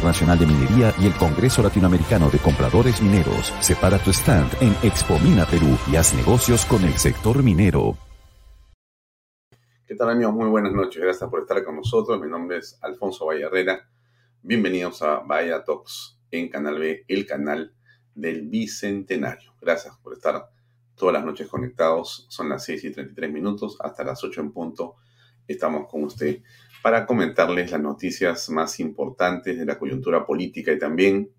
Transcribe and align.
Internacional 0.00 0.38
de 0.38 0.46
Minería 0.46 0.94
y 0.98 1.04
el 1.04 1.12
Congreso 1.12 1.62
Latinoamericano 1.62 2.30
de 2.30 2.38
Compradores 2.38 3.02
Mineros. 3.02 3.52
Separa 3.60 4.02
tu 4.02 4.12
stand 4.12 4.50
en 4.62 4.74
Expo 4.82 5.18
Mina 5.18 5.44
Perú 5.44 5.76
y 5.92 5.96
haz 5.96 6.14
negocios 6.14 6.64
con 6.64 6.82
el 6.84 6.94
sector 6.94 7.42
minero. 7.42 7.98
¿Qué 9.86 9.94
tal 9.94 10.08
amigos? 10.08 10.32
Muy 10.32 10.48
buenas 10.48 10.72
noches. 10.72 11.02
Gracias 11.02 11.28
por 11.28 11.40
estar 11.40 11.62
con 11.62 11.76
nosotros. 11.76 12.18
Mi 12.18 12.30
nombre 12.30 12.56
es 12.56 12.78
Alfonso 12.80 13.26
Vallarrera. 13.26 13.90
Bienvenidos 14.40 15.02
a 15.02 15.18
Vaya 15.18 15.62
Talks 15.62 16.18
en 16.30 16.48
Canal 16.48 16.78
B, 16.78 17.04
el 17.06 17.26
canal 17.26 17.74
del 18.14 18.48
Bicentenario. 18.48 19.52
Gracias 19.60 19.98
por 19.98 20.14
estar 20.14 20.48
todas 20.94 21.12
las 21.12 21.26
noches 21.26 21.46
conectados. 21.46 22.24
Son 22.30 22.48
las 22.48 22.64
6 22.64 22.84
y 22.84 22.90
33 22.92 23.30
minutos. 23.30 23.76
Hasta 23.78 24.02
las 24.02 24.24
8 24.24 24.40
en 24.40 24.50
punto 24.50 24.96
estamos 25.46 25.86
con 25.90 26.04
usted 26.04 26.40
para 26.82 27.06
comentarles 27.06 27.70
las 27.70 27.80
noticias 27.80 28.48
más 28.50 28.80
importantes 28.80 29.58
de 29.58 29.66
la 29.66 29.78
coyuntura 29.78 30.24
política 30.24 30.72
y 30.72 30.78
también 30.78 31.30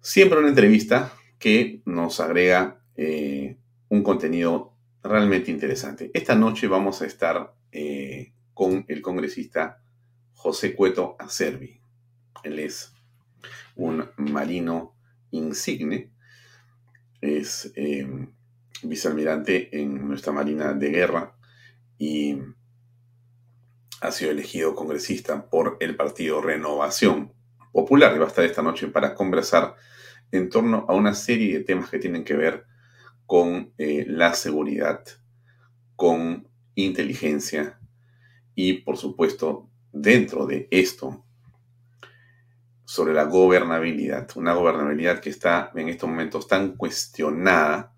siempre 0.00 0.38
una 0.38 0.48
entrevista 0.48 1.12
que 1.38 1.82
nos 1.84 2.20
agrega 2.20 2.80
eh, 2.96 3.56
un 3.88 4.02
contenido 4.02 4.74
realmente 5.02 5.50
interesante. 5.50 6.10
Esta 6.14 6.34
noche 6.34 6.68
vamos 6.68 7.02
a 7.02 7.06
estar 7.06 7.54
eh, 7.72 8.32
con 8.54 8.84
el 8.88 9.02
congresista 9.02 9.82
José 10.34 10.74
Cueto 10.74 11.16
Acerbi. 11.18 11.80
Él 12.42 12.58
es 12.58 12.92
un 13.76 14.08
marino 14.16 14.94
insigne, 15.30 16.10
es 17.20 17.72
eh, 17.74 18.06
vicealmirante 18.82 19.80
en 19.80 20.06
nuestra 20.06 20.32
Marina 20.32 20.72
de 20.72 20.90
Guerra 20.90 21.36
y 21.98 22.36
ha 24.04 24.12
sido 24.12 24.30
elegido 24.30 24.74
congresista 24.74 25.48
por 25.48 25.78
el 25.80 25.96
partido 25.96 26.42
Renovación 26.42 27.32
Popular 27.72 28.14
y 28.14 28.18
va 28.18 28.26
a 28.26 28.28
estar 28.28 28.44
esta 28.44 28.62
noche 28.62 28.86
para 28.88 29.14
conversar 29.14 29.76
en 30.30 30.50
torno 30.50 30.84
a 30.88 30.94
una 30.94 31.14
serie 31.14 31.58
de 31.58 31.64
temas 31.64 31.88
que 31.88 31.98
tienen 31.98 32.22
que 32.22 32.34
ver 32.34 32.66
con 33.24 33.72
eh, 33.78 34.04
la 34.06 34.34
seguridad, 34.34 35.02
con 35.96 36.46
inteligencia 36.74 37.80
y, 38.54 38.74
por 38.74 38.98
supuesto, 38.98 39.70
dentro 39.90 40.46
de 40.46 40.68
esto, 40.70 41.24
sobre 42.84 43.14
la 43.14 43.24
gobernabilidad. 43.24 44.28
Una 44.36 44.52
gobernabilidad 44.52 45.20
que 45.20 45.30
está 45.30 45.72
en 45.74 45.88
estos 45.88 46.10
momentos 46.10 46.46
tan 46.46 46.76
cuestionada, 46.76 47.94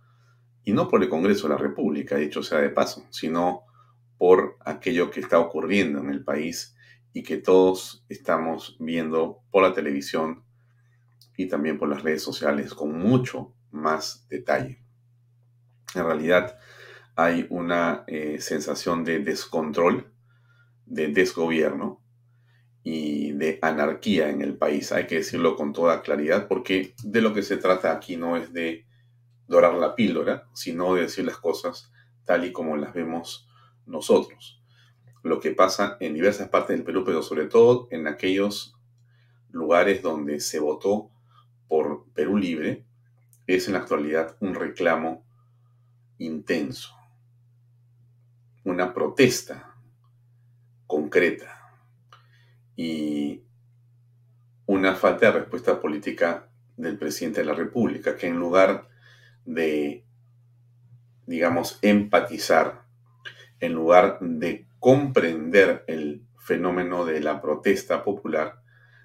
y 0.62 0.72
no 0.72 0.88
por 0.88 1.02
el 1.02 1.08
Congreso 1.08 1.48
de 1.48 1.54
la 1.54 1.60
República, 1.60 2.16
dicho 2.16 2.44
sea 2.44 2.58
de 2.58 2.70
paso, 2.70 3.06
sino 3.10 3.65
por 4.18 4.56
aquello 4.64 5.10
que 5.10 5.20
está 5.20 5.38
ocurriendo 5.38 6.00
en 6.00 6.10
el 6.10 6.24
país 6.24 6.74
y 7.12 7.22
que 7.22 7.38
todos 7.38 8.04
estamos 8.08 8.76
viendo 8.78 9.42
por 9.50 9.62
la 9.62 9.72
televisión 9.72 10.44
y 11.36 11.48
también 11.48 11.78
por 11.78 11.88
las 11.88 12.02
redes 12.02 12.22
sociales 12.22 12.74
con 12.74 12.98
mucho 12.98 13.54
más 13.70 14.26
detalle. 14.28 14.82
En 15.94 16.04
realidad 16.04 16.58
hay 17.14 17.46
una 17.50 18.04
eh, 18.06 18.38
sensación 18.40 19.04
de 19.04 19.20
descontrol, 19.20 20.12
de 20.84 21.08
desgobierno 21.08 22.02
y 22.82 23.32
de 23.32 23.58
anarquía 23.62 24.28
en 24.28 24.42
el 24.42 24.56
país. 24.56 24.92
Hay 24.92 25.06
que 25.06 25.16
decirlo 25.16 25.56
con 25.56 25.72
toda 25.72 26.02
claridad 26.02 26.46
porque 26.48 26.94
de 27.02 27.20
lo 27.20 27.32
que 27.34 27.42
se 27.42 27.56
trata 27.56 27.92
aquí 27.92 28.16
no 28.16 28.36
es 28.36 28.52
de 28.52 28.86
dorar 29.48 29.74
la 29.74 29.94
píldora, 29.94 30.48
sino 30.54 30.94
de 30.94 31.02
decir 31.02 31.24
las 31.24 31.38
cosas 31.38 31.90
tal 32.24 32.44
y 32.44 32.52
como 32.52 32.76
las 32.76 32.92
vemos 32.92 33.45
nosotros. 33.86 34.62
Lo 35.22 35.40
que 35.40 35.50
pasa 35.52 35.96
en 36.00 36.14
diversas 36.14 36.48
partes 36.48 36.76
del 36.76 36.84
Perú, 36.84 37.02
pero 37.04 37.22
sobre 37.22 37.46
todo 37.46 37.88
en 37.90 38.06
aquellos 38.06 38.76
lugares 39.50 40.02
donde 40.02 40.40
se 40.40 40.60
votó 40.60 41.10
por 41.68 42.04
Perú 42.12 42.36
Libre, 42.36 42.84
es 43.46 43.66
en 43.66 43.74
la 43.74 43.80
actualidad 43.80 44.36
un 44.40 44.54
reclamo 44.54 45.24
intenso, 46.18 46.94
una 48.64 48.92
protesta 48.92 49.74
concreta 50.86 51.72
y 52.76 53.42
una 54.66 54.94
falta 54.94 55.26
de 55.26 55.40
respuesta 55.40 55.80
política 55.80 56.48
del 56.76 56.98
presidente 56.98 57.40
de 57.40 57.46
la 57.46 57.54
República, 57.54 58.16
que 58.16 58.26
en 58.26 58.38
lugar 58.38 58.88
de, 59.44 60.04
digamos, 61.26 61.78
empatizar 61.82 62.85
en 63.60 63.72
lugar 63.72 64.18
de 64.20 64.66
comprender 64.78 65.84
el 65.86 66.22
fenómeno 66.38 67.04
de 67.04 67.20
la 67.20 67.40
protesta 67.40 68.04
popular, 68.04 68.60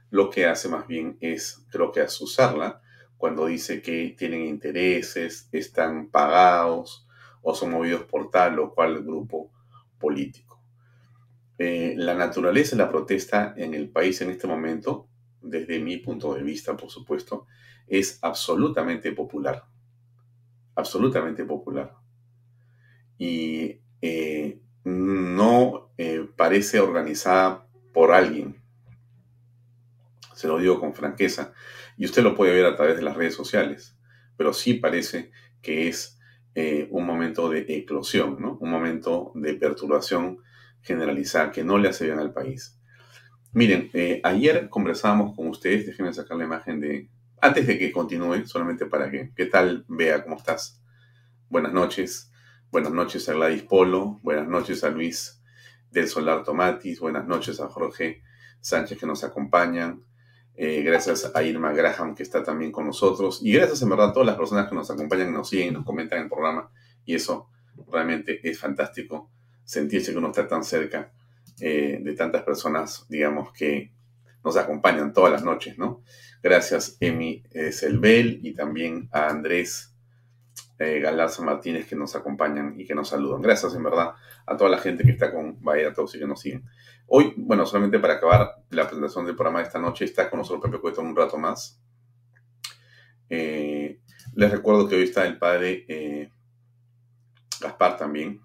lo 0.09 0.29
que 0.29 0.45
hace 0.45 0.69
más 0.69 0.87
bien 0.87 1.17
es, 1.21 1.65
creo 1.69 1.91
que 1.91 2.01
asusarla 2.01 2.81
cuando 3.17 3.45
dice 3.45 3.81
que 3.81 4.15
tienen 4.17 4.45
intereses, 4.45 5.47
están 5.51 6.09
pagados 6.09 7.07
o 7.41 7.55
son 7.55 7.71
movidos 7.71 8.03
por 8.03 8.29
tal 8.29 8.59
o 8.59 8.73
cual 8.73 9.03
grupo 9.03 9.51
político. 9.99 10.59
Eh, 11.57 11.93
la 11.95 12.15
naturaleza 12.15 12.75
de 12.75 12.81
la 12.81 12.89
protesta 12.89 13.53
en 13.55 13.75
el 13.75 13.89
país 13.89 14.19
en 14.21 14.31
este 14.31 14.47
momento, 14.47 15.07
desde 15.41 15.79
mi 15.79 15.97
punto 15.97 16.33
de 16.33 16.41
vista, 16.41 16.75
por 16.75 16.89
supuesto, 16.89 17.45
es 17.87 18.17
absolutamente 18.23 19.11
popular. 19.11 19.65
Absolutamente 20.75 21.45
popular. 21.45 21.93
Y 23.17 23.79
eh, 24.01 24.59
no 24.83 25.93
eh, 25.97 26.27
parece 26.35 26.79
organizada 26.79 27.67
por 27.93 28.11
alguien. 28.11 28.61
Se 30.35 30.47
lo 30.47 30.57
digo 30.57 30.79
con 30.79 30.93
franqueza. 30.93 31.53
Y 31.97 32.05
usted 32.05 32.23
lo 32.23 32.35
puede 32.35 32.53
ver 32.53 32.65
a 32.65 32.75
través 32.75 32.95
de 32.95 33.03
las 33.03 33.15
redes 33.15 33.35
sociales. 33.35 33.97
pero 34.37 34.53
sí 34.53 34.73
parece 34.73 35.29
que 35.61 35.87
es 35.87 36.17
eh, 36.55 36.87
un 36.89 37.05
momento 37.05 37.47
de 37.47 37.59
eclosión, 37.67 38.37
¿no? 38.39 38.57
Un 38.59 38.71
momento 38.71 39.31
de 39.35 39.53
perturbación 39.53 40.39
generalizada 40.81 41.51
que 41.51 41.63
no 41.63 41.77
le 41.77 41.89
hace 41.89 42.05
bien 42.05 42.17
al 42.17 42.33
país. 42.33 42.79
Miren, 43.53 43.91
ayer 44.23 44.67
conversábamos 44.69 45.35
con 45.35 45.47
ustedes, 45.47 45.85
déjenme 45.85 46.11
sacar 46.13 46.37
la 46.37 46.45
imagen 46.45 46.79
de... 46.79 47.09
Antes 47.39 47.67
de 47.67 47.77
que 47.77 47.91
continúe, 47.91 48.47
solamente 48.47 48.87
para 48.87 49.11
que, 49.11 49.31
¿qué 49.35 49.45
tal? 49.45 49.85
Vea 49.87 50.23
cómo 50.23 50.37
estás. 50.37 50.81
Buenas 51.49 51.73
noches. 51.73 52.30
Buenas 52.71 52.93
noches 52.93 53.27
a 53.27 53.33
Gladys 53.33 53.63
Polo. 53.63 54.21
Buenas 54.23 54.47
noches 54.47 54.85
a 54.85 54.89
Luis 54.89 55.43
del 55.89 56.07
Solar 56.07 56.41
Tomatis. 56.41 57.01
Buenas 57.01 57.27
noches 57.27 57.59
a 57.59 57.67
Jorge 57.67 58.23
Sánchez 58.61 58.97
que 58.97 59.05
nos 59.05 59.25
acompañan. 59.25 60.05
Eh, 60.55 60.81
gracias 60.81 61.29
a 61.35 61.43
Irma 61.43 61.73
Graham 61.73 62.15
que 62.15 62.23
está 62.23 62.41
también 62.41 62.71
con 62.71 62.85
nosotros. 62.85 63.41
Y 63.43 63.51
gracias 63.51 63.81
en 63.81 63.89
verdad 63.89 64.11
a 64.11 64.13
todas 64.13 64.27
las 64.27 64.37
personas 64.37 64.69
que 64.69 64.75
nos 64.75 64.89
acompañan, 64.89 65.33
nos 65.33 65.49
siguen, 65.49 65.73
nos 65.73 65.83
comentan 65.83 66.19
en 66.19 66.23
el 66.23 66.29
programa. 66.29 66.71
Y 67.03 67.15
eso 67.15 67.49
realmente 67.91 68.39
es 68.49 68.57
fantástico, 68.57 69.29
sentirse 69.65 70.13
que 70.13 70.17
uno 70.19 70.29
está 70.29 70.47
tan 70.47 70.63
cerca 70.63 71.11
eh, 71.59 71.99
de 72.01 72.13
tantas 72.13 72.43
personas, 72.43 73.05
digamos, 73.09 73.51
que 73.51 73.91
nos 74.45 74.55
acompañan 74.55 75.11
todas 75.11 75.33
las 75.33 75.43
noches, 75.43 75.77
¿no? 75.77 76.03
Gracias 76.41 76.95
Emi 77.01 77.43
eh, 77.51 77.73
Selbel 77.73 78.39
y 78.41 78.53
también 78.53 79.09
a 79.11 79.27
Andrés 79.27 79.90
eh, 80.81 81.43
Martínez 81.43 81.87
que 81.87 81.95
nos 81.95 82.15
acompañan 82.15 82.79
y 82.79 82.85
que 82.85 82.95
nos 82.95 83.09
saludan. 83.09 83.41
Gracias 83.41 83.75
en 83.75 83.83
verdad 83.83 84.13
a 84.45 84.57
toda 84.57 84.69
la 84.69 84.77
gente 84.77 85.03
que 85.03 85.11
está 85.11 85.31
con 85.31 85.61
Vaya 85.63 85.93
Todos 85.93 86.15
y 86.15 86.19
que 86.19 86.27
nos 86.27 86.41
siguen. 86.41 86.63
Hoy, 87.07 87.33
bueno, 87.37 87.65
solamente 87.65 87.99
para 87.99 88.15
acabar 88.15 88.63
la 88.69 88.83
presentación 88.83 89.25
del 89.25 89.35
programa 89.35 89.59
de 89.59 89.65
esta 89.65 89.79
noche, 89.79 90.05
está 90.05 90.29
con 90.29 90.39
nosotros 90.39 90.63
Pepe 90.63 90.81
Cueto 90.81 91.01
un 91.01 91.15
rato 91.15 91.37
más. 91.37 91.79
les 93.29 94.51
recuerdo 94.51 94.87
que 94.87 94.95
hoy 94.95 95.03
está 95.03 95.25
el 95.25 95.37
padre 95.37 96.31
Gaspar 97.61 97.97
también, 97.97 98.41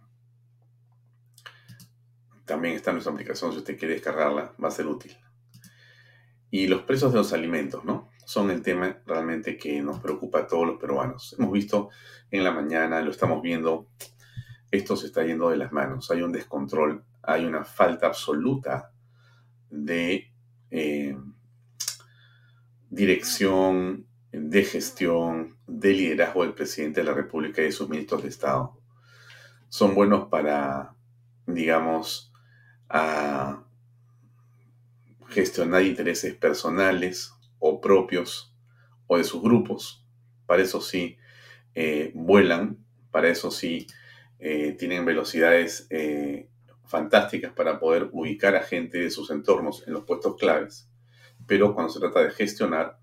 también 2.44 2.74
está 2.74 2.90
en 2.90 2.96
nuestra 2.96 3.12
aplicación, 3.12 3.52
si 3.52 3.58
usted 3.58 3.78
quiere 3.78 3.94
descargarla, 3.94 4.54
va 4.62 4.68
a 4.68 4.70
ser 4.70 4.86
útil. 4.86 5.16
Y 6.50 6.68
los 6.68 6.82
precios 6.82 7.12
de 7.12 7.18
los 7.18 7.32
alimentos, 7.32 7.84
¿no? 7.84 8.10
Son 8.26 8.50
el 8.50 8.60
tema 8.60 8.98
realmente 9.06 9.56
que 9.56 9.80
nos 9.80 10.00
preocupa 10.00 10.40
a 10.40 10.46
todos 10.48 10.66
los 10.66 10.80
peruanos. 10.80 11.36
Hemos 11.38 11.52
visto 11.52 11.90
en 12.28 12.42
la 12.42 12.50
mañana, 12.50 13.00
lo 13.00 13.12
estamos 13.12 13.40
viendo, 13.40 13.86
esto 14.72 14.96
se 14.96 15.06
está 15.06 15.24
yendo 15.24 15.48
de 15.48 15.56
las 15.56 15.70
manos. 15.70 16.10
Hay 16.10 16.22
un 16.22 16.32
descontrol, 16.32 17.04
hay 17.22 17.44
una 17.44 17.64
falta 17.64 18.08
absoluta 18.08 18.90
de 19.70 20.32
eh, 20.72 21.16
dirección, 22.90 24.08
de 24.32 24.64
gestión, 24.64 25.56
de 25.68 25.92
liderazgo 25.92 26.42
del 26.42 26.54
presidente 26.54 27.02
de 27.02 27.06
la 27.06 27.14
República 27.14 27.62
y 27.62 27.66
de 27.66 27.72
sus 27.72 27.88
ministros 27.88 28.24
de 28.24 28.28
Estado. 28.30 28.76
Son 29.68 29.94
buenos 29.94 30.26
para, 30.26 30.96
digamos, 31.46 32.32
gestionar 35.28 35.84
intereses 35.84 36.34
personales 36.34 37.35
o 37.68 37.80
propios 37.80 38.54
o 39.06 39.18
de 39.18 39.24
sus 39.24 39.42
grupos. 39.42 40.04
Para 40.46 40.62
eso 40.62 40.80
sí 40.80 41.18
eh, 41.74 42.12
vuelan, 42.14 42.78
para 43.10 43.28
eso 43.28 43.50
sí 43.50 43.86
eh, 44.38 44.76
tienen 44.78 45.04
velocidades 45.04 45.86
eh, 45.90 46.48
fantásticas 46.84 47.52
para 47.52 47.80
poder 47.80 48.08
ubicar 48.12 48.54
a 48.54 48.62
gente 48.62 48.98
de 48.98 49.10
sus 49.10 49.30
entornos 49.30 49.86
en 49.86 49.94
los 49.94 50.04
puestos 50.04 50.36
claves. 50.36 50.88
Pero 51.46 51.74
cuando 51.74 51.92
se 51.92 52.00
trata 52.00 52.20
de 52.20 52.30
gestionar, 52.30 52.98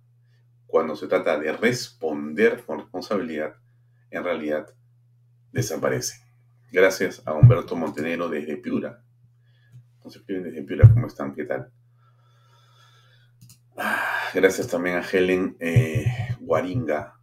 cuando 0.68 0.96
se 0.96 1.08
trata 1.08 1.38
de 1.38 1.52
responder 1.52 2.64
con 2.66 2.80
responsabilidad, 2.80 3.56
en 4.10 4.24
realidad 4.24 4.74
desaparecen. 5.52 6.22
Gracias 6.72 7.22
a 7.26 7.34
Humberto 7.34 7.76
Montenegro 7.76 8.30
desde 8.30 8.58
Piura, 8.58 9.04
nos 10.04 10.16
escriben 10.16 10.44
desde 10.44 10.64
Piura, 10.64 10.90
¿cómo 10.92 11.08
están? 11.08 11.34
¿Qué 11.36 11.46
tal? 11.46 11.72
Gracias 14.34 14.68
también 14.68 14.96
a 14.96 15.02
Helen 15.02 15.56
eh, 15.60 16.06
Guaringa 16.40 17.20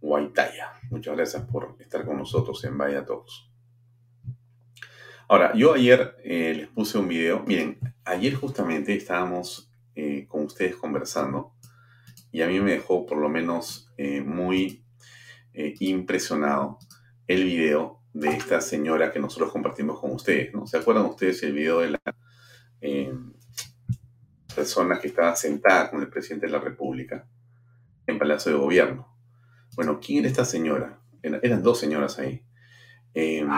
Guaitaya. 0.00 0.72
Muchas 0.90 1.16
gracias 1.16 1.44
por 1.44 1.76
estar 1.80 2.04
con 2.04 2.18
nosotros 2.18 2.62
en 2.64 2.78
Vaya 2.78 3.04
Todos. 3.04 3.50
Ahora, 5.28 5.52
yo 5.56 5.74
ayer 5.74 6.16
eh, 6.22 6.54
les 6.54 6.68
puse 6.68 6.98
un 6.98 7.08
video. 7.08 7.42
Miren, 7.44 7.80
ayer 8.04 8.34
justamente 8.34 8.94
estábamos 8.94 9.68
eh, 9.96 10.26
con 10.28 10.44
ustedes 10.44 10.76
conversando 10.76 11.54
y 12.30 12.42
a 12.42 12.46
mí 12.46 12.60
me 12.60 12.72
dejó 12.72 13.04
por 13.04 13.18
lo 13.18 13.28
menos 13.28 13.90
muy 14.24 14.84
impresionado 15.80 16.78
el 17.26 17.44
video 17.44 18.02
de 18.12 18.28
esta 18.28 18.60
señora 18.60 19.10
que 19.10 19.18
nosotros 19.18 19.50
compartimos 19.50 19.98
con 19.98 20.12
ustedes. 20.12 20.52
¿Se 20.66 20.76
acuerdan 20.76 21.06
ustedes 21.06 21.42
el 21.42 21.54
video 21.54 21.80
de 21.80 21.90
la 21.90 22.00
eh, 22.80 23.12
persona 24.56 24.98
que 24.98 25.08
estaba 25.08 25.36
sentada 25.36 25.90
con 25.90 26.00
el 26.00 26.08
presidente 26.08 26.46
de 26.46 26.52
la 26.52 26.58
República 26.58 27.28
en 28.06 28.18
Palacio 28.18 28.52
de 28.52 28.58
Gobierno? 28.58 29.14
Bueno, 29.76 30.00
¿quién 30.00 30.20
era 30.20 30.28
esta 30.28 30.44
señora? 30.44 30.98
Eran 31.22 31.62
dos 31.62 31.78
señoras 31.78 32.18
ahí. 32.18 32.42
Em, 33.14 33.48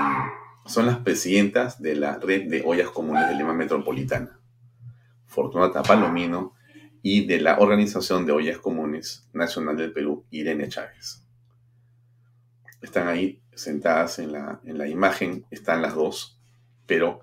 son 0.67 0.87
las 0.87 0.99
presidentas 0.99 1.81
de 1.81 1.95
la 1.95 2.19
red 2.19 2.50
de 2.50 2.62
ollas 2.67 2.90
comunes 2.90 3.28
de 3.28 3.35
Lima 3.37 3.55
Metropolitana, 3.55 4.40
Fortunata 5.26 5.83
Palomino, 5.83 6.55
y 7.02 7.26
de 7.26 7.40
la 7.40 7.59
Organización 7.59 8.26
de 8.26 8.33
Ollas 8.33 8.59
Comunes 8.59 9.28
Nacional 9.33 9.76
del 9.76 9.93
Perú, 9.93 10.26
Irene 10.31 10.69
Chávez. 10.69 11.25
Están 12.83 13.09
ahí 13.09 13.40
sentadas 13.55 14.19
en 14.19 14.33
la, 14.33 14.61
en 14.64 14.78
la 14.78 14.88
imagen 14.88 15.47
están 15.50 15.81
las 15.81 15.95
dos, 15.95 16.40
pero 16.87 17.21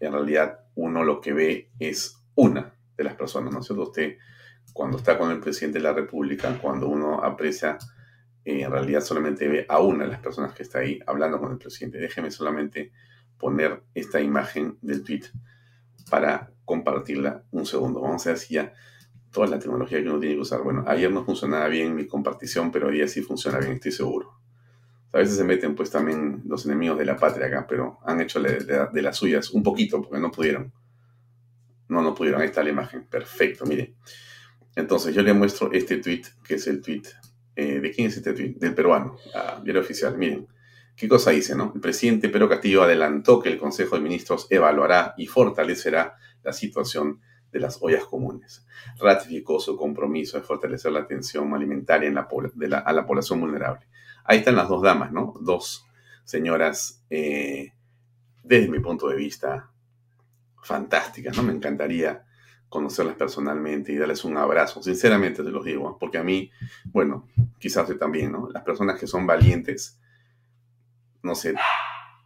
en 0.00 0.12
realidad 0.12 0.60
uno 0.74 1.04
lo 1.04 1.20
que 1.20 1.32
ve 1.32 1.70
es 1.78 2.18
una 2.34 2.74
de 2.96 3.04
las 3.04 3.14
personas, 3.14 3.52
¿no 3.52 3.60
es 3.60 3.66
cierto? 3.66 3.84
Usted, 3.84 4.16
cuando 4.72 4.98
está 4.98 5.18
con 5.18 5.30
el 5.30 5.40
presidente 5.40 5.78
de 5.78 5.84
la 5.84 5.92
República, 5.92 6.58
cuando 6.60 6.88
uno 6.88 7.22
aprecia, 7.22 7.78
eh, 8.44 8.62
en 8.62 8.70
realidad 8.70 9.00
solamente 9.00 9.48
ve 9.48 9.66
a 9.68 9.80
una 9.80 10.04
de 10.04 10.10
las 10.10 10.20
personas 10.20 10.52
que 10.52 10.62
está 10.62 10.80
ahí 10.80 11.00
hablando 11.06 11.38
con 11.38 11.52
el 11.52 11.58
presidente. 11.58 11.98
Déjeme 11.98 12.30
solamente 12.30 12.92
poner 13.38 13.82
esta 13.94 14.20
imagen 14.20 14.78
del 14.80 15.02
tweet 15.02 15.24
para 16.10 16.50
compartirla 16.64 17.44
un 17.50 17.66
segundo. 17.66 18.00
Vamos 18.00 18.26
a 18.26 18.30
ver 18.30 18.38
si 18.38 18.54
ya 18.54 18.72
toda 19.34 19.48
la 19.48 19.58
tecnología 19.58 20.02
que 20.02 20.08
uno 20.08 20.20
tiene 20.20 20.36
que 20.36 20.40
usar. 20.40 20.62
Bueno, 20.62 20.84
ayer 20.86 21.10
no 21.12 21.24
funcionaba 21.24 21.68
bien 21.68 21.94
mi 21.94 22.06
compartición, 22.06 22.70
pero 22.70 22.88
hoy 22.88 23.06
sí 23.08 23.20
funciona 23.20 23.58
bien, 23.58 23.72
estoy 23.72 23.92
seguro. 23.92 24.32
A 25.12 25.18
veces 25.18 25.36
se 25.36 25.44
meten 25.44 25.74
pues 25.74 25.90
también 25.90 26.42
los 26.46 26.64
enemigos 26.66 26.98
de 26.98 27.04
la 27.04 27.16
patria 27.16 27.46
acá, 27.46 27.66
pero 27.68 27.98
han 28.04 28.20
hecho 28.20 28.40
de, 28.40 29.02
las 29.02 29.16
suyas 29.16 29.50
un 29.50 29.62
poquito 29.62 30.00
porque 30.02 30.20
no 30.20 30.30
pudieron. 30.30 30.72
No, 31.94 32.02
no 32.02 32.14
pudieron. 32.14 32.40
Ahí 32.40 32.48
está 32.48 32.62
la 32.62 32.70
imagen. 32.70 33.06
Perfecto, 33.06 33.64
mire. 33.64 33.94
Entonces 34.76 35.14
yo 35.14 35.22
le 35.22 35.32
muestro 35.32 35.72
este 35.72 35.98
tweet, 35.98 36.22
que 36.44 36.54
es 36.54 36.66
el 36.66 36.82
tweet. 36.82 37.02
Eh, 37.56 37.80
¿De 37.80 37.90
quién 37.92 38.08
es 38.08 38.16
este 38.16 38.32
tweet? 38.32 38.54
Del 38.56 38.74
peruano, 38.74 39.16
la 39.32 39.60
diario 39.62 39.80
oficial. 39.80 40.18
Miren, 40.18 40.48
¿qué 40.96 41.08
cosa 41.08 41.30
dice, 41.30 41.54
no? 41.54 41.70
El 41.74 41.80
presidente 41.80 42.28
Pedro 42.28 42.48
Castillo 42.48 42.82
adelantó 42.82 43.40
que 43.40 43.48
el 43.48 43.58
Consejo 43.58 43.94
de 43.94 44.02
Ministros 44.02 44.48
evaluará 44.50 45.14
y 45.16 45.28
fortalecerá 45.28 46.16
la 46.42 46.52
situación 46.52 47.20
de 47.52 47.60
las 47.60 47.78
ollas 47.80 48.04
comunes. 48.04 48.66
Ratificó 48.98 49.60
su 49.60 49.76
compromiso 49.76 50.36
de 50.36 50.42
fortalecer 50.42 50.90
la 50.90 51.00
atención 51.00 51.54
alimentaria 51.54 52.08
en 52.08 52.16
la, 52.16 52.78
a 52.78 52.92
la 52.92 53.06
población 53.06 53.40
vulnerable 53.40 53.86
Ahí 54.24 54.38
están 54.38 54.56
las 54.56 54.68
dos 54.68 54.82
damas, 54.82 55.12
¿no? 55.12 55.34
Dos 55.40 55.86
señoras, 56.24 57.04
eh, 57.10 57.72
desde 58.42 58.68
mi 58.68 58.80
punto 58.80 59.08
de 59.08 59.16
vista, 59.16 59.70
fantásticas, 60.64 61.36
¿no? 61.36 61.42
Me 61.42 61.52
encantaría 61.52 62.24
conocerlas 62.68 63.14
personalmente 63.16 63.92
y 63.92 63.96
darles 63.96 64.24
un 64.24 64.36
abrazo. 64.36 64.82
Sinceramente 64.82 65.44
te 65.44 65.50
los 65.50 65.64
digo, 65.64 65.96
porque 65.98 66.18
a 66.18 66.24
mí, 66.24 66.50
bueno, 66.86 67.28
quizás 67.58 67.84
usted 67.84 67.98
también, 67.98 68.32
¿no? 68.32 68.48
Las 68.50 68.64
personas 68.64 68.98
que 68.98 69.06
son 69.06 69.26
valientes, 69.26 70.00
no 71.22 71.34
sé, 71.34 71.54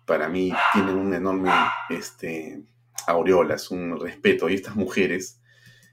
para 0.06 0.28
mí 0.28 0.52
tienen 0.72 0.96
un 0.96 1.12
enorme, 1.12 1.52
este, 1.90 2.62
aureolas, 3.06 3.70
un 3.70 3.98
respeto. 4.00 4.48
Y 4.48 4.54
estas 4.54 4.76
mujeres, 4.76 5.40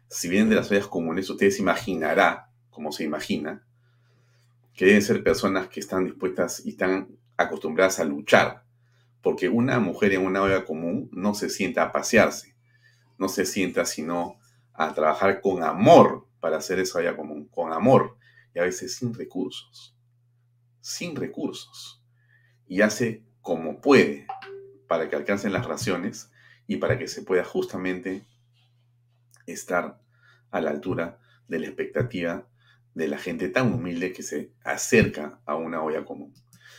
si 0.08 0.30
vienen 0.30 0.50
de 0.50 0.56
las 0.56 0.72
ollas 0.72 0.88
comunes, 0.88 1.30
ustedes 1.30 1.60
imaginará, 1.60 2.50
como 2.70 2.92
se 2.92 3.04
imagina, 3.04 3.64
que 4.74 4.86
deben 4.86 5.02
ser 5.02 5.24
personas 5.24 5.68
que 5.68 5.80
están 5.80 6.06
dispuestas 6.06 6.66
y 6.66 6.70
están 6.72 7.10
acostumbradas 7.38 8.00
a 8.00 8.06
luchar, 8.06 8.65
porque 9.26 9.50
una 9.50 9.80
mujer 9.80 10.14
en 10.14 10.24
una 10.24 10.44
olla 10.44 10.66
común 10.66 11.10
no 11.12 11.34
se 11.34 11.50
sienta 11.50 11.82
a 11.82 11.92
pasearse, 11.92 12.56
no 13.18 13.28
se 13.28 13.48
sienta 13.48 13.84
sino 13.84 14.40
a 14.72 14.94
trabajar 14.94 15.42
con 15.42 15.64
amor 15.64 16.28
para 16.40 16.58
hacer 16.58 16.78
esa 16.78 17.00
olla 17.00 17.18
común, 17.18 17.48
con 17.48 17.74
amor 17.74 18.20
y 18.54 18.60
a 18.60 18.62
veces 18.62 18.96
sin 18.96 19.16
recursos, 19.16 19.98
sin 20.80 21.16
recursos, 21.16 22.04
y 22.68 22.82
hace 22.82 23.24
como 23.42 23.82
puede 23.82 24.28
para 24.88 25.10
que 25.10 25.16
alcancen 25.16 25.54
las 25.54 25.66
raciones 25.66 26.32
y 26.68 26.76
para 26.76 27.00
que 27.00 27.08
se 27.08 27.24
pueda 27.24 27.44
justamente 27.44 28.28
estar 29.48 30.00
a 30.52 30.62
la 30.62 30.70
altura 30.70 31.20
de 31.48 31.58
la 31.58 31.66
expectativa 31.66 32.48
de 32.94 33.08
la 33.08 33.18
gente 33.18 33.50
tan 33.50 33.74
humilde 33.74 34.14
que 34.14 34.22
se 34.22 34.52
acerca 34.64 35.42
a 35.48 35.56
una 35.56 35.82
olla 35.82 36.06
común. 36.06 36.32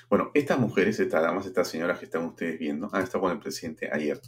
Bueno, 0.09 0.31
estas 0.35 0.59
mujeres, 0.59 1.01
estas 1.01 1.23
damas, 1.23 1.47
estas 1.47 1.69
señoras 1.69 1.99
que 1.99 2.05
están 2.05 2.25
ustedes 2.25 2.59
viendo, 2.59 2.89
han 2.93 3.03
estado 3.03 3.23
con 3.23 3.33
el 3.33 3.41
presidente 3.41 3.91
ayer. 3.93 4.21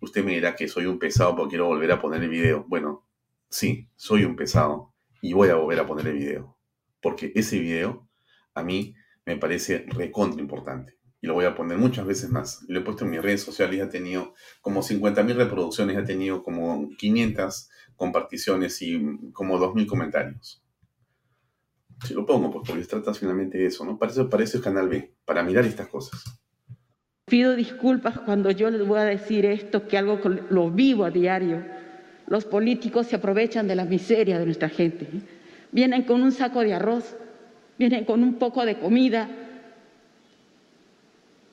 Usted 0.00 0.24
me 0.24 0.32
dirá 0.32 0.56
que 0.56 0.66
soy 0.66 0.86
un 0.86 0.98
pesado 0.98 1.36
porque 1.36 1.50
quiero 1.50 1.66
volver 1.66 1.92
a 1.92 2.00
poner 2.00 2.22
el 2.22 2.28
video. 2.28 2.64
Bueno, 2.66 3.06
sí, 3.48 3.88
soy 3.94 4.24
un 4.24 4.34
pesado 4.34 4.92
y 5.22 5.32
voy 5.32 5.50
a 5.50 5.54
volver 5.54 5.80
a 5.80 5.86
poner 5.86 6.08
el 6.08 6.14
video. 6.14 6.58
Porque 7.00 7.32
ese 7.34 7.58
video 7.60 8.08
a 8.54 8.64
mí 8.64 8.94
me 9.24 9.36
parece 9.36 9.86
recontra 9.88 10.40
importante. 10.40 10.98
Y 11.20 11.26
lo 11.26 11.34
voy 11.34 11.44
a 11.44 11.54
poner 11.54 11.78
muchas 11.78 12.06
veces 12.06 12.28
más. 12.30 12.64
Lo 12.68 12.80
he 12.80 12.82
puesto 12.82 13.04
en 13.04 13.12
mis 13.12 13.22
redes 13.22 13.42
sociales, 13.42 13.80
ha 13.80 13.88
tenido 13.88 14.34
como 14.60 14.82
50.000 14.82 15.34
reproducciones, 15.36 15.96
ha 15.96 16.04
tenido 16.04 16.42
como 16.42 16.90
500 16.98 17.70
comparticiones 17.96 18.82
y 18.82 19.00
como 19.32 19.58
2.000 19.58 19.86
comentarios. 19.86 20.63
Si 22.02 22.14
lo 22.14 22.26
pongo, 22.26 22.50
pues 22.50 22.68
porque 22.68 22.84
trata 22.84 23.14
finalmente 23.14 23.58
de 23.58 23.66
eso, 23.66 23.84
¿no? 23.84 23.98
Para 23.98 24.12
eso, 24.12 24.28
para 24.28 24.44
eso 24.44 24.58
es 24.58 24.64
Canal 24.64 24.88
B, 24.88 25.14
para 25.24 25.42
mirar 25.42 25.64
estas 25.64 25.88
cosas. 25.88 26.22
Pido 27.26 27.56
disculpas 27.56 28.18
cuando 28.20 28.50
yo 28.50 28.68
les 28.70 28.86
voy 28.86 28.98
a 28.98 29.04
decir 29.04 29.46
esto, 29.46 29.88
que 29.88 29.96
algo 29.96 30.20
lo 30.50 30.70
vivo 30.70 31.04
a 31.04 31.10
diario. 31.10 31.64
Los 32.26 32.44
políticos 32.44 33.06
se 33.06 33.16
aprovechan 33.16 33.66
de 33.66 33.74
la 33.74 33.84
miseria 33.84 34.38
de 34.38 34.44
nuestra 34.44 34.68
gente. 34.68 35.06
Vienen 35.72 36.02
con 36.02 36.22
un 36.22 36.32
saco 36.32 36.60
de 36.60 36.74
arroz, 36.74 37.16
vienen 37.78 38.04
con 38.04 38.22
un 38.22 38.34
poco 38.34 38.66
de 38.66 38.78
comida 38.78 39.28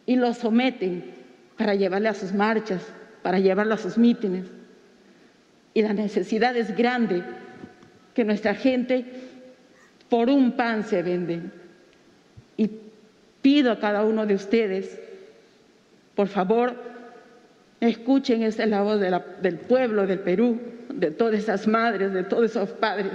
y 0.05 0.15
lo 0.15 0.33
someten 0.33 1.05
para 1.57 1.75
llevarle 1.75 2.09
a 2.09 2.13
sus 2.13 2.33
marchas, 2.33 2.85
para 3.21 3.39
llevarlo 3.39 3.73
a 3.73 3.77
sus 3.77 3.97
mítines. 3.97 4.47
Y 5.73 5.83
la 5.83 5.93
necesidad 5.93 6.55
es 6.57 6.75
grande 6.75 7.23
que 8.13 8.25
nuestra 8.25 8.55
gente 8.55 9.30
por 10.11 10.29
un 10.29 10.51
pan 10.51 10.83
se 10.83 11.01
vende. 11.01 11.41
Y 12.57 12.69
pido 13.41 13.71
a 13.71 13.79
cada 13.79 14.03
uno 14.03 14.25
de 14.25 14.35
ustedes, 14.35 14.99
por 16.15 16.27
favor, 16.27 16.75
escuchen 17.79 18.43
esa 18.43 18.65
la 18.65 18.81
voz 18.81 18.99
del 18.99 19.57
pueblo 19.57 20.05
del 20.05 20.19
Perú, 20.19 20.59
de 20.93 21.11
todas 21.11 21.35
esas 21.35 21.65
madres, 21.65 22.11
de 22.11 22.25
todos 22.25 22.51
esos 22.51 22.71
padres 22.71 23.13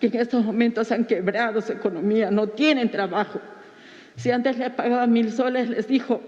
que 0.00 0.06
en 0.06 0.16
estos 0.16 0.42
momentos 0.42 0.90
han 0.90 1.04
quebrado 1.04 1.60
su 1.60 1.72
economía, 1.72 2.30
no 2.30 2.46
tienen 2.46 2.90
trabajo. 2.90 3.40
Si 4.16 4.30
antes 4.30 4.56
le 4.56 4.70
pagaba 4.70 5.06
mil 5.06 5.30
soles, 5.30 5.68
les 5.68 5.86
dijo, 5.86 6.22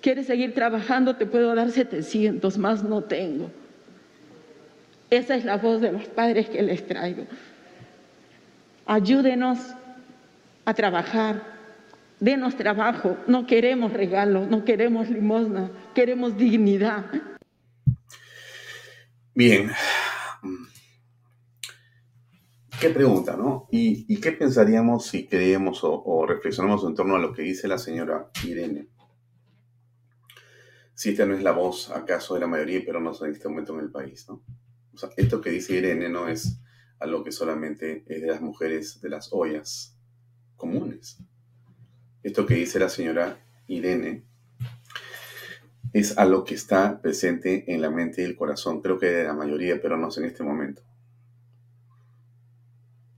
¿quieres 0.00 0.26
seguir 0.26 0.54
trabajando? 0.54 1.14
Te 1.14 1.24
puedo 1.24 1.54
dar 1.54 1.70
700, 1.70 2.58
más 2.58 2.82
no 2.82 3.02
tengo. 3.02 3.48
Esa 5.08 5.36
es 5.36 5.44
la 5.44 5.56
voz 5.58 5.80
de 5.80 5.92
los 5.92 6.06
padres 6.06 6.48
que 6.48 6.62
les 6.64 6.84
traigo. 6.84 7.26
Ayúdenos 8.86 9.58
a 10.64 10.72
trabajar, 10.72 11.42
denos 12.20 12.56
trabajo, 12.56 13.16
no 13.26 13.44
queremos 13.44 13.92
regalo, 13.92 14.46
no 14.46 14.64
queremos 14.64 15.10
limosna, 15.10 15.72
queremos 15.92 16.36
dignidad. 16.36 17.04
Bien. 19.34 19.72
¿Qué 22.80 22.90
pregunta, 22.90 23.36
no? 23.36 23.66
¿Y, 23.72 24.20
qué 24.20 24.30
pensaríamos 24.30 25.06
si 25.06 25.26
creemos 25.26 25.80
o, 25.82 26.24
reflexionamos 26.24 26.84
en 26.84 26.94
torno 26.94 27.16
a 27.16 27.18
lo 27.18 27.32
que 27.32 27.42
dice 27.42 27.66
la 27.66 27.78
señora 27.78 28.30
Irene? 28.44 28.88
Si 30.94 31.10
esta 31.10 31.26
no 31.26 31.34
es 31.34 31.42
la 31.42 31.50
voz, 31.50 31.90
acaso, 31.90 32.34
de 32.34 32.40
la 32.40 32.46
mayoría 32.46 32.82
pero 32.86 33.00
no 33.00 33.12
en 33.24 33.32
este 33.32 33.48
momento 33.48 33.74
en 33.74 33.80
el 33.80 33.90
país, 33.90 34.26
¿no? 34.28 34.42
O 34.94 34.96
sea, 34.96 35.10
esto 35.16 35.40
que 35.40 35.50
dice 35.50 35.74
Irene 35.74 36.08
no 36.08 36.28
es 36.28 36.60
a 36.98 37.06
lo 37.06 37.22
que 37.22 37.32
solamente 37.32 38.04
es 38.06 38.22
de 38.22 38.28
las 38.28 38.40
mujeres 38.40 39.00
de 39.00 39.08
las 39.08 39.32
ollas 39.32 39.96
comunes. 40.56 41.18
Esto 42.22 42.46
que 42.46 42.54
dice 42.54 42.78
la 42.78 42.88
señora 42.88 43.38
Irene 43.68 44.24
es 45.92 46.18
a 46.18 46.24
lo 46.24 46.44
que 46.44 46.54
está 46.54 47.00
presente 47.00 47.72
en 47.72 47.80
la 47.80 47.90
mente 47.90 48.22
y 48.22 48.24
el 48.24 48.36
corazón, 48.36 48.80
creo 48.82 48.98
que 48.98 49.06
de 49.06 49.24
la 49.24 49.32
mayoría, 49.32 49.80
pero 49.80 49.96
no 49.96 50.10
sé 50.10 50.20
en 50.20 50.26
este 50.26 50.42
momento. 50.42 50.82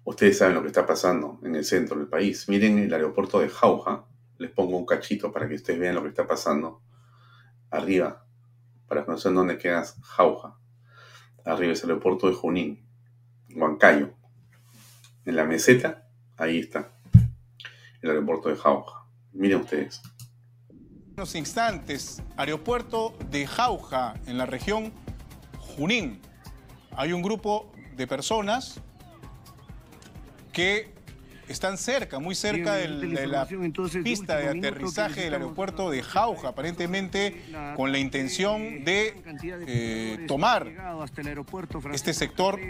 Ustedes 0.05 0.39
saben 0.39 0.55
lo 0.55 0.63
que 0.63 0.69
está 0.69 0.87
pasando 0.87 1.39
en 1.43 1.55
el 1.55 1.65
centro 1.65 1.99
del 1.99 2.09
país. 2.09 2.49
Miren 2.49 2.79
el 2.79 2.93
aeropuerto 2.95 3.41
de 3.41 3.49
Jauja. 3.49 4.07
Les 4.39 4.51
pongo 4.51 4.79
un 4.79 4.87
cachito 4.87 5.33
para 5.33 5.49
que 5.49 5.57
ustedes 5.57 5.79
vean 5.79 5.97
lo 5.97 6.03
que 6.03 6.09
está 6.09 6.27
pasando 6.27 6.81
arriba, 7.71 8.25
para 8.87 9.05
conocer 9.05 9.35
dónde 9.35 9.59
queda 9.59 9.85
Jauja. 10.03 10.59
Arriba 11.45 11.73
es 11.73 11.85
el 11.85 11.91
aeropuerto 11.91 12.29
de 12.29 12.35
Junín. 12.35 12.88
Huancayo. 13.55 14.15
En 15.25 15.37
la 15.37 15.45
meseta, 15.45 16.09
ahí 16.37 16.61
está, 16.61 16.93
el 18.03 18.11
aeropuerto 18.11 18.49
de 18.49 18.57
Jauja. 18.57 19.05
Miren 19.33 19.61
ustedes. 19.61 20.01
En 20.71 21.15
unos 21.17 21.35
instantes, 21.35 22.23
aeropuerto 22.37 23.15
de 23.31 23.47
Jauja, 23.47 24.15
en 24.27 24.39
la 24.39 24.47
región 24.47 24.93
Junín. 25.59 26.21
Hay 26.93 27.13
un 27.13 27.23
grupo 27.23 27.73
de 27.97 28.07
personas 28.07 28.81
que 30.53 30.91
están 31.49 31.79
cerca, 31.79 32.19
muy 32.19 32.35
cerca 32.35 32.75
de 32.75 33.27
la 33.27 33.47
pista 34.05 34.37
de 34.37 34.49
aterrizaje 34.49 35.23
del 35.23 35.35
aeropuerto 35.35 35.91
de 35.91 36.03
Jauja, 36.03 36.49
aparentemente 36.49 37.45
con 37.77 37.93
la 37.93 37.99
intención 37.99 38.85
de 38.85 39.15
eh, 39.67 40.25
tomar 40.27 40.71
este 41.93 42.13
sector 42.13 42.61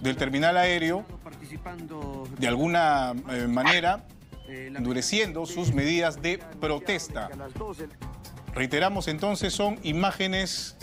del 0.00 0.16
terminal 0.16 0.56
aéreo 0.56 1.04
de 2.38 2.48
alguna 2.48 3.14
eh, 3.30 3.46
manera 3.46 4.04
endureciendo 4.48 5.46
sus 5.46 5.72
medidas 5.72 6.20
de 6.20 6.38
protesta. 6.60 7.30
Reiteramos 8.54 9.06
entonces, 9.06 9.52
son 9.54 9.78
imágenes 9.82 10.76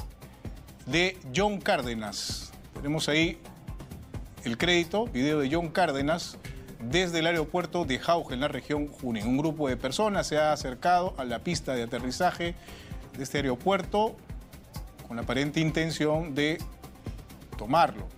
de 0.86 1.18
John 1.36 1.60
Cárdenas. 1.60 2.54
Tenemos 2.74 3.10
ahí 3.10 3.40
el 4.46 4.58
crédito, 4.58 5.06
video 5.08 5.40
de 5.40 5.50
John 5.52 5.70
Cárdenas 5.70 6.38
desde 6.80 7.20
el 7.20 7.28
aeropuerto 7.28 7.84
de 7.84 8.00
Jauja, 8.00 8.34
en 8.36 8.40
la 8.40 8.48
región 8.48 8.88
Junín. 8.88 9.28
Un 9.28 9.38
grupo 9.38 9.68
de 9.68 9.76
personas 9.76 10.28
se 10.28 10.38
ha 10.38 10.54
acercado 10.54 11.14
a 11.18 11.26
la 11.26 11.40
pista 11.40 11.74
de 11.74 11.84
aterrizaje 11.84 12.56
de 13.18 13.24
este 13.24 13.40
aeropuerto 13.40 14.16
con 15.08 15.18
la 15.18 15.24
aparente 15.24 15.60
intención 15.60 16.36
de 16.36 16.60
tomarlo 17.58 18.17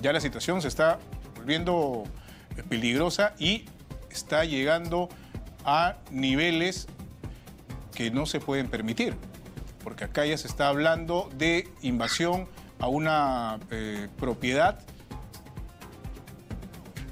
ya 0.00 0.12
la 0.12 0.20
situación 0.20 0.62
se 0.62 0.68
está 0.68 0.98
volviendo 1.36 2.04
peligrosa 2.68 3.34
y 3.38 3.64
está 4.10 4.44
llegando 4.44 5.08
a 5.64 5.96
niveles 6.10 6.86
que 7.94 8.10
no 8.10 8.26
se 8.26 8.40
pueden 8.40 8.68
permitir, 8.68 9.14
porque 9.82 10.04
acá 10.04 10.26
ya 10.26 10.36
se 10.36 10.48
está 10.48 10.68
hablando 10.68 11.30
de 11.36 11.68
invasión 11.82 12.48
a 12.78 12.88
una 12.88 13.58
eh, 13.70 14.08
propiedad 14.18 14.78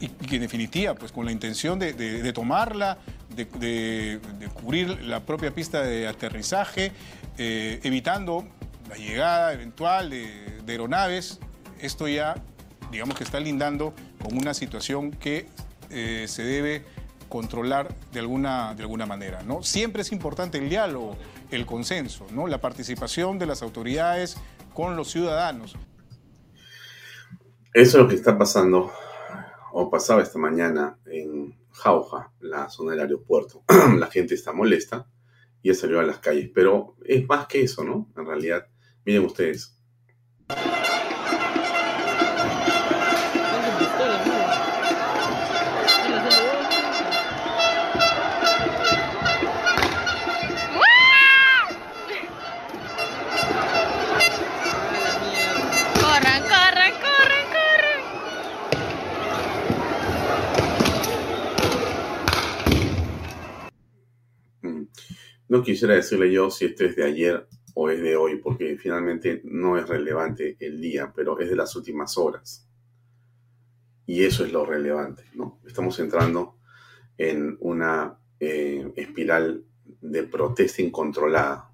y, 0.00 0.06
en 0.34 0.40
definitiva, 0.40 0.94
pues 0.94 1.12
con 1.12 1.24
la 1.24 1.32
intención 1.32 1.78
de, 1.78 2.32
tomarla, 2.32 2.98
de, 3.30 4.20
cubrir 4.52 5.00
la 5.02 5.20
propia 5.20 5.54
pista 5.54 5.82
de 5.82 6.06
aterrizaje, 6.06 6.92
eh, 7.38 7.80
evitando 7.82 8.46
la 8.90 8.96
llegada 8.96 9.52
eventual 9.54 10.10
de 10.10 10.62
aeronaves, 10.68 11.40
esto 11.80 12.06
ya 12.08 12.34
digamos 12.94 13.16
que 13.18 13.24
está 13.24 13.40
lindando 13.40 13.92
con 14.22 14.38
una 14.38 14.54
situación 14.54 15.10
que 15.10 15.48
eh, 15.90 16.26
se 16.28 16.44
debe 16.44 16.84
controlar 17.28 17.92
de 18.12 18.20
alguna, 18.20 18.72
de 18.76 18.82
alguna 18.84 19.04
manera. 19.04 19.42
¿no? 19.42 19.64
Siempre 19.64 20.02
es 20.02 20.12
importante 20.12 20.58
el 20.58 20.68
diálogo, 20.68 21.16
el 21.50 21.66
consenso, 21.66 22.24
¿no? 22.30 22.46
la 22.46 22.60
participación 22.60 23.36
de 23.40 23.46
las 23.46 23.62
autoridades 23.62 24.36
con 24.72 24.94
los 24.94 25.10
ciudadanos. 25.10 25.74
Eso 27.72 27.98
es 27.98 28.02
lo 28.04 28.08
que 28.08 28.14
está 28.14 28.38
pasando, 28.38 28.92
o 29.72 29.90
pasaba 29.90 30.22
esta 30.22 30.38
mañana 30.38 30.96
en 31.06 31.58
Jauja, 31.72 32.32
la 32.38 32.70
zona 32.70 32.92
del 32.92 33.00
aeropuerto. 33.00 33.64
la 33.98 34.06
gente 34.06 34.34
está 34.34 34.52
molesta 34.52 35.08
y 35.62 35.70
ha 35.70 35.74
salido 35.74 35.98
a 35.98 36.04
las 36.04 36.18
calles, 36.18 36.48
pero 36.54 36.94
es 37.04 37.26
más 37.26 37.48
que 37.48 37.62
eso, 37.62 37.82
¿no? 37.82 38.12
En 38.16 38.24
realidad, 38.24 38.68
miren 39.04 39.24
ustedes, 39.24 39.76
No 65.54 65.62
quisiera 65.62 65.94
decirle 65.94 66.32
yo 66.32 66.50
si 66.50 66.64
esto 66.64 66.84
es 66.84 66.96
de 66.96 67.04
ayer 67.04 67.46
o 67.74 67.88
es 67.88 68.02
de 68.02 68.16
hoy, 68.16 68.38
porque 68.38 68.76
finalmente 68.76 69.40
no 69.44 69.78
es 69.78 69.88
relevante 69.88 70.56
el 70.58 70.80
día, 70.80 71.12
pero 71.14 71.38
es 71.38 71.48
de 71.48 71.54
las 71.54 71.76
últimas 71.76 72.18
horas. 72.18 72.66
y 74.04 74.24
eso 74.24 74.44
es 74.44 74.50
lo 74.50 74.66
relevante, 74.66 75.22
¿no? 75.34 75.60
Estamos 75.64 75.96
entrando 76.00 76.58
en 77.16 77.56
una 77.60 78.18
eh, 78.40 78.92
espiral 78.96 79.64
de 80.00 80.24
protesta 80.24 80.82
incontrolada. 80.82 81.70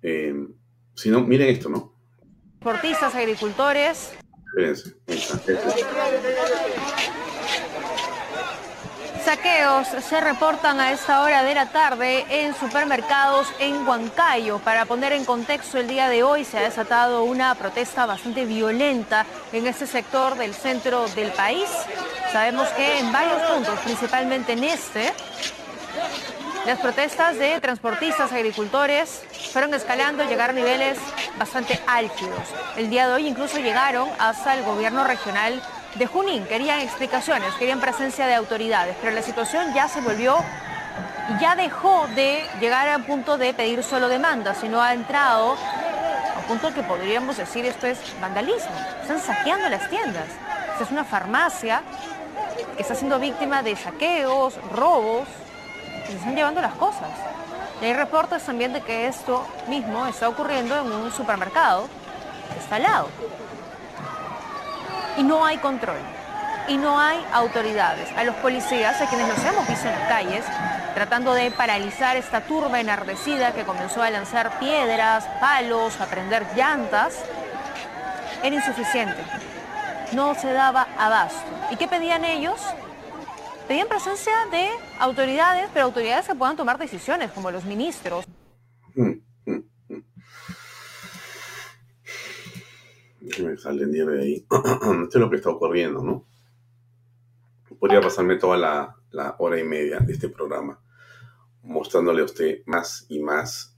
Eh, 0.00 0.48
si 0.94 1.10
no, 1.10 1.20
miren 1.24 1.50
esto, 1.50 1.68
¿no? 1.68 1.92
Deportistas, 2.60 3.14
agricultores. 3.14 4.14
Espérense. 4.46 4.96
Saqueos 9.24 9.88
se 9.88 10.20
reportan 10.20 10.80
a 10.80 10.92
esta 10.92 11.22
hora 11.22 11.42
de 11.42 11.54
la 11.54 11.66
tarde 11.66 12.24
en 12.28 12.54
supermercados 12.54 13.48
en 13.58 13.86
Huancayo. 13.86 14.58
Para 14.58 14.84
poner 14.84 15.12
en 15.12 15.24
contexto, 15.24 15.78
el 15.78 15.88
día 15.88 16.08
de 16.08 16.22
hoy 16.22 16.44
se 16.44 16.58
ha 16.58 16.62
desatado 16.62 17.24
una 17.24 17.54
protesta 17.54 18.06
bastante 18.06 18.44
violenta 18.44 19.26
en 19.52 19.66
este 19.66 19.86
sector 19.86 20.36
del 20.36 20.54
centro 20.54 21.08
del 21.08 21.32
país. 21.32 21.68
Sabemos 22.32 22.68
que 22.70 22.98
en 22.98 23.12
varios 23.12 23.42
puntos, 23.42 23.78
principalmente 23.80 24.52
en 24.52 24.64
este, 24.64 25.12
las 26.66 26.78
protestas 26.78 27.38
de 27.38 27.60
transportistas, 27.60 28.32
agricultores, 28.32 29.22
fueron 29.52 29.74
escalando, 29.74 30.24
llegaron 30.24 30.56
a 30.56 30.60
niveles 30.60 30.98
bastante 31.38 31.80
álgidos. 31.86 32.42
El 32.76 32.90
día 32.90 33.08
de 33.08 33.14
hoy 33.14 33.26
incluso 33.26 33.58
llegaron 33.58 34.08
hasta 34.18 34.54
el 34.54 34.62
gobierno 34.64 35.04
regional 35.04 35.62
de 35.94 36.06
Junín. 36.06 36.44
Querían 36.46 36.80
explicaciones, 36.80 37.54
querían 37.54 37.80
presencia 37.80 38.26
de 38.26 38.34
autoridades, 38.34 38.96
pero 39.00 39.14
la 39.14 39.22
situación 39.22 39.72
ya 39.74 39.88
se 39.88 40.00
volvió 40.00 40.36
y 41.30 41.40
ya 41.40 41.56
dejó 41.56 42.06
de 42.14 42.44
llegar 42.60 42.88
al 42.88 43.04
punto 43.04 43.38
de 43.38 43.54
pedir 43.54 43.82
solo 43.82 44.08
demanda, 44.08 44.54
sino 44.54 44.80
ha 44.80 44.92
entrado 44.92 45.52
a 45.52 46.38
un 46.40 46.44
punto 46.46 46.72
que 46.72 46.82
podríamos 46.82 47.36
decir 47.36 47.64
esto 47.66 47.86
es 47.86 47.98
vandalismo. 48.20 48.72
Están 49.02 49.20
saqueando 49.20 49.68
las 49.68 49.88
tiendas. 49.88 50.26
Esta 50.72 50.84
es 50.84 50.90
una 50.90 51.04
farmacia 51.04 51.82
que 52.76 52.82
está 52.82 52.94
siendo 52.94 53.18
víctima 53.18 53.62
de 53.62 53.76
saqueos, 53.76 54.54
robos, 54.72 55.28
y 56.04 56.12
se 56.12 56.16
están 56.16 56.36
llevando 56.36 56.60
las 56.60 56.74
cosas. 56.74 57.10
Y 57.82 57.86
hay 57.86 57.92
reportes 57.94 58.42
también 58.42 58.72
de 58.72 58.80
que 58.80 59.06
esto 59.06 59.46
mismo 59.68 60.06
está 60.06 60.28
ocurriendo 60.28 60.80
en 60.80 60.90
un 60.92 61.12
supermercado 61.12 61.88
que 62.52 62.60
está 62.60 62.76
al 62.76 62.82
lado 62.82 63.08
y 65.18 65.22
no 65.24 65.44
hay 65.44 65.58
control 65.58 65.98
y 66.68 66.76
no 66.76 66.98
hay 66.98 67.18
autoridades. 67.32 68.10
A 68.16 68.24
los 68.24 68.36
policías, 68.36 69.00
a 69.00 69.08
quienes 69.08 69.28
los 69.28 69.44
hemos 69.44 69.66
visto 69.66 69.88
en 69.88 69.98
las 69.98 70.08
calles, 70.08 70.44
tratando 70.94 71.32
de 71.32 71.50
paralizar 71.50 72.16
esta 72.16 72.42
turba 72.42 72.80
enardecida 72.80 73.52
que 73.52 73.64
comenzó 73.64 74.02
a 74.02 74.10
lanzar 74.10 74.58
piedras, 74.58 75.26
palos, 75.40 76.00
a 76.00 76.06
prender 76.06 76.46
llantas, 76.54 77.24
era 78.42 78.54
insuficiente. 78.54 79.20
No 80.12 80.34
se 80.34 80.52
daba 80.52 80.86
abasto. 80.98 81.50
¿Y 81.70 81.76
qué 81.76 81.88
pedían 81.88 82.24
ellos? 82.24 82.60
Pedían 83.66 83.88
presencia 83.88 84.32
de 84.50 84.68
autoridades, 84.98 85.68
pero 85.72 85.86
autoridades 85.86 86.26
que 86.26 86.34
puedan 86.34 86.56
tomar 86.56 86.78
decisiones, 86.78 87.30
como 87.32 87.50
los 87.50 87.64
ministros. 87.64 88.24
Hmm. 88.94 89.27
Me 93.42 93.56
salen 93.56 93.92
de 93.92 94.20
ahí. 94.20 94.46
Esto 94.50 95.08
es 95.10 95.14
lo 95.14 95.30
que 95.30 95.36
está 95.36 95.50
ocurriendo, 95.50 96.02
¿no? 96.02 96.26
Podría 97.78 98.00
pasarme 98.00 98.36
toda 98.36 98.56
la, 98.56 98.96
la 99.10 99.36
hora 99.38 99.58
y 99.58 99.64
media 99.64 100.00
de 100.00 100.12
este 100.12 100.28
programa 100.28 100.80
mostrándole 101.62 102.22
a 102.22 102.24
usted 102.24 102.62
más 102.66 103.04
y 103.08 103.20
más 103.20 103.76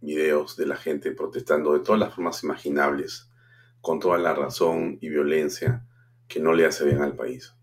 videos 0.00 0.56
de 0.56 0.66
la 0.66 0.76
gente 0.76 1.12
protestando 1.12 1.72
de 1.72 1.80
todas 1.80 1.98
las 1.98 2.14
formas 2.14 2.42
imaginables, 2.44 3.30
con 3.80 3.98
toda 3.98 4.18
la 4.18 4.34
razón 4.34 4.98
y 5.00 5.08
violencia 5.08 5.86
que 6.28 6.40
no 6.40 6.52
le 6.52 6.66
hace 6.66 6.84
bien 6.84 7.02
al 7.02 7.16
país. 7.16 7.54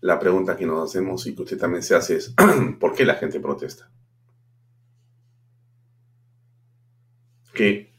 La 0.00 0.18
pregunta 0.18 0.56
que 0.56 0.66
nos 0.66 0.90
hacemos 0.90 1.26
y 1.26 1.34
que 1.34 1.42
usted 1.42 1.58
también 1.58 1.82
se 1.82 1.94
hace 1.94 2.16
es, 2.16 2.34
¿por 2.80 2.94
qué 2.94 3.04
la 3.04 3.14
gente 3.14 3.40
protesta? 3.40 3.90
¿Qué 7.54 7.91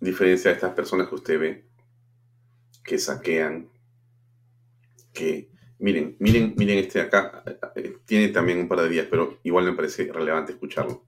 diferencia 0.00 0.50
de 0.50 0.56
estas 0.56 0.72
personas 0.72 1.08
que 1.08 1.14
usted 1.14 1.38
ve 1.38 1.70
que 2.82 2.98
saquean, 2.98 3.68
que 5.14 5.48
miren, 5.78 6.16
miren, 6.18 6.54
miren 6.56 6.78
este 6.78 6.98
de 6.98 7.04
acá, 7.06 7.42
eh, 7.76 7.96
tiene 8.04 8.28
también 8.28 8.58
un 8.58 8.68
par 8.68 8.80
de 8.80 8.88
días, 8.88 9.06
pero 9.08 9.38
igual 9.42 9.64
me 9.64 9.72
parece 9.72 10.10
relevante 10.12 10.52
escucharlo. 10.52 11.04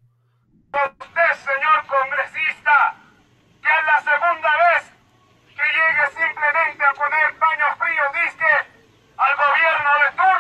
Usted, 0.73 1.31
señor 1.43 1.79
congresista, 1.87 2.97
que 3.61 3.69
es 3.69 3.85
la 3.87 3.99
segunda 3.99 4.51
vez 4.63 4.83
que 5.49 5.67
llegue 5.77 6.05
simplemente 6.15 6.85
a 6.85 6.93
poner 6.95 7.29
paños 7.39 7.73
fríos, 7.79 8.09
disque, 8.23 8.53
al 9.17 9.33
gobierno 9.37 9.91
de 10.03 10.09
turno, 10.17 10.32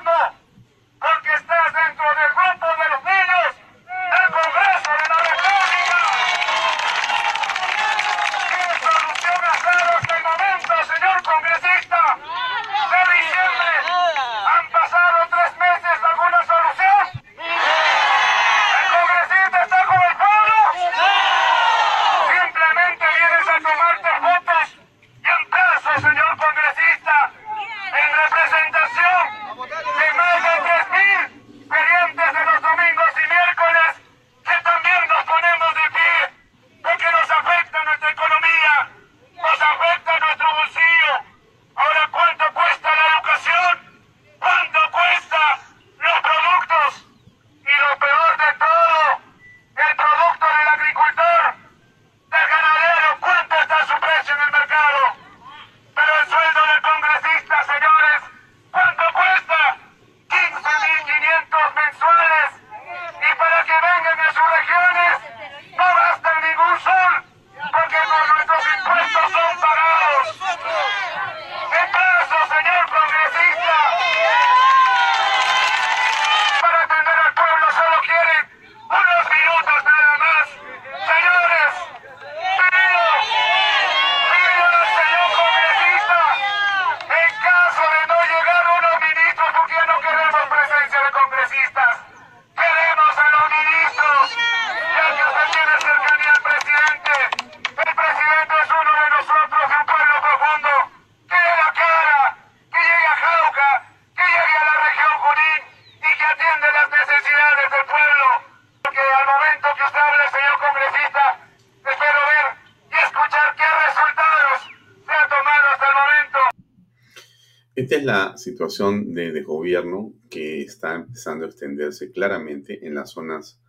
situación 118.43 119.15
de 119.15 119.33
desgobierno 119.33 120.13
que 120.29 120.63
está 120.63 120.95
empezando 120.95 121.45
a 121.45 121.49
extenderse 121.49 122.13
claramente 122.13 122.87
en 122.87 122.95
las 122.95 123.11
zonas 123.11 123.61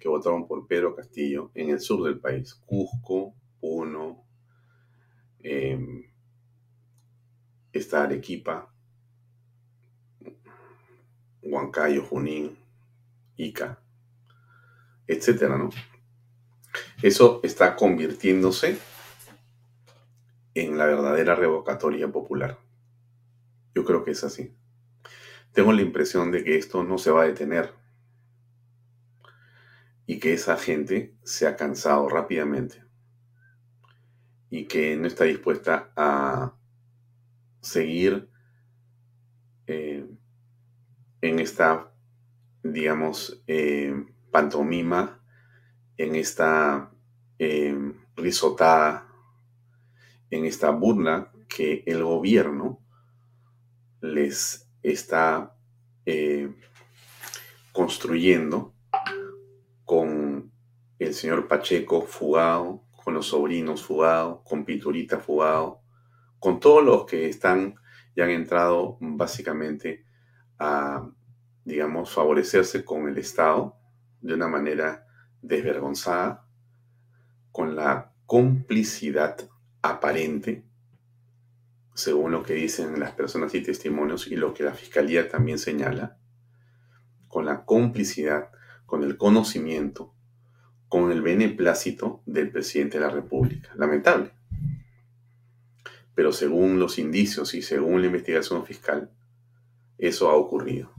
que 0.00 0.08
votaron 0.08 0.46
por 0.46 0.66
Pedro 0.66 0.94
Castillo 0.94 1.50
en 1.54 1.70
el 1.70 1.80
sur 1.80 2.04
del 2.04 2.18
país, 2.18 2.54
Cusco, 2.66 3.34
Puno, 3.60 4.24
eh, 5.40 5.78
está 7.72 8.02
Arequipa, 8.02 8.72
Huancayo, 11.42 12.04
Junín, 12.04 12.56
Ica, 13.36 13.80
etcétera, 15.06 15.56
¿no? 15.56 15.70
Eso 17.02 17.40
está 17.42 17.76
convirtiéndose 17.76 18.78
en 20.54 20.78
la 20.78 20.86
verdadera 20.86 21.34
revocatoria 21.34 22.08
popular. 22.08 22.58
Que 24.06 24.12
es 24.12 24.22
así. 24.22 24.54
Tengo 25.52 25.72
la 25.72 25.82
impresión 25.82 26.30
de 26.30 26.44
que 26.44 26.56
esto 26.56 26.84
no 26.84 26.96
se 26.96 27.10
va 27.10 27.24
a 27.24 27.26
detener 27.26 27.74
y 30.06 30.20
que 30.20 30.32
esa 30.32 30.56
gente 30.56 31.16
se 31.24 31.48
ha 31.48 31.56
cansado 31.56 32.08
rápidamente 32.08 32.84
y 34.48 34.66
que 34.66 34.96
no 34.96 35.08
está 35.08 35.24
dispuesta 35.24 35.90
a 35.96 36.54
seguir 37.60 38.28
eh, 39.66 40.06
en 41.20 41.38
esta, 41.40 41.92
digamos, 42.62 43.42
eh, 43.48 44.06
pantomima, 44.30 45.20
en 45.96 46.14
esta 46.14 46.92
eh, 47.40 47.92
risotada, 48.14 49.08
en 50.30 50.44
esta 50.44 50.70
burla 50.70 51.32
que 51.48 51.82
el 51.86 52.04
gobierno 52.04 52.65
les 54.00 54.68
está 54.82 55.54
construyendo 57.72 58.74
con 59.84 60.50
el 60.98 61.14
señor 61.14 61.46
Pacheco 61.46 62.02
fugado, 62.02 62.84
con 63.04 63.14
los 63.14 63.26
sobrinos 63.26 63.82
fugados, 63.84 64.40
con 64.44 64.64
Piturita 64.64 65.18
fugado, 65.18 65.82
con 66.38 66.58
todos 66.58 66.84
los 66.84 67.06
que 67.06 67.28
están 67.28 67.76
y 68.14 68.20
han 68.20 68.30
entrado 68.30 68.96
básicamente 69.00 70.04
a, 70.58 71.08
digamos, 71.64 72.10
favorecerse 72.10 72.84
con 72.84 73.08
el 73.08 73.18
Estado 73.18 73.76
de 74.20 74.34
una 74.34 74.48
manera 74.48 75.06
desvergonzada, 75.42 76.48
con 77.52 77.76
la 77.76 78.12
complicidad 78.24 79.38
aparente, 79.82 80.65
según 81.96 82.30
lo 82.30 82.42
que 82.42 82.52
dicen 82.52 83.00
las 83.00 83.12
personas 83.12 83.54
y 83.54 83.62
testimonios 83.62 84.26
y 84.26 84.36
lo 84.36 84.52
que 84.52 84.62
la 84.62 84.74
Fiscalía 84.74 85.30
también 85.30 85.58
señala, 85.58 86.18
con 87.26 87.46
la 87.46 87.64
complicidad, 87.64 88.50
con 88.84 89.02
el 89.02 89.16
conocimiento, 89.16 90.14
con 90.88 91.10
el 91.10 91.22
beneplácito 91.22 92.22
del 92.26 92.50
presidente 92.50 92.98
de 92.98 93.06
la 93.06 93.10
República. 93.10 93.70
Lamentable. 93.76 94.32
Pero 96.14 96.32
según 96.32 96.78
los 96.78 96.98
indicios 96.98 97.54
y 97.54 97.62
según 97.62 98.02
la 98.02 98.08
investigación 98.08 98.66
fiscal, 98.66 99.10
eso 99.96 100.28
ha 100.28 100.34
ocurrido. 100.34 100.92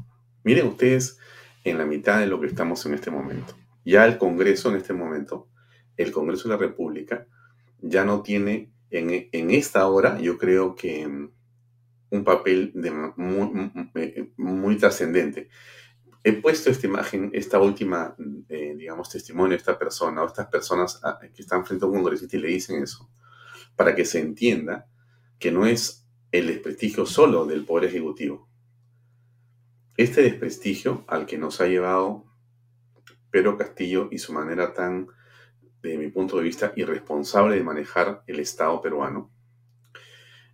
Miren 0.44 0.66
ustedes 0.66 1.20
en 1.64 1.78
la 1.78 1.86
mitad 1.86 2.20
de 2.20 2.26
lo 2.26 2.42
que 2.42 2.48
estamos 2.48 2.84
en 2.88 2.96
este 2.96 3.12
momento. 3.12 3.56
Ya 3.86 4.04
el 4.06 4.18
Congreso 4.18 4.70
en 4.70 4.78
este 4.78 4.94
momento, 4.94 5.48
el 5.96 6.12
Congreso 6.12 6.50
de 6.50 6.56
la 6.56 6.60
República, 6.60 7.28
ya 7.82 8.04
no 8.04 8.24
tiene 8.24 8.72
en, 8.90 9.52
esta 9.52 9.88
hora, 9.88 10.20
yo 10.20 10.38
creo 10.38 10.76
que 10.76 11.08
mm, 11.08 11.32
un 12.10 12.24
papel 12.24 12.72
de 12.74 12.92
muy, 12.92 13.72
eh, 13.96 14.32
muy 14.38 14.78
trascendente 14.78 15.50
he 16.28 16.34
puesto 16.34 16.70
esta 16.70 16.88
imagen, 16.88 17.32
esta 17.34 17.58
última, 17.58 18.14
eh, 18.50 18.76
digamos, 18.78 19.10
testimonio 19.10 19.52
de 19.52 19.56
esta 19.58 19.80
persona 19.80 20.22
o 20.22 20.28
estas 20.28 20.48
personas 20.48 21.00
ah, 21.04 21.18
que 21.22 21.42
están 21.42 21.66
frente 21.66 21.86
a 21.86 21.88
un 21.88 21.96
congresista 21.96 22.36
y 22.36 22.42
le 22.42 22.50
dicen 22.50 22.84
eso, 22.84 23.10
para 23.78 23.96
que 23.96 24.04
se 24.04 24.20
entienda 24.20 24.90
que 25.40 25.52
no 25.52 25.66
es 25.66 26.06
el 26.34 26.48
desprestigio 26.48 27.06
solo 27.06 27.46
del 27.46 27.64
Poder 27.64 27.86
Ejecutivo. 27.86 28.50
Este 29.96 30.22
desprestigio 30.22 31.06
al 31.08 31.26
que 31.26 31.38
nos 31.38 31.62
ha 31.62 31.68
llevado 31.68 32.26
Pedro 33.32 33.58
Castillo 33.58 34.10
y 34.12 34.18
su 34.18 34.34
manera 34.34 34.74
tan, 34.74 35.08
de 35.90 35.98
mi 35.98 36.10
punto 36.10 36.38
de 36.38 36.44
vista, 36.44 36.74
irresponsable 36.76 37.56
de 37.56 37.64
manejar 37.64 38.24
el 38.28 38.40
Estado 38.40 38.82
peruano, 38.82 39.32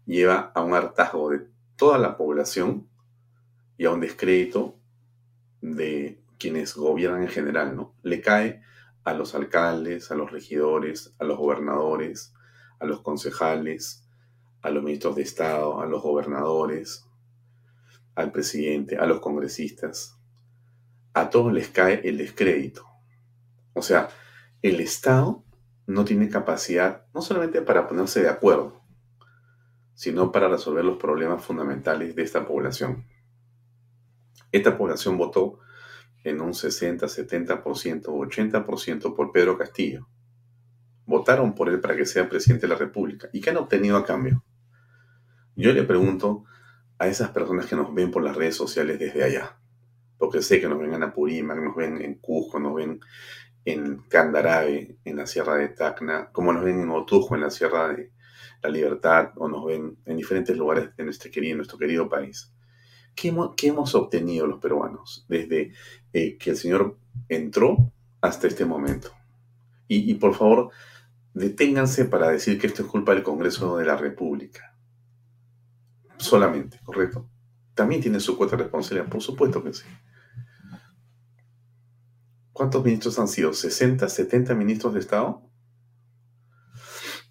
lleva 0.05 0.51
a 0.53 0.61
un 0.61 0.73
hartazgo 0.73 1.29
de 1.29 1.47
toda 1.75 1.97
la 1.97 2.17
población 2.17 2.87
y 3.77 3.85
a 3.85 3.91
un 3.91 3.99
descrédito 3.99 4.79
de 5.61 6.21
quienes 6.37 6.75
gobiernan 6.75 7.23
en 7.23 7.29
general, 7.29 7.75
¿no? 7.75 7.95
Le 8.03 8.21
cae 8.21 8.61
a 9.03 9.13
los 9.13 9.35
alcaldes, 9.35 10.11
a 10.11 10.15
los 10.15 10.31
regidores, 10.31 11.13
a 11.19 11.23
los 11.23 11.37
gobernadores, 11.37 12.33
a 12.79 12.85
los 12.85 13.01
concejales, 13.01 14.07
a 14.61 14.69
los 14.69 14.83
ministros 14.83 15.15
de 15.15 15.23
Estado, 15.23 15.81
a 15.81 15.85
los 15.85 16.01
gobernadores, 16.01 17.05
al 18.15 18.31
presidente, 18.31 18.97
a 18.97 19.05
los 19.05 19.19
congresistas. 19.19 20.17
A 21.13 21.29
todos 21.29 21.53
les 21.53 21.69
cae 21.69 22.01
el 22.07 22.17
descrédito. 22.17 22.87
O 23.73 23.81
sea, 23.81 24.09
el 24.63 24.79
Estado 24.79 25.43
no 25.85 26.05
tiene 26.05 26.29
capacidad 26.29 27.05
no 27.13 27.21
solamente 27.21 27.61
para 27.61 27.87
ponerse 27.87 28.21
de 28.21 28.29
acuerdo, 28.29 28.81
sino 29.93 30.31
para 30.31 30.47
resolver 30.47 30.85
los 30.85 30.97
problemas 30.97 31.43
fundamentales 31.43 32.15
de 32.15 32.23
esta 32.23 32.47
población. 32.47 33.05
Esta 34.53 34.77
población 34.77 35.17
votó 35.17 35.59
en 36.23 36.39
un 36.39 36.53
60, 36.53 37.05
70%, 37.05 38.03
80% 38.03 39.15
por 39.15 39.31
Pedro 39.33 39.57
Castillo. 39.57 40.07
Votaron 41.05 41.53
por 41.53 41.67
él 41.67 41.81
para 41.81 41.97
que 41.97 42.05
sea 42.05 42.29
presidente 42.29 42.65
de 42.65 42.73
la 42.73 42.79
República. 42.79 43.27
¿Y 43.33 43.41
qué 43.41 43.49
han 43.49 43.57
obtenido 43.57 43.97
a 43.97 44.05
cambio? 44.05 44.45
Yo 45.57 45.73
le 45.73 45.83
pregunto 45.83 46.45
a 46.97 47.07
esas 47.07 47.31
personas 47.31 47.65
que 47.65 47.75
nos 47.75 47.93
ven 47.93 48.11
por 48.11 48.23
las 48.23 48.37
redes 48.37 48.55
sociales 48.55 48.97
desde 48.97 49.25
allá, 49.25 49.57
porque 50.17 50.41
sé 50.41 50.61
que 50.61 50.69
nos 50.69 50.79
ven 50.79 50.93
en 50.93 51.03
Apurímac, 51.03 51.57
nos 51.57 51.75
ven 51.75 52.01
en 52.01 52.15
Cusco, 52.15 52.59
nos 52.59 52.73
ven 52.73 53.01
en 53.65 53.97
Candarabe, 54.09 54.97
en 55.05 55.15
la 55.15 55.25
Sierra 55.25 55.55
de 55.55 55.69
Tacna, 55.69 56.29
como 56.31 56.51
nos 56.51 56.63
ven 56.63 56.81
en 56.81 56.89
Otujo, 56.89 57.35
en 57.35 57.41
la 57.41 57.49
Sierra 57.49 57.89
de 57.89 58.11
la 58.61 58.69
Libertad, 58.69 59.31
o 59.35 59.47
nos 59.47 59.65
ven 59.65 59.97
en 60.05 60.17
diferentes 60.17 60.55
lugares 60.57 60.95
de 60.95 61.03
nuestro 61.03 61.31
querido, 61.31 61.57
nuestro 61.57 61.77
querido 61.77 62.09
país. 62.09 62.51
¿Qué 63.15 63.29
hemos, 63.29 63.95
obtenido 63.95 64.47
los 64.47 64.59
peruanos 64.59 65.25
desde 65.27 65.71
eh, 66.13 66.37
que 66.37 66.51
el 66.51 66.57
Señor 66.57 66.97
entró 67.29 67.91
hasta 68.21 68.47
este 68.47 68.65
momento? 68.65 69.11
Y, 69.87 70.15
por 70.15 70.33
favor, 70.33 70.71
deténganse 71.35 72.05
para 72.05 72.29
decir 72.29 72.59
que 72.59 72.65
esto 72.65 72.81
es 72.81 72.87
culpa 72.87 73.13
del 73.13 73.21
Congreso 73.21 73.77
de 73.77 73.85
la 73.85 73.95
República. 73.95 74.75
Solamente, 76.17 76.79
¿correcto? 76.83 77.29
También 77.75 78.01
tiene 78.01 78.19
su 78.19 78.35
cuota 78.35 78.55
de 78.55 78.63
responsabilidad, 78.63 79.07
por 79.07 79.21
supuesto 79.21 79.63
que 79.63 79.73
sí. 79.73 79.85
¿Cuántos 82.53 82.85
ministros 82.85 83.17
han 83.17 83.27
sido? 83.27 83.51
¿60, 83.51 84.07
70 84.07 84.53
ministros 84.53 84.93
de 84.93 84.99
Estado? 84.99 85.41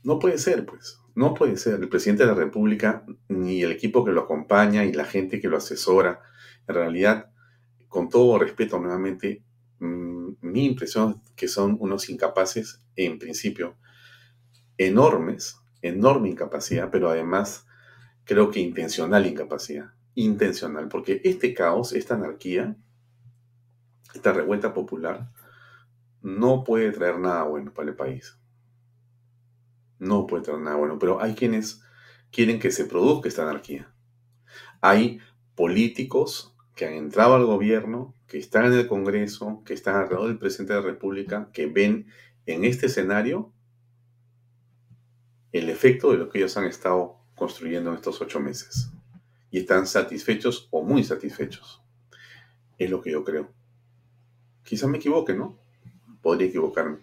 No 0.03 0.19
puede 0.19 0.37
ser, 0.37 0.67
pues. 0.67 0.99
No 1.15 1.33
puede 1.35 1.57
ser. 1.57 1.75
El 1.75 1.89
presidente 1.89 2.25
de 2.25 2.31
la 2.31 2.35
República, 2.35 3.05
ni 3.29 3.63
el 3.63 3.71
equipo 3.71 4.05
que 4.05 4.11
lo 4.11 4.23
acompaña 4.23 4.85
y 4.85 4.93
la 4.93 5.05
gente 5.05 5.41
que 5.41 5.49
lo 5.49 5.59
asesora, 5.59 6.21
en 6.67 6.75
realidad, 6.75 7.31
con 7.87 8.09
todo 8.09 8.37
respeto 8.39 8.81
nuevamente, 8.81 9.45
mm, 9.79 10.33
mi 10.41 10.67
impresión 10.67 11.23
es 11.25 11.31
que 11.33 11.47
son 11.47 11.77
unos 11.79 12.09
incapaces, 12.09 12.83
en 12.97 13.21
principio, 13.21 13.77
enormes, 14.77 15.57
enorme 15.83 16.31
incapacidad, 16.31 16.91
pero 16.91 17.11
además 17.11 17.65
creo 18.25 18.51
que 18.51 18.59
intencional 18.59 19.27
incapacidad. 19.27 19.93
Intencional, 20.15 20.89
porque 20.89 21.21
este 21.25 21.55
caos, 21.55 21.93
esta 21.93 22.15
anarquía, 22.15 22.77
esta 24.15 24.33
revuelta 24.33 24.75
popular, 24.75 25.31
no 26.21 26.65
puede 26.65 26.93
traer 26.93 27.19
nada 27.19 27.45
bueno 27.45 27.73
para 27.73 27.91
el 27.91 27.97
país 27.97 28.39
no 30.03 30.27
puede 30.27 30.43
tener 30.43 30.61
nada 30.61 30.77
bueno. 30.77 30.99
Pero 30.99 31.23
hay 31.23 31.35
quienes 31.35 31.81
quieren 32.31 32.59
que 32.59 32.71
se 32.71 32.85
produzca 32.85 33.29
esta 33.29 33.43
anarquía. 33.43 33.95
Hay 34.81 35.21
políticos 35.55 36.55
que 36.75 36.87
han 36.87 36.95
entrado 36.95 37.37
al 37.37 37.47
gobierno, 37.47 38.15
que 38.27 38.39
están 38.39 38.67
en 38.67 38.73
el 38.73 38.89
Congreso, 38.89 39.63
que 39.65 39.75
están 39.75 39.97
alrededor 39.97 40.29
del 40.29 40.39
presidente 40.39 40.73
de 40.75 40.81
la 40.81 40.87
República, 40.87 41.51
que 41.53 41.67
ven 41.67 42.09
en 42.47 42.65
este 42.65 42.87
escenario 42.87 43.53
el 45.53 45.69
efecto 45.69 46.11
de 46.11 46.19
lo 46.19 46.29
que 46.29 46.39
ellos 46.39 46.57
han 46.57 46.65
estado 46.65 47.19
construyendo 47.37 47.91
en 47.91 47.97
estos 47.97 48.21
ocho 48.21 48.41
meses. 48.41 48.91
Y 49.51 49.59
están 49.59 49.87
satisfechos 49.87 50.69
o 50.71 50.83
muy 50.83 51.05
satisfechos. 51.05 51.83
Es 52.79 52.91
lo 52.91 53.03
que 53.03 53.13
yo 53.13 53.23
creo. 53.23 53.53
Quizá 54.65 54.87
me 54.87 54.99
equivoque, 54.99 55.35
¿no? 55.35 55.59
Podría 56.21 56.49
equivocarme. 56.49 56.99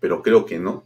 Pero 0.00 0.22
creo 0.22 0.46
que 0.46 0.58
no, 0.58 0.84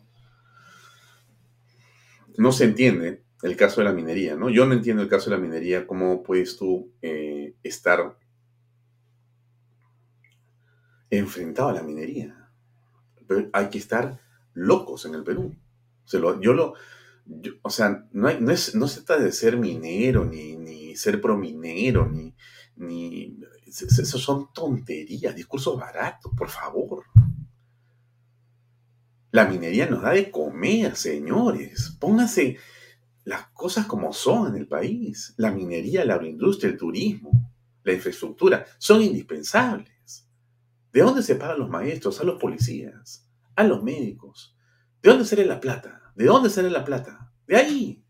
no 2.36 2.52
se 2.52 2.64
entiende 2.64 3.24
el 3.42 3.56
caso 3.56 3.80
de 3.80 3.86
la 3.86 3.92
minería, 3.92 4.36
¿no? 4.36 4.50
Yo 4.50 4.66
no 4.66 4.74
entiendo 4.74 5.02
el 5.02 5.08
caso 5.08 5.30
de 5.30 5.36
la 5.36 5.42
minería, 5.42 5.86
cómo 5.86 6.22
puedes 6.22 6.56
tú 6.56 6.92
eh, 7.02 7.54
estar 7.62 8.16
enfrentado 11.10 11.68
a 11.68 11.72
la 11.72 11.82
minería. 11.82 12.50
Pero 13.26 13.48
hay 13.52 13.68
que 13.68 13.78
estar 13.78 14.20
locos 14.54 15.04
en 15.04 15.14
el 15.14 15.24
Perú. 15.24 15.54
yo 16.40 16.52
lo, 16.54 16.74
o 17.62 17.70
sea, 17.70 18.06
no, 18.12 18.28
no, 18.40 18.56
se 18.56 19.02
trata 19.02 19.22
de 19.22 19.32
ser 19.32 19.56
minero, 19.56 20.24
ni, 20.24 20.56
ni 20.56 20.96
ser 20.96 21.20
prominero, 21.20 22.08
ni, 22.08 22.34
ni... 22.76 23.38
Eso 23.66 24.18
son 24.18 24.52
tonterías, 24.52 25.34
discursos 25.34 25.78
baratos, 25.78 26.32
por 26.36 26.48
favor. 26.48 27.04
La 29.32 29.44
minería 29.44 29.86
nos 29.86 30.02
da 30.02 30.12
de 30.12 30.30
comer, 30.30 30.96
señores. 30.96 31.96
Póngase, 32.00 32.58
las 33.24 33.48
cosas 33.48 33.86
como 33.86 34.12
son 34.12 34.48
en 34.48 34.56
el 34.56 34.68
país. 34.68 35.34
La 35.36 35.50
minería, 35.50 36.04
la 36.04 36.14
agroindustria, 36.14 36.70
el 36.70 36.78
turismo, 36.78 37.52
la 37.82 37.92
infraestructura 37.92 38.64
son 38.78 39.02
indispensables. 39.02 40.28
¿De 40.92 41.00
dónde 41.00 41.22
se 41.22 41.34
pagan 41.34 41.58
los 41.58 41.68
maestros, 41.68 42.20
a 42.20 42.24
los 42.24 42.40
policías, 42.40 43.28
a 43.56 43.64
los 43.64 43.82
médicos? 43.82 44.56
¿De 45.02 45.10
dónde 45.10 45.24
sale 45.24 45.44
la 45.44 45.60
plata? 45.60 46.12
¿De 46.14 46.24
dónde 46.24 46.48
sale 46.48 46.70
la 46.70 46.84
plata? 46.84 47.32
De 47.46 47.56
ahí. 47.56 48.05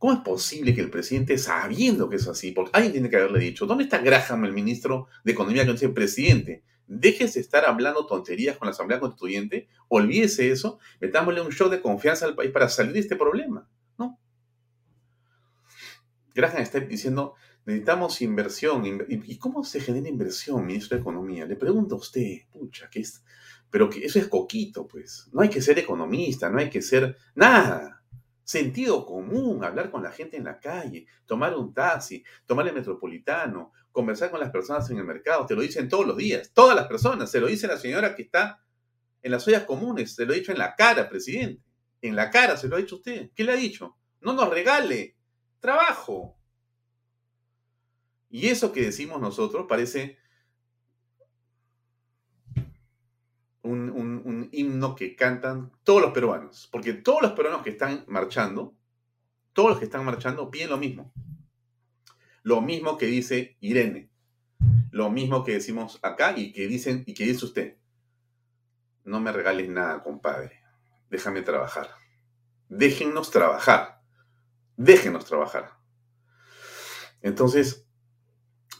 ¿Cómo 0.00 0.14
es 0.14 0.20
posible 0.20 0.74
que 0.74 0.80
el 0.80 0.88
presidente, 0.88 1.36
sabiendo 1.36 2.08
que 2.08 2.16
es 2.16 2.26
así, 2.26 2.52
porque 2.52 2.70
alguien 2.72 2.92
tiene 2.92 3.10
que 3.10 3.16
haberle 3.16 3.38
dicho, 3.38 3.66
¿dónde 3.66 3.84
está 3.84 3.98
Graham, 3.98 4.46
el 4.46 4.54
ministro 4.54 5.08
de 5.24 5.32
Economía, 5.32 5.66
que 5.66 5.72
dice, 5.72 5.90
presidente, 5.90 6.64
déjese 6.86 7.38
estar 7.38 7.66
hablando 7.66 8.06
tonterías 8.06 8.56
con 8.56 8.64
la 8.64 8.72
Asamblea 8.72 8.98
Constituyente, 8.98 9.68
olvídese 9.88 10.50
eso, 10.50 10.78
metámosle 11.02 11.42
un 11.42 11.52
show 11.52 11.68
de 11.68 11.82
confianza 11.82 12.24
al 12.24 12.34
país 12.34 12.50
para 12.50 12.70
salir 12.70 12.94
de 12.94 13.00
este 13.00 13.14
problema? 13.14 13.68
No. 13.98 14.18
Graham 16.34 16.62
está 16.62 16.80
diciendo, 16.80 17.34
necesitamos 17.66 18.22
inversión. 18.22 18.82
¿Y 19.06 19.36
cómo 19.36 19.64
se 19.64 19.82
genera 19.82 20.08
inversión, 20.08 20.64
ministro 20.64 20.96
de 20.96 21.02
Economía? 21.02 21.44
Le 21.44 21.56
pregunto 21.56 21.96
a 21.96 21.98
usted, 21.98 22.38
pucha, 22.50 22.88
¿qué 22.90 23.00
es? 23.00 23.22
Pero 23.70 23.90
que 23.90 24.06
eso 24.06 24.18
es 24.18 24.28
coquito, 24.28 24.86
pues. 24.86 25.28
No 25.30 25.42
hay 25.42 25.50
que 25.50 25.60
ser 25.60 25.78
economista, 25.78 26.48
no 26.48 26.58
hay 26.58 26.70
que 26.70 26.80
ser 26.80 27.18
nada 27.34 27.99
sentido 28.50 29.06
común, 29.06 29.62
hablar 29.62 29.90
con 29.90 30.02
la 30.02 30.10
gente 30.10 30.36
en 30.36 30.44
la 30.44 30.58
calle, 30.58 31.06
tomar 31.24 31.56
un 31.56 31.72
taxi, 31.72 32.24
tomar 32.46 32.66
el 32.66 32.74
metropolitano, 32.74 33.72
conversar 33.92 34.30
con 34.30 34.40
las 34.40 34.50
personas 34.50 34.90
en 34.90 34.98
el 34.98 35.04
mercado, 35.04 35.46
te 35.46 35.54
lo 35.54 35.62
dicen 35.62 35.88
todos 35.88 36.04
los 36.04 36.16
días, 36.16 36.50
todas 36.52 36.74
las 36.74 36.88
personas, 36.88 37.30
se 37.30 37.40
lo 37.40 37.46
dice 37.46 37.68
la 37.68 37.76
señora 37.76 38.16
que 38.16 38.22
está 38.22 38.60
en 39.22 39.30
las 39.30 39.46
ollas 39.46 39.64
comunes, 39.64 40.16
se 40.16 40.26
lo 40.26 40.32
ha 40.32 40.36
dicho 40.36 40.50
en 40.50 40.58
la 40.58 40.74
cara, 40.74 41.08
presidente, 41.08 41.62
en 42.02 42.16
la 42.16 42.30
cara 42.30 42.56
se 42.56 42.66
lo 42.66 42.74
ha 42.74 42.80
dicho 42.80 42.96
usted. 42.96 43.30
¿Qué 43.34 43.44
le 43.44 43.52
ha 43.52 43.56
dicho? 43.56 43.96
No 44.20 44.32
nos 44.32 44.48
regale 44.50 45.16
trabajo. 45.60 46.36
Y 48.30 48.48
eso 48.48 48.72
que 48.72 48.82
decimos 48.82 49.20
nosotros 49.20 49.66
parece 49.68 50.18
un, 53.62 54.48
himno 54.52 54.94
que 54.94 55.16
cantan 55.16 55.72
todos 55.84 56.02
los 56.02 56.12
peruanos, 56.12 56.68
porque 56.72 56.92
todos 56.92 57.22
los 57.22 57.32
peruanos 57.32 57.62
que 57.62 57.70
están 57.70 58.04
marchando, 58.08 58.74
todos 59.52 59.70
los 59.70 59.78
que 59.78 59.84
están 59.84 60.04
marchando 60.04 60.50
piden 60.50 60.70
lo 60.70 60.78
mismo. 60.78 61.12
Lo 62.42 62.60
mismo 62.60 62.96
que 62.96 63.06
dice 63.06 63.56
Irene, 63.60 64.10
lo 64.90 65.10
mismo 65.10 65.44
que 65.44 65.52
decimos 65.52 65.98
acá 66.02 66.34
y 66.36 66.52
que 66.52 66.66
dicen 66.66 67.04
y 67.06 67.14
que 67.14 67.24
dice 67.24 67.44
usted. 67.44 67.76
No 69.04 69.20
me 69.20 69.32
regales 69.32 69.68
nada, 69.68 70.02
compadre. 70.02 70.60
Déjame 71.10 71.42
trabajar. 71.42 71.90
Déjennos 72.68 73.30
trabajar. 73.30 74.00
Déjenos 74.76 75.24
trabajar. 75.24 75.72
Entonces, 77.20 77.86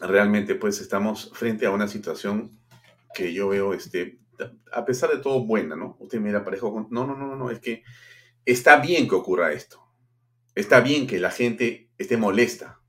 realmente 0.00 0.54
pues 0.54 0.80
estamos 0.80 1.30
frente 1.34 1.66
a 1.66 1.70
una 1.70 1.88
situación 1.88 2.58
que 3.14 3.34
yo 3.34 3.48
veo 3.48 3.74
este, 3.74 4.20
a 4.72 4.84
pesar 4.84 5.10
de 5.10 5.18
todo, 5.18 5.44
buena, 5.44 5.76
¿no? 5.76 5.96
Usted 6.00 6.20
mira 6.20 6.44
parejo 6.44 6.72
con... 6.72 6.88
No, 6.90 7.06
no, 7.06 7.16
no, 7.16 7.36
no, 7.36 7.50
es 7.50 7.60
que 7.60 7.82
está 8.44 8.76
bien 8.76 9.08
que 9.08 9.14
ocurra 9.14 9.52
esto. 9.52 9.86
Está 10.54 10.80
bien 10.80 11.06
que 11.06 11.18
la 11.18 11.30
gente 11.30 11.90
esté 11.98 12.16
molesta. 12.16 12.80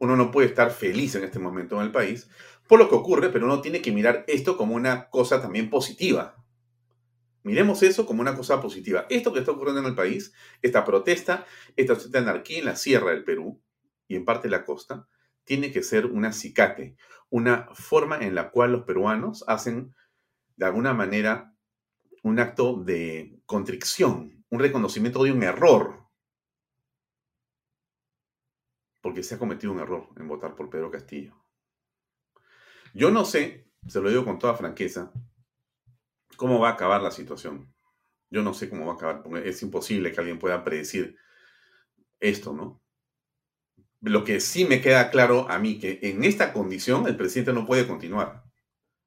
Uno 0.00 0.16
no 0.16 0.30
puede 0.30 0.48
estar 0.48 0.70
feliz 0.70 1.14
en 1.14 1.24
este 1.24 1.38
momento 1.38 1.76
en 1.76 1.82
el 1.82 1.92
país 1.92 2.28
por 2.68 2.78
lo 2.78 2.88
que 2.88 2.94
ocurre, 2.94 3.30
pero 3.30 3.46
uno 3.46 3.60
tiene 3.60 3.80
que 3.80 3.90
mirar 3.90 4.24
esto 4.28 4.56
como 4.56 4.76
una 4.76 5.08
cosa 5.08 5.40
también 5.40 5.70
positiva. 5.70 6.36
Miremos 7.42 7.82
eso 7.82 8.04
como 8.04 8.20
una 8.20 8.36
cosa 8.36 8.60
positiva. 8.60 9.06
Esto 9.08 9.32
que 9.32 9.40
está 9.40 9.52
ocurriendo 9.52 9.80
en 9.80 9.86
el 9.86 9.94
país, 9.94 10.34
esta 10.60 10.84
protesta, 10.84 11.46
esta, 11.76 11.96
anarquía 12.18 12.58
en 12.58 12.66
la 12.66 12.76
sierra 12.76 13.10
del 13.10 13.24
Perú 13.24 13.60
y 14.06 14.16
en 14.16 14.26
parte 14.26 14.50
la 14.50 14.66
costa, 14.66 15.08
tiene 15.44 15.72
que 15.72 15.82
ser 15.82 16.04
una 16.04 16.28
acicate, 16.28 16.94
una 17.30 17.68
forma 17.72 18.18
en 18.18 18.34
la 18.34 18.50
cual 18.50 18.72
los 18.72 18.82
peruanos 18.82 19.44
hacen 19.48 19.94
de 20.58 20.66
alguna 20.66 20.92
manera 20.92 21.54
un 22.24 22.40
acto 22.40 22.82
de 22.82 23.40
contrición, 23.46 24.44
un 24.50 24.58
reconocimiento 24.58 25.22
de 25.22 25.30
un 25.30 25.44
error, 25.44 26.04
porque 29.00 29.22
se 29.22 29.36
ha 29.36 29.38
cometido 29.38 29.72
un 29.72 29.78
error 29.78 30.08
en 30.16 30.26
votar 30.26 30.56
por 30.56 30.68
Pedro 30.68 30.90
Castillo. 30.90 31.36
Yo 32.92 33.12
no 33.12 33.24
sé, 33.24 33.70
se 33.86 34.00
lo 34.00 34.10
digo 34.10 34.24
con 34.24 34.40
toda 34.40 34.56
franqueza, 34.56 35.12
cómo 36.36 36.58
va 36.58 36.70
a 36.70 36.72
acabar 36.72 37.02
la 37.02 37.12
situación. 37.12 37.72
Yo 38.28 38.42
no 38.42 38.52
sé 38.52 38.68
cómo 38.68 38.86
va 38.86 38.94
a 38.94 38.96
acabar, 38.96 39.22
porque 39.22 39.48
es 39.48 39.62
imposible 39.62 40.10
que 40.10 40.18
alguien 40.18 40.40
pueda 40.40 40.64
predecir 40.64 41.16
esto, 42.18 42.52
¿no? 42.52 42.82
Lo 44.00 44.24
que 44.24 44.40
sí 44.40 44.64
me 44.64 44.80
queda 44.80 45.10
claro 45.10 45.48
a 45.48 45.60
mí 45.60 45.78
que 45.78 46.00
en 46.02 46.24
esta 46.24 46.52
condición 46.52 47.06
el 47.06 47.16
presidente 47.16 47.52
no 47.52 47.64
puede 47.64 47.86
continuar. 47.86 48.47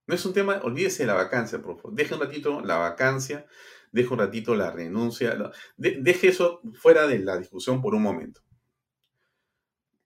No 0.07 0.15
es 0.15 0.25
un 0.25 0.33
tema, 0.33 0.59
olvídese 0.63 1.03
de 1.03 1.07
la 1.07 1.13
vacancia, 1.13 1.61
por 1.61 1.77
favor. 1.77 1.93
Deje 1.93 2.13
un 2.15 2.21
ratito 2.21 2.61
la 2.61 2.77
vacancia, 2.77 3.45
deje 3.91 4.13
un 4.13 4.19
ratito 4.19 4.55
la 4.55 4.71
renuncia, 4.71 5.37
deje 5.77 6.27
eso 6.27 6.61
fuera 6.73 7.07
de 7.07 7.19
la 7.19 7.37
discusión 7.37 7.81
por 7.81 7.95
un 7.95 8.01
momento. 8.01 8.41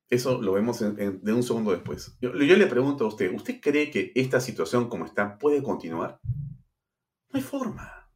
Eso 0.09 0.39
lo 0.41 0.53
vemos 0.53 0.79
de 0.79 1.33
un 1.33 1.43
segundo 1.43 1.71
después. 1.71 2.15
Yo, 2.21 2.31
le 2.31 2.67
pregunto 2.67 3.05
a 3.05 3.07
usted, 3.07 3.33
¿usted 3.33 3.59
cree 3.59 3.89
que 3.89 4.11
esta 4.15 4.39
situación 4.39 4.87
como 4.87 5.05
está 5.05 5.37
puede 5.39 5.63
continuar? 5.63 6.19
No 6.23 7.37
hay 7.37 7.41
forma. 7.41 8.11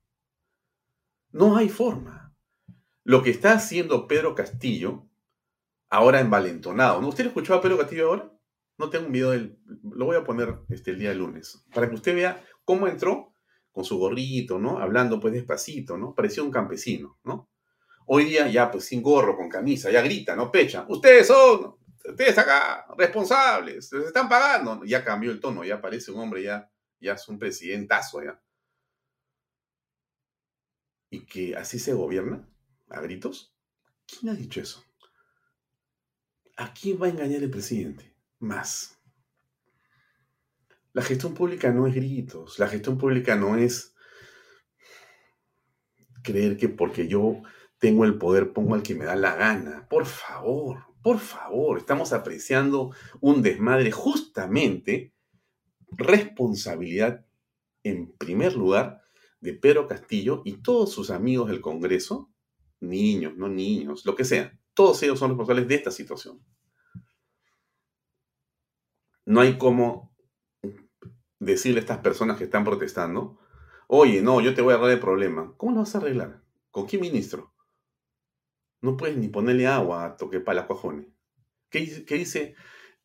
No 1.31 1.57
hay 1.57 1.69
forma. 1.69 2.35
Lo 3.03 3.23
que 3.23 3.31
está 3.31 3.53
haciendo 3.53 4.07
Pedro 4.07 4.35
Castillo, 4.35 5.07
ahora 5.89 6.19
envalentonado, 6.19 7.01
¿no? 7.01 7.07
¿Usted 7.07 7.25
escuchó 7.25 7.55
a 7.55 7.61
Pedro 7.61 7.77
Castillo 7.77 8.09
ahora? 8.09 8.38
No 8.79 8.89
tengo 8.89 9.07
un 9.07 9.11
video 9.11 9.31
del. 9.31 9.59
Lo 9.83 10.05
voy 10.05 10.15
a 10.15 10.23
poner 10.23 10.55
este, 10.69 10.91
el 10.91 10.99
día 10.99 11.13
lunes. 11.13 11.65
Para 11.73 11.89
que 11.89 11.95
usted 11.95 12.15
vea 12.15 12.43
cómo 12.63 12.87
entró 12.87 13.35
con 13.73 13.83
su 13.83 13.97
gorrito, 13.99 14.57
¿no? 14.57 14.79
Hablando 14.79 15.19
pues 15.19 15.33
despacito, 15.33 15.97
¿no? 15.97 16.15
Parecía 16.15 16.43
un 16.43 16.49
campesino, 16.49 17.19
¿no? 17.25 17.49
Hoy 18.05 18.23
día 18.23 18.47
ya 18.47 18.71
pues 18.71 18.85
sin 18.85 19.03
gorro, 19.03 19.35
con 19.35 19.49
camisa, 19.49 19.91
ya 19.91 20.01
grita, 20.01 20.33
¿no? 20.33 20.49
Pecha. 20.49 20.85
Ustedes 20.87 21.27
son, 21.27 21.75
ustedes 22.05 22.37
acá, 22.37 22.85
responsables, 22.97 23.91
les 23.91 24.07
están 24.07 24.29
pagando. 24.29 24.83
Ya 24.85 25.03
cambió 25.03 25.31
el 25.31 25.41
tono, 25.41 25.65
ya 25.65 25.81
parece 25.81 26.11
un 26.11 26.21
hombre, 26.21 26.43
ya, 26.43 26.71
ya 27.01 27.13
es 27.13 27.27
un 27.27 27.37
presidentazo, 27.37 28.23
ya. 28.23 28.41
¿Y 31.09 31.25
que 31.25 31.55
así 31.57 31.79
se 31.79 31.93
gobierna? 31.93 32.47
¿A 32.89 33.01
gritos? 33.01 33.53
¿Quién 34.07 34.31
ha 34.31 34.35
dicho 34.35 34.61
eso? 34.61 34.85
¿A 36.55 36.73
quién 36.73 37.01
va 37.01 37.07
a 37.07 37.09
engañar 37.09 37.43
el 37.43 37.51
presidente? 37.51 38.18
Más. 38.39 38.99
La 40.93 41.01
gestión 41.01 41.33
pública 41.33 41.71
no 41.71 41.87
es 41.87 41.93
gritos, 41.93 42.59
la 42.59 42.67
gestión 42.67 42.97
pública 42.97 43.35
no 43.35 43.55
es 43.55 43.95
creer 46.23 46.57
que 46.57 46.67
porque 46.67 47.07
yo 47.07 47.41
tengo 47.77 48.05
el 48.05 48.17
poder 48.17 48.51
pongo 48.51 48.75
al 48.75 48.83
que 48.83 48.95
me 48.95 49.05
da 49.05 49.15
la 49.15 49.35
gana. 49.35 49.87
Por 49.89 50.05
favor, 50.05 50.85
por 51.01 51.19
favor, 51.19 51.77
estamos 51.77 52.11
apreciando 52.11 52.91
un 53.21 53.41
desmadre 53.41 53.91
justamente 53.91 55.13
responsabilidad 55.91 57.25
en 57.83 58.11
primer 58.17 58.55
lugar 58.55 59.01
de 59.39 59.53
Pedro 59.53 59.87
Castillo 59.87 60.41
y 60.43 60.61
todos 60.61 60.91
sus 60.91 61.09
amigos 61.09 61.49
del 61.49 61.61
Congreso, 61.61 62.29
niños, 62.81 63.37
no 63.37 63.47
niños, 63.47 64.05
lo 64.05 64.15
que 64.15 64.25
sea, 64.25 64.59
todos 64.73 65.01
ellos 65.03 65.19
son 65.19 65.29
responsables 65.29 65.67
de 65.67 65.75
esta 65.75 65.91
situación. 65.91 66.43
No 69.29 69.41
hay 69.41 69.59
cómo 69.59 70.11
decirle 71.37 71.77
a 71.77 71.81
estas 71.81 71.99
personas 71.99 72.35
que 72.35 72.45
están 72.45 72.63
protestando, 72.63 73.37
oye, 73.85 74.23
no, 74.23 74.41
yo 74.41 74.55
te 74.55 74.63
voy 74.63 74.71
a 74.71 74.77
arreglar 74.77 74.93
el 74.95 74.99
problema. 74.99 75.53
¿Cómo 75.55 75.73
lo 75.73 75.79
vas 75.81 75.93
a 75.93 75.99
arreglar? 75.99 76.41
¿Con 76.71 76.87
qué 76.87 76.97
ministro? 76.97 77.53
No 78.81 78.97
puedes 78.97 79.17
ni 79.17 79.27
ponerle 79.27 79.67
agua 79.67 80.03
a 80.03 80.17
toque 80.17 80.39
para 80.39 80.65
cojones. 80.65 81.05
¿Qué, 81.69 82.05
¿Qué, 82.05 82.15
dice 82.15 82.55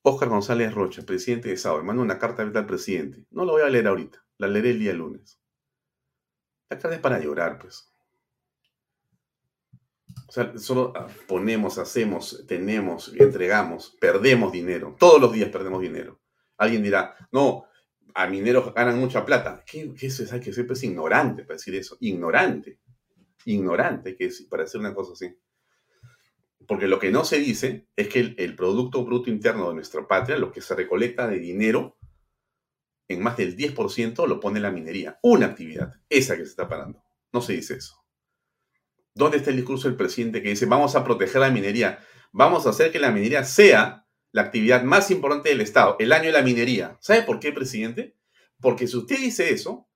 Óscar 0.01 0.31
González 0.31 0.73
Rocha, 0.73 1.03
presidente 1.03 1.51
de 1.51 1.59
SAO? 1.59 1.85
Manda 1.85 2.03
una 2.03 2.19
carta 2.19 2.43
al 2.43 2.67
presidente. 2.67 3.27
No 3.31 3.45
la 3.45 3.53
voy 3.53 3.61
a 3.61 3.69
leer 3.69 3.87
ahorita, 3.87 4.25
la 4.39 4.49
leeré 4.49 4.71
el 4.71 4.79
día 4.79 4.95
lunes. 4.95 5.39
La 6.71 6.79
carta 6.79 6.97
es 6.97 7.03
para 7.03 7.21
llorar, 7.21 7.59
pues. 7.59 7.94
O 10.29 10.33
sea, 10.33 10.57
solo 10.59 10.93
ah, 10.97 11.07
ponemos, 11.27 11.79
hacemos, 11.79 12.45
tenemos, 12.47 13.13
entregamos, 13.19 13.97
perdemos 14.01 14.53
dinero. 14.53 14.97
Todos 14.99 15.21
los 15.21 15.33
días 15.33 15.51
perdemos 15.51 15.81
dinero. 15.81 16.21
Alguien 16.57 16.83
dirá, 16.83 17.15
no, 17.33 17.67
a 18.15 18.27
mineros 18.27 18.73
ganan 18.75 18.99
mucha 18.99 19.25
plata. 19.25 19.63
¿Qué, 19.67 19.93
es 20.01 20.21
eso? 20.21 20.35
Hay 20.35 20.41
que 20.41 20.53
ser 20.53 20.67
pues, 20.67 20.83
ignorante 20.83 21.43
para 21.43 21.57
decir 21.57 21.75
eso. 21.75 21.97
Ignorante. 22.01 22.81
Ignorante 23.45 24.17
que 24.17 24.27
es 24.27 24.43
para 24.43 24.65
decir 24.65 24.81
una 24.81 24.95
cosa 24.95 25.13
así. 25.13 25.37
Porque 26.67 26.89
lo 26.89 26.99
que 26.99 27.11
no 27.11 27.25
se 27.25 27.39
dice 27.39 27.89
es 27.95 28.09
que 28.09 28.21
el, 28.21 28.35
el, 28.39 28.57
Producto 28.57 29.05
Bruto 29.05 29.31
Interno 29.31 29.69
de 29.69 29.75
nuestra 29.75 30.07
patria, 30.09 30.39
lo 30.39 30.51
que 30.51 30.63
se 30.63 30.75
recolecta 30.75 31.29
de 31.29 31.39
dinero, 31.39 31.99
en 33.09 33.23
más 33.23 33.37
del 33.37 33.57
10% 33.57 34.27
lo 34.27 34.41
pone 34.41 34.61
la 34.61 34.71
minería. 34.71 35.19
Una 35.23 35.47
actividad, 35.47 36.01
esa 36.09 36.37
que 36.37 36.45
se 36.45 36.51
está 36.51 36.69
parando. 36.69 37.03
No 37.33 37.43
se 37.43 37.55
dice 37.55 37.75
eso. 37.75 38.04
¿Dónde 39.15 39.37
está 39.37 39.51
el 39.51 39.57
discurso 39.57 39.89
del 39.89 39.97
presidente 39.97 40.43
que 40.43 40.51
dice 40.51 40.67
vamos 40.67 40.97
a 40.97 41.05
proteger 41.05 41.41
la 41.41 41.51
minería? 41.51 42.01
Vamos 42.33 42.67
a 42.67 42.71
hacer 42.71 42.91
que 42.91 42.99
la 42.99 43.13
minería 43.13 43.45
sea 43.45 44.07
la 44.33 44.43
actividad 44.43 44.83
más 44.83 45.13
importante 45.13 45.51
del 45.51 45.61
Estado, 45.61 45.95
el 46.01 46.13
año 46.13 46.27
de 46.27 46.33
la 46.33 46.43
minería. 46.43 46.99
¿Sabe 47.01 47.23
por 47.23 47.39
qué, 47.39 47.53
presidente? 47.53 48.17
Porque 48.61 48.89
si 48.89 48.97
usted 48.97 49.19
dice 49.19 49.51
eso, 49.51 49.89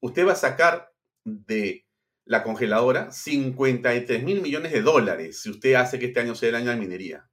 usted 0.00 0.26
va 0.26 0.32
a 0.32 0.36
sacar 0.36 0.92
de 1.22 1.86
la 2.24 2.42
congeladora 2.42 3.12
53 3.12 4.24
mil 4.24 4.40
millones 4.40 4.72
de 4.72 4.82
dólares 4.82 5.42
si 5.42 5.50
usted 5.50 5.74
hace 5.74 6.00
que 6.00 6.06
este 6.06 6.20
año 6.20 6.34
sea 6.34 6.48
el 6.48 6.56
año 6.56 6.70
de 6.70 6.74
la 6.74 6.80
minería. 6.80 7.30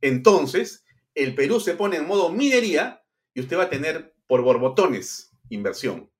Entonces, 0.00 0.84
el 1.14 1.34
Perú 1.34 1.58
se 1.58 1.74
pone 1.74 1.96
en 1.96 2.06
modo 2.06 2.30
minería 2.30 3.02
y 3.34 3.40
usted 3.40 3.58
va 3.58 3.64
a 3.64 3.70
tener 3.70 4.14
por 4.28 4.42
borbotones 4.42 5.32
inversión, 5.48 6.12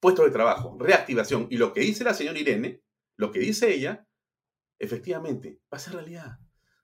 puestos 0.00 0.26
de 0.26 0.32
trabajo, 0.32 0.76
reactivación. 0.78 1.46
Y 1.48 1.56
lo 1.56 1.72
que 1.72 1.80
dice 1.80 2.04
la 2.04 2.12
señora 2.12 2.38
Irene, 2.38 2.82
lo 3.18 3.32
que 3.32 3.40
dice 3.40 3.74
ella, 3.74 4.06
efectivamente, 4.78 5.60
va 5.72 5.76
a 5.76 5.80
ser 5.80 5.94
realidad. 5.94 6.38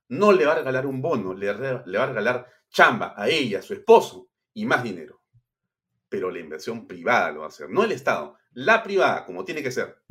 No 0.09 0.33
le 0.33 0.45
va 0.45 0.53
a 0.53 0.57
regalar 0.57 0.85
un 0.85 1.01
bono, 1.01 1.33
le, 1.33 1.53
va 1.53 2.03
a 2.03 2.07
regalar 2.07 2.53
chamba 2.69 3.15
a 3.17 3.29
ella, 3.29 3.61
a 3.61 3.63
su 3.63 3.73
esposo 3.73 4.29
y 4.53 4.67
más 4.67 4.83
dinero. 4.83 5.23
Pero 6.09 6.31
la 6.31 6.41
inversión 6.41 6.89
privada 6.89 7.31
lo 7.31 7.41
va 7.41 7.47
a 7.47 7.49
hacer, 7.49 7.71
no 7.71 7.85
el 7.85 7.93
Estado, 7.93 8.37
la 8.53 8.83
privada, 8.83 9.25
como 9.25 9.45
tiene 9.45 9.63
que 9.63 9.71
ser. 9.71 10.03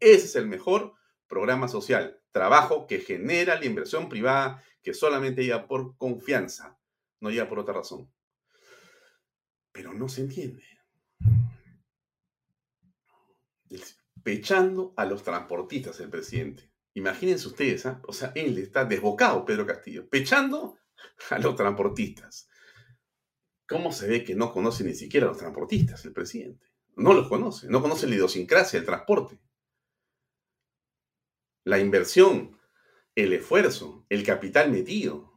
Ese 0.00 0.26
es 0.26 0.36
el 0.36 0.48
mejor 0.48 0.94
programa 1.28 1.68
social, 1.68 2.20
trabajo 2.32 2.88
que 2.88 2.98
genera 2.98 3.58
la 3.58 3.64
inversión 3.64 4.08
privada 4.08 4.62
que 4.82 4.92
solamente 4.92 5.44
llega 5.44 5.68
por 5.68 5.96
confianza, 5.96 6.76
no 7.20 7.30
llega 7.30 7.48
por 7.48 7.60
otra 7.60 7.74
razón. 7.74 8.12
Pero 9.70 9.94
no 9.94 10.08
se 10.08 10.22
entiende. 10.22 10.64
Pechando 14.24 14.92
a 14.96 15.04
los 15.04 15.22
transportistas 15.22 16.00
el 16.00 16.10
presidente. 16.10 16.68
Imagínense 16.94 17.46
ustedes, 17.46 17.86
¿ah? 17.86 18.02
o 18.08 18.12
sea, 18.12 18.32
él 18.34 18.58
está 18.58 18.84
desbocado, 18.84 19.44
Pedro 19.44 19.66
Castillo, 19.66 20.08
pechando 20.08 20.76
a 21.30 21.38
los 21.38 21.54
transportistas. 21.54 22.48
¿Cómo 23.68 23.92
se 23.92 24.08
ve 24.08 24.24
que 24.24 24.34
no 24.34 24.52
conoce 24.52 24.82
ni 24.82 24.94
siquiera 24.94 25.26
a 25.26 25.28
los 25.28 25.38
transportistas 25.38 26.04
el 26.04 26.12
presidente? 26.12 26.66
No 26.96 27.14
los 27.14 27.28
conoce, 27.28 27.68
no 27.68 27.80
conoce 27.80 28.08
la 28.08 28.16
idiosincrasia 28.16 28.80
del 28.80 28.86
transporte. 28.86 29.40
La 31.64 31.78
inversión 31.78 32.58
el 33.14 33.32
esfuerzo, 33.32 34.04
el 34.08 34.24
capital 34.24 34.70
metido, 34.70 35.32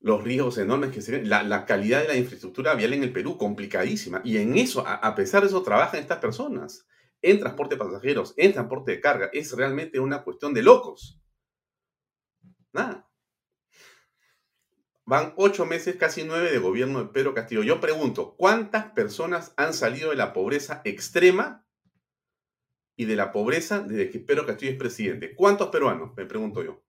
los 0.00 0.22
riesgos 0.22 0.58
enormes 0.58 0.92
que 0.92 1.02
se 1.02 1.12
ven, 1.12 1.28
la, 1.28 1.66
calidad 1.66 2.02
de 2.02 2.08
la 2.08 2.16
infraestructura 2.16 2.74
vial 2.74 2.92
en 2.92 3.02
el 3.02 3.12
Perú, 3.12 3.36
complicadísima. 3.36 4.20
Y 4.24 4.38
en 4.38 4.56
eso, 4.56 4.86
a, 4.86 5.14
pesar 5.14 5.42
de 5.42 5.48
eso, 5.48 5.62
trabajan 5.62 6.00
estas 6.00 6.18
personas. 6.18 6.86
En 7.22 7.40
transporte 7.40 7.74
de 7.74 7.84
pasajeros, 7.84 8.34
en 8.36 8.52
transporte 8.52 8.92
de 8.92 9.00
carga. 9.00 9.30
Es 9.32 9.52
realmente 9.52 9.98
una 10.00 10.22
cuestión 10.22 10.54
de 10.54 10.62
locos. 10.62 11.20
Nada. 12.72 13.08
Van 15.04 15.34
ocho 15.36 15.66
meses, 15.66 15.96
casi 15.96 16.24
nueve, 16.24 16.50
de 16.50 16.58
gobierno 16.58 17.02
de 17.02 17.10
Pedro 17.10 17.32
Castillo. 17.32 17.62
Yo 17.62 17.80
pregunto, 17.80 18.34
¿cuántas 18.36 18.90
personas 18.92 19.54
han 19.56 19.72
salido 19.72 20.10
de 20.10 20.16
la 20.16 20.32
pobreza 20.32 20.82
extrema 20.84 21.66
y 22.96 23.04
de 23.04 23.14
la 23.14 23.30
pobreza 23.30 23.80
desde 23.80 24.10
que 24.10 24.18
Pedro 24.18 24.46
Castillo 24.46 24.72
es 24.72 24.78
presidente. 24.78 25.34
¿Cuántos 25.34 25.68
peruanos? 25.68 26.16
Me 26.16 26.24
pregunto 26.24 26.64
yo. 26.64 26.82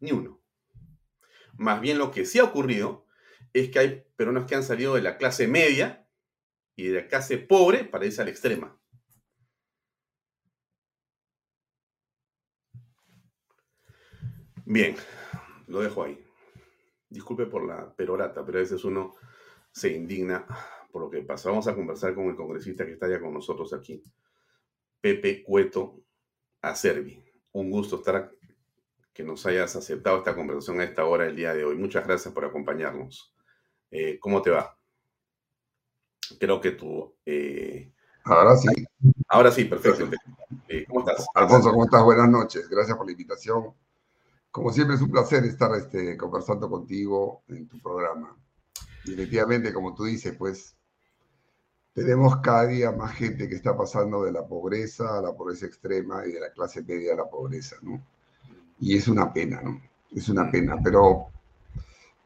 Ni 0.00 0.12
uno. 0.12 0.42
Más 1.56 1.80
bien 1.80 1.98
lo 1.98 2.10
que 2.10 2.26
sí 2.26 2.38
ha 2.38 2.44
ocurrido 2.44 3.06
es 3.52 3.70
que 3.70 3.78
hay 3.78 4.04
peruanos 4.16 4.44
que 4.46 4.54
han 4.54 4.62
salido 4.62 4.94
de 4.94 5.02
la 5.02 5.16
clase 5.16 5.48
media 5.48 6.01
y 6.76 6.88
de 6.88 7.02
la 7.02 7.08
clase 7.08 7.38
pobre 7.38 7.84
para 7.84 8.06
irse 8.06 8.22
a 8.22 8.24
la 8.24 8.30
extrema. 8.30 8.78
Bien, 14.64 14.96
lo 15.66 15.80
dejo 15.80 16.04
ahí. 16.04 16.24
Disculpe 17.08 17.46
por 17.46 17.66
la 17.66 17.94
perorata, 17.94 18.44
pero 18.44 18.58
a 18.58 18.62
veces 18.62 18.84
uno 18.84 19.14
se 19.70 19.92
indigna 19.92 20.46
por 20.90 21.02
lo 21.02 21.10
que 21.10 21.22
pasa. 21.22 21.50
Vamos 21.50 21.66
a 21.68 21.74
conversar 21.74 22.14
con 22.14 22.28
el 22.28 22.36
congresista 22.36 22.86
que 22.86 22.92
está 22.92 23.08
ya 23.08 23.20
con 23.20 23.34
nosotros 23.34 23.72
aquí. 23.74 24.02
Pepe 25.00 25.42
Cueto 25.42 26.04
Acervi. 26.62 27.22
Un 27.52 27.70
gusto 27.70 27.96
estar 27.96 28.32
que 29.12 29.24
nos 29.24 29.44
hayas 29.44 29.76
aceptado 29.76 30.18
esta 30.18 30.34
conversación 30.34 30.80
a 30.80 30.84
esta 30.84 31.04
hora 31.04 31.24
del 31.24 31.36
día 31.36 31.54
de 31.54 31.64
hoy. 31.64 31.76
Muchas 31.76 32.06
gracias 32.06 32.32
por 32.32 32.44
acompañarnos. 32.44 33.34
Eh, 33.90 34.18
¿Cómo 34.18 34.40
te 34.40 34.50
va? 34.50 34.81
Creo 36.38 36.60
que 36.60 36.72
tú... 36.72 37.14
Eh, 37.26 37.92
ahora 38.24 38.56
sí. 38.56 38.68
Ahora 39.28 39.50
sí, 39.50 39.64
perfecto. 39.64 40.08
Eh, 40.68 40.84
¿Cómo 40.88 41.00
estás? 41.00 41.26
Alfonso, 41.34 41.70
¿cómo 41.70 41.84
estás? 41.84 42.02
Buenas 42.04 42.28
noches. 42.28 42.68
Gracias 42.68 42.96
por 42.96 43.06
la 43.06 43.12
invitación. 43.12 43.72
Como 44.50 44.72
siempre 44.72 44.96
es 44.96 45.02
un 45.02 45.10
placer 45.10 45.44
estar 45.44 45.74
este, 45.74 46.16
conversando 46.16 46.68
contigo 46.68 47.42
en 47.48 47.68
tu 47.68 47.78
programa. 47.80 48.36
Y 49.04 49.14
efectivamente, 49.14 49.72
como 49.72 49.94
tú 49.94 50.04
dices, 50.04 50.34
pues 50.36 50.76
tenemos 51.94 52.36
cada 52.40 52.66
día 52.66 52.92
más 52.92 53.14
gente 53.14 53.48
que 53.48 53.54
está 53.54 53.76
pasando 53.76 54.22
de 54.24 54.32
la 54.32 54.46
pobreza 54.46 55.18
a 55.18 55.22
la 55.22 55.32
pobreza 55.32 55.66
extrema 55.66 56.26
y 56.26 56.32
de 56.32 56.40
la 56.40 56.52
clase 56.52 56.82
media 56.82 57.12
a 57.12 57.16
la 57.16 57.28
pobreza, 57.28 57.76
¿no? 57.82 58.02
Y 58.80 58.96
es 58.96 59.08
una 59.08 59.32
pena, 59.32 59.60
¿no? 59.62 59.80
Es 60.14 60.28
una 60.28 60.50
pena, 60.50 60.78
pero 60.82 61.31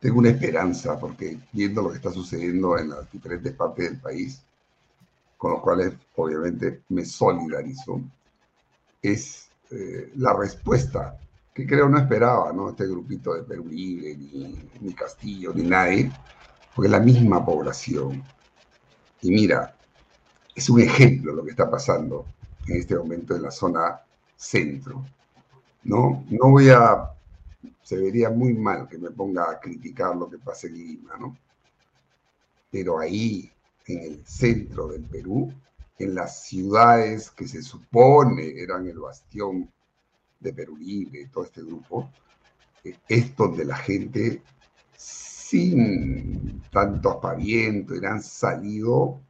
tengo 0.01 0.19
una 0.19 0.31
esperanza 0.31 0.99
porque 0.99 1.39
viendo 1.53 1.83
lo 1.83 1.91
que 1.91 1.97
está 1.97 2.11
sucediendo 2.11 2.79
en 2.79 2.91
las 2.91 3.11
diferentes 3.11 3.53
partes 3.55 3.91
del 3.91 4.01
país, 4.01 4.43
con 5.37 5.53
los 5.53 5.61
cuales 5.61 5.95
obviamente 6.15 6.83
me 6.89 7.05
solidarizo, 7.05 8.01
es 9.03 9.49
eh, 9.71 10.13
la 10.17 10.35
respuesta 10.35 11.19
que 11.53 11.67
creo 11.67 11.89
no 11.89 11.99
esperaba, 11.99 12.53
¿no? 12.53 12.71
Este 12.71 12.87
grupito 12.87 13.35
de 13.35 13.43
Perú 13.43 13.67
Libre, 13.69 14.15
ni, 14.17 14.69
ni 14.81 14.93
Castillo, 14.93 15.53
ni 15.55 15.63
nadie, 15.63 16.13
porque 16.75 16.91
la 16.91 17.01
misma 17.01 17.45
población, 17.45 18.23
y 19.23 19.31
mira, 19.31 19.75
es 20.55 20.69
un 20.69 20.81
ejemplo 20.81 21.33
lo 21.33 21.45
que 21.45 21.51
está 21.51 21.71
pasando 21.71 22.27
en 22.67 22.77
este 22.77 22.97
momento 22.97 23.35
en 23.35 23.43
la 23.43 23.51
zona 23.51 24.01
centro. 24.37 25.05
No, 25.85 26.25
no 26.29 26.51
voy 26.51 26.69
a, 26.69 27.11
se 27.83 27.97
vería 27.97 28.31
muy 28.31 28.55
mal 28.55 28.89
que 28.89 28.99
me 28.99 29.11
ponga 29.11 29.51
a 29.51 29.61
criticar 29.61 30.17
lo 30.17 30.29
que 30.29 30.39
pasa 30.39 30.67
en 30.67 30.75
Lima, 30.75 31.17
¿no? 31.19 31.37
Pero 32.71 32.99
ahí, 32.99 33.51
en 33.87 34.03
el 34.03 34.27
centro 34.27 34.89
del 34.89 35.05
Perú, 35.05 35.53
en 35.99 36.15
las 36.15 36.45
ciudades 36.45 37.31
que 37.31 37.49
se 37.49 37.63
supone 37.63 38.61
eran 38.61 38.87
el 38.87 38.99
bastión 38.99 39.71
de 40.41 40.53
Perú 40.53 40.77
Libre, 40.77 41.29
todo 41.33 41.45
este 41.45 41.63
grupo, 41.63 42.11
eh, 42.85 42.99
es 43.09 43.35
donde 43.37 43.65
la 43.65 43.77
gente 43.77 44.43
sin 44.97 46.63
tanto 46.71 47.11
aspaviento, 47.11 47.95
han 48.07 48.23
salido 48.23 49.21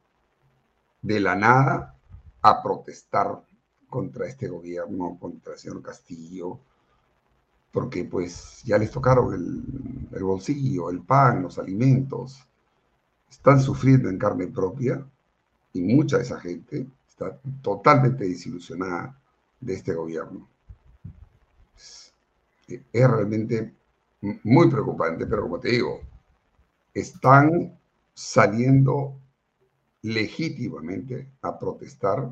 de 1.01 1.19
la 1.19 1.35
nada 1.35 1.95
a 2.41 2.63
protestar 2.63 3.41
contra 3.89 4.27
este 4.27 4.47
gobierno, 4.47 5.17
contra 5.19 5.53
el 5.53 5.59
señor 5.59 5.81
Castillo, 5.81 6.59
porque 7.77 8.05
pues 8.05 8.63
ya 8.63 8.79
les 8.79 8.89
tocaron 8.89 9.35
el, 9.35 10.17
el, 10.17 10.23
bolsillo, 10.23 10.89
el 10.89 11.03
pan, 11.03 11.43
los 11.43 11.59
alimentos, 11.59 12.43
están 13.29 13.61
sufriendo 13.61 14.09
en 14.09 14.17
carne 14.17 14.47
propia 14.47 15.05
y 15.73 15.81
mucha 15.81 16.17
de 16.17 16.23
esa 16.23 16.39
gente 16.39 16.87
está 17.07 17.39
totalmente 17.61 18.27
desilusionada 18.27 19.15
de 19.61 19.75
este 19.75 19.93
gobierno. 19.93 20.47
Es, 21.75 22.15
es 22.67 23.07
realmente 23.07 23.71
muy 24.21 24.71
preocupante, 24.71 25.27
pero 25.27 25.43
como 25.43 25.59
te 25.59 25.69
digo, 25.69 26.01
están 26.95 27.77
saliendo 28.15 29.13
legítimamente 30.01 31.29
a 31.43 31.59
protestar 31.59 32.27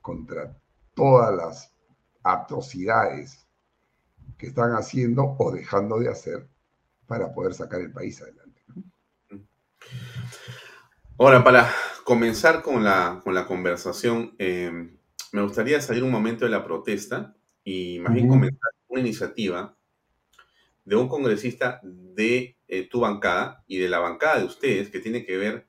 contra 0.00 0.58
todas 0.92 1.36
las 1.36 1.72
atrocidades 2.24 3.46
que 4.38 4.48
están 4.48 4.72
haciendo 4.72 5.36
o 5.38 5.52
dejando 5.52 5.98
de 5.98 6.08
hacer 6.08 6.46
para 7.06 7.32
poder 7.32 7.54
sacar 7.54 7.80
el 7.80 7.92
país 7.92 8.20
adelante. 8.20 8.62
Ahora, 11.18 11.44
para 11.44 11.70
comenzar 12.04 12.62
con 12.62 12.82
la, 12.82 13.20
con 13.22 13.34
la 13.34 13.46
conversación, 13.46 14.34
eh, 14.38 14.90
me 15.32 15.42
gustaría 15.42 15.80
salir 15.80 16.02
un 16.02 16.10
momento 16.10 16.44
de 16.44 16.50
la 16.50 16.64
protesta 16.64 17.34
y 17.64 17.98
más 18.00 18.14
bien 18.14 18.28
comenzar 18.28 18.70
una 18.88 19.00
iniciativa 19.00 19.76
de 20.84 20.96
un 20.96 21.08
congresista 21.08 21.80
de 21.82 22.56
eh, 22.68 22.88
tu 22.88 23.00
bancada 23.00 23.64
y 23.66 23.78
de 23.78 23.88
la 23.88 23.98
bancada 23.98 24.38
de 24.38 24.44
ustedes 24.44 24.90
que 24.90 25.00
tiene 25.00 25.24
que 25.24 25.36
ver 25.36 25.66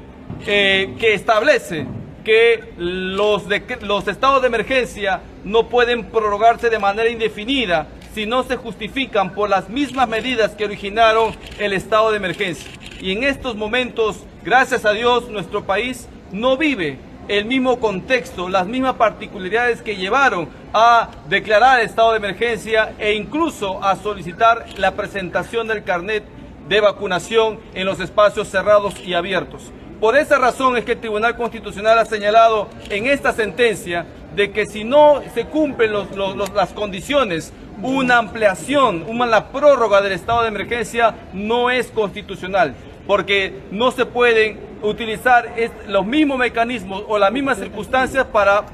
eh, 0.46 0.94
que 0.98 1.14
establece 1.14 1.86
que 2.24 2.72
los, 2.76 3.44
los 3.82 4.08
estados 4.08 4.42
de 4.42 4.48
emergencia 4.48 5.20
no 5.44 5.68
pueden 5.68 6.04
prorrogarse 6.04 6.70
de 6.70 6.78
manera 6.78 7.08
indefinida 7.08 7.86
si 8.14 8.26
no 8.26 8.42
se 8.42 8.56
justifican 8.56 9.32
por 9.34 9.48
las 9.48 9.68
mismas 9.68 10.08
medidas 10.08 10.52
que 10.52 10.64
originaron 10.64 11.34
el 11.58 11.72
estado 11.72 12.10
de 12.10 12.16
emergencia. 12.16 12.70
Y 13.00 13.12
en 13.12 13.24
estos 13.24 13.56
momentos, 13.56 14.24
gracias 14.42 14.84
a 14.84 14.92
Dios, 14.92 15.28
nuestro 15.28 15.64
país 15.64 16.08
no 16.32 16.56
vive 16.56 16.98
el 17.28 17.44
mismo 17.44 17.78
contexto, 17.78 18.48
las 18.48 18.66
mismas 18.66 18.94
particularidades 18.94 19.82
que 19.82 19.96
llevaron 19.96 20.48
a 20.72 21.10
declarar 21.28 21.80
estado 21.80 22.10
de 22.10 22.16
emergencia 22.16 22.92
e 22.98 23.14
incluso 23.14 23.82
a 23.84 23.94
solicitar 23.96 24.66
la 24.76 24.96
presentación 24.96 25.68
del 25.68 25.84
carnet 25.84 26.24
de 26.68 26.80
vacunación 26.80 27.60
en 27.74 27.86
los 27.86 28.00
espacios 28.00 28.48
cerrados 28.48 28.94
y 29.04 29.14
abiertos. 29.14 29.70
Por 30.00 30.16
esa 30.16 30.38
razón 30.38 30.78
es 30.78 30.84
que 30.86 30.92
el 30.92 30.98
Tribunal 30.98 31.36
Constitucional 31.36 31.98
ha 31.98 32.06
señalado 32.06 32.68
en 32.88 33.06
esta 33.06 33.34
sentencia 33.34 34.06
de 34.34 34.50
que 34.50 34.64
si 34.64 34.82
no 34.82 35.20
se 35.34 35.44
cumplen 35.44 35.92
las 36.54 36.72
condiciones, 36.72 37.52
una 37.82 38.16
ampliación, 38.16 39.04
una 39.06 39.48
prórroga 39.48 40.00
del 40.00 40.12
estado 40.12 40.40
de 40.42 40.48
emergencia 40.48 41.14
no 41.34 41.70
es 41.70 41.88
constitucional, 41.88 42.74
porque 43.06 43.60
no 43.70 43.90
se 43.90 44.06
pueden 44.06 44.58
utilizar 44.82 45.54
los 45.86 46.06
mismos 46.06 46.38
mecanismos 46.38 47.04
o 47.06 47.18
las 47.18 47.30
mismas 47.30 47.58
circunstancias 47.58 48.24
para 48.24 48.64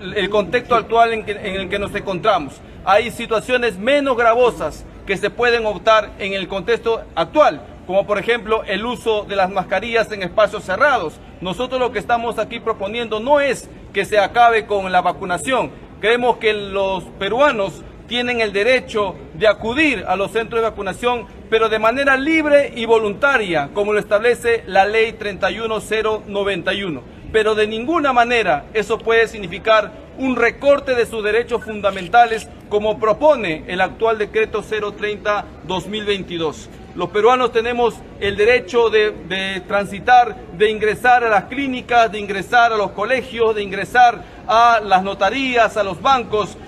el 0.00 0.30
contexto 0.30 0.76
actual 0.76 1.12
en, 1.12 1.24
el 1.28 1.68
que 1.68 1.80
nos 1.80 1.92
encontramos. 1.92 2.54
Hay 2.84 3.10
situaciones 3.10 3.76
menos 3.76 4.16
gravosas 4.16 4.84
que 5.08 5.16
se 5.16 5.28
pueden 5.28 5.66
optar 5.66 6.10
en 6.20 6.34
el 6.34 6.46
contexto 6.46 7.02
actual, 7.16 7.62
como 7.88 8.06
por 8.06 8.18
ejemplo 8.18 8.62
el 8.66 8.84
uso 8.84 9.24
de 9.24 9.34
las 9.34 9.50
mascarillas 9.50 10.12
en 10.12 10.22
espacios 10.22 10.62
cerrados. 10.62 11.14
Nosotros 11.40 11.80
lo 11.80 11.90
que 11.90 11.98
estamos 11.98 12.38
aquí 12.38 12.60
proponiendo 12.60 13.18
no 13.18 13.40
es 13.40 13.70
que 13.94 14.04
se 14.04 14.18
acabe 14.18 14.66
con 14.66 14.92
la 14.92 15.00
vacunación. 15.00 15.70
Creemos 15.98 16.36
que 16.36 16.52
los 16.52 17.04
peruanos 17.18 17.82
tienen 18.06 18.42
el 18.42 18.52
derecho 18.52 19.14
de 19.32 19.48
acudir 19.48 20.04
a 20.06 20.16
los 20.16 20.32
centros 20.32 20.60
de 20.60 20.68
vacunación, 20.68 21.24
pero 21.48 21.70
de 21.70 21.78
manera 21.78 22.18
libre 22.18 22.74
y 22.76 22.84
voluntaria, 22.84 23.70
como 23.72 23.94
lo 23.94 23.98
establece 23.98 24.64
la 24.66 24.84
ley 24.84 25.14
31091. 25.14 27.00
Pero 27.32 27.54
de 27.54 27.66
ninguna 27.66 28.12
manera 28.12 28.66
eso 28.74 28.98
puede 28.98 29.28
significar 29.28 29.92
un 30.18 30.36
recorte 30.36 30.94
de 30.94 31.06
sus 31.06 31.24
derechos 31.24 31.64
fundamentales 31.64 32.50
como 32.68 32.98
propone 32.98 33.64
el 33.66 33.80
actual 33.80 34.18
decreto 34.18 34.62
030-2022. 34.62 36.68
Los 36.98 37.10
peruanos 37.10 37.52
tenemos 37.52 37.94
el 38.18 38.36
derecho 38.36 38.90
de, 38.90 39.12
de, 39.12 39.60
transitar, 39.68 40.34
de 40.58 40.68
ingresar 40.68 41.22
a 41.22 41.28
las 41.28 41.44
clínicas, 41.44 42.10
de 42.10 42.18
ingresar 42.18 42.72
a 42.72 42.76
los 42.76 42.90
colegios, 42.90 43.54
de 43.54 43.62
ingresar 43.62 44.24
a 44.48 44.80
las 44.80 45.04
notarías, 45.04 45.76
a 45.76 45.84
los 45.84 46.02
bancos, 46.02 46.58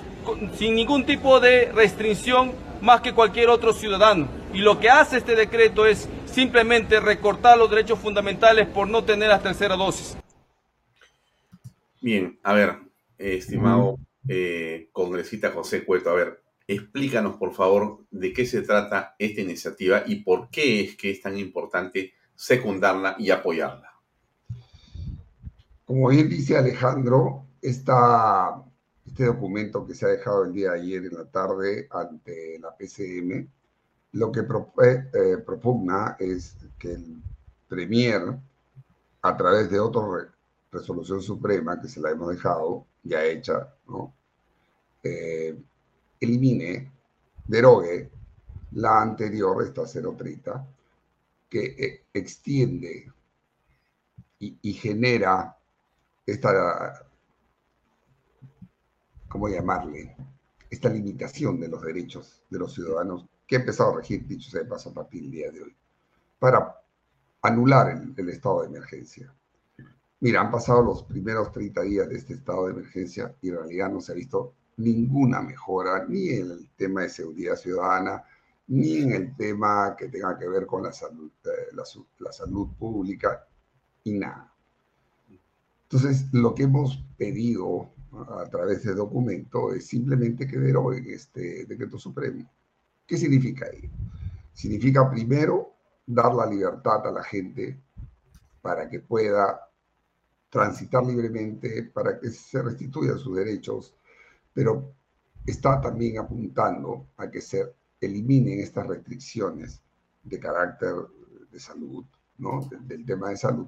sin 0.55 0.77
ningún 0.77 1.05
tipo 1.05 1.41
de 1.41 1.73
restricción 1.73 2.53
más 2.81 3.01
que 3.01 3.13
cualquier 3.13 3.49
otro 3.49 3.73
ciudadano. 3.73 4.29
Y 4.55 4.59
lo 4.59 4.79
que 4.79 4.89
hace 4.89 5.17
este 5.17 5.35
decreto 5.35 5.85
es 5.85 6.09
simplemente 6.27 7.01
recortar 7.01 7.59
los 7.59 7.69
derechos 7.69 7.99
fundamentales 7.99 8.69
por 8.69 8.89
no 8.89 9.03
tener 9.03 9.31
la 9.31 9.41
tercera 9.41 9.75
dosis. 9.75 10.17
Bien, 12.01 12.39
a 12.45 12.53
ver, 12.53 12.77
estimado 13.19 13.97
eh, 14.29 14.91
congresista 14.93 15.51
José 15.51 15.85
Cueto, 15.85 16.11
a 16.11 16.15
ver, 16.15 16.41
explícanos 16.75 17.37
por 17.37 17.53
favor 17.53 18.05
de 18.11 18.33
qué 18.33 18.47
se 18.47 18.63
trata 18.63 19.17
esta 19.19 19.41
iniciativa 19.41 20.05
y 20.07 20.23
por 20.23 20.51
qué 20.51 20.81
es 20.83 20.97
que 20.97 21.11
es 21.11 21.21
tan 21.21 21.37
importante 21.37 22.13
secundarla 22.35 23.17
y 23.19 23.31
apoyarla. 23.31 23.93
Como 25.85 26.09
bien 26.09 26.29
dice 26.29 26.57
Alejandro, 26.57 27.47
esta 27.61 28.65
este 29.05 29.25
documento 29.25 29.85
que 29.85 29.95
se 29.95 30.07
ha 30.07 30.11
dejado 30.11 30.45
el 30.45 30.53
día 30.53 30.71
de 30.71 30.81
ayer 30.81 31.05
en 31.07 31.15
la 31.15 31.25
tarde 31.25 31.89
ante 31.91 32.61
la 32.61 32.77
PCM, 32.77 33.49
lo 34.13 34.31
que 34.31 34.41
eh, 34.41 35.39
propugna 35.45 36.17
es 36.19 36.57
que 36.79 36.93
el 36.93 37.21
Premier, 37.69 38.39
a 39.23 39.37
través 39.37 39.69
de 39.69 39.81
otra 39.81 40.33
resolución 40.71 41.21
suprema 41.23 41.81
que 41.81 41.89
se 41.89 42.01
la 42.01 42.11
hemos 42.11 42.31
dejado 42.31 42.87
ya 43.03 43.25
hecha, 43.25 43.75
¿no? 43.89 44.15
Eh, 45.03 45.59
elimine, 46.21 46.93
derogue 47.47 48.11
la 48.73 49.03
anterior, 49.03 49.63
esta 49.63 49.85
030, 49.85 50.67
que 51.49 51.65
eh, 51.65 52.05
extiende 52.13 53.13
y, 54.39 54.73
genera 54.73 55.57
esta 56.25 57.05
¿cómo 59.29 59.49
llamarle? 59.49 60.17
Esta 60.71 60.89
limitación 60.89 61.61
de 61.61 61.69
los 61.69 61.83
derechos 61.83 62.43
de 62.49 62.59
los 62.59 62.73
ciudadanos 62.75 63.27
que 63.47 63.57
ha 63.57 63.61
empezado 63.61 63.93
a 63.93 63.97
regir, 63.97 64.27
dicho 64.27 64.51
sea 64.51 64.63
de 64.63 64.69
paso, 64.69 64.91
a 64.91 64.95
partir 64.95 65.23
del 65.23 65.31
día 65.31 65.51
de 65.51 65.63
hoy, 65.63 65.77
para 66.39 66.77
anular 67.43 67.91
el, 68.17 68.29
estado 68.29 68.63
de 68.63 68.69
emergencia. 68.69 69.33
Mira, 70.21 70.41
han 70.41 70.51
pasado 70.51 70.83
los 70.83 71.03
primeros 71.03 71.51
30 71.53 71.83
días 71.83 72.09
de 72.09 72.17
este 72.17 72.35
estado 72.35 72.67
de 72.67 72.73
emergencia 72.73 73.35
y 73.41 73.49
en 73.49 73.57
realidad 73.57 73.91
no 73.91 74.01
se 74.01 74.13
ha 74.13 74.15
visto 74.15 74.55
ninguna 74.81 75.41
mejora 75.43 76.07
ni 76.07 76.31
en 76.31 76.51
el 76.51 76.69
tema 76.77 77.03
de 77.03 77.09
seguridad 77.09 77.57
ciudadana, 77.57 78.25
ni 78.69 78.99
en 78.99 79.13
el 79.13 79.37
tema 79.37 79.95
que 79.97 80.09
tenga 80.09 80.39
que 80.39 80.49
ver 80.49 80.67
con 80.67 80.83
la 80.83 80.93
salud, 80.93 81.31
eh, 81.45 81.75
la 82.19 82.33
salud 82.33 82.69
pública, 82.79 83.47
y 84.05 84.19
nada. 84.19 84.53
Entonces, 85.83 86.27
lo 86.33 86.55
que 86.55 86.65
hemos 86.65 87.05
pedido 87.17 87.91
a 88.13 88.45
través 88.49 88.85
de 88.85 88.95
documento 88.95 89.73
es 89.73 89.87
simplemente 89.87 90.47
que 90.47 90.59
deroguen 90.59 91.07
este 91.09 91.65
decreto 91.67 91.99
supremo. 91.99 92.51
¿Qué 93.07 93.17
significa 93.17 93.67
ello? 93.69 93.91
Significa 94.53 95.11
primero 95.11 95.75
dar 96.07 96.35
la 96.35 96.47
libertad 96.47 97.07
a 97.07 97.11
la 97.11 97.23
gente 97.23 97.81
para 98.63 98.89
que 98.89 99.01
pueda 99.01 99.69
transitar 100.49 101.05
libremente, 101.05 101.85
para 101.95 102.19
que 102.19 102.31
se 102.31 102.63
restituyan 102.63 103.19
sus 103.19 103.37
derechos, 103.37 103.95
pero 104.53 104.93
está 105.47 105.81
también 105.81 106.19
apuntando 106.19 107.07
a 107.17 107.31
que 107.31 107.41
se 107.41 107.75
eliminen 108.01 108.61
estas 108.61 108.87
restricciones 108.87 109.81
de 110.23 110.39
carácter 110.39 110.95
de 111.51 111.61
salud, 111.61 112.05
¿no? 112.39 112.69
del, 112.83 113.05
tema 113.05 113.31
de 113.31 113.37
salud, 113.37 113.67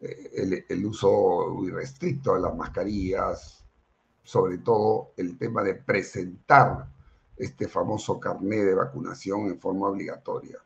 eh, 0.00 0.30
el, 0.34 0.64
el, 0.68 0.86
uso 0.86 1.64
irrestricto 1.64 2.34
de 2.34 2.40
las 2.40 2.54
mascarillas, 2.54 3.64
sobre 4.22 4.58
todo 4.58 5.12
el 5.16 5.36
tema 5.38 5.62
de 5.62 5.74
presentar 5.74 6.88
este 7.36 7.68
famoso 7.68 8.18
carnet 8.18 8.64
de 8.64 8.74
vacunación 8.74 9.46
en 9.46 9.60
forma 9.60 9.88
obligatoria. 9.88 10.58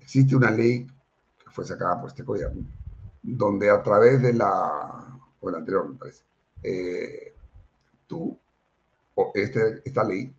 Existe 0.00 0.34
una 0.34 0.50
ley 0.50 0.86
que 0.86 1.50
fue 1.50 1.64
sacada 1.64 2.00
por 2.00 2.10
este 2.10 2.22
gobierno, 2.22 2.66
donde 3.22 3.70
a 3.70 3.82
través 3.82 4.20
de 4.22 4.32
la, 4.32 5.20
o 5.40 5.50
la 5.50 5.58
anterior 5.58 5.88
me 5.88 5.96
parece, 5.96 6.24
eh, 6.62 7.34
tú, 8.06 8.36
este, 9.34 9.82
esta 9.84 10.04
ley, 10.04 10.34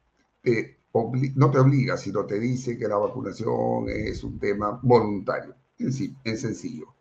no 1.35 1.51
te 1.51 1.59
obliga, 1.59 1.97
sino 1.97 2.25
te 2.25 2.39
dice 2.39 2.77
que 2.77 2.87
la 2.87 2.97
vacunación 2.97 3.89
es 3.89 4.23
un 4.23 4.39
tema 4.39 4.79
voluntario, 4.81 5.55
en 5.79 5.91
sí, 5.91 6.15
en 6.23 6.37
sencillo. 6.37 6.93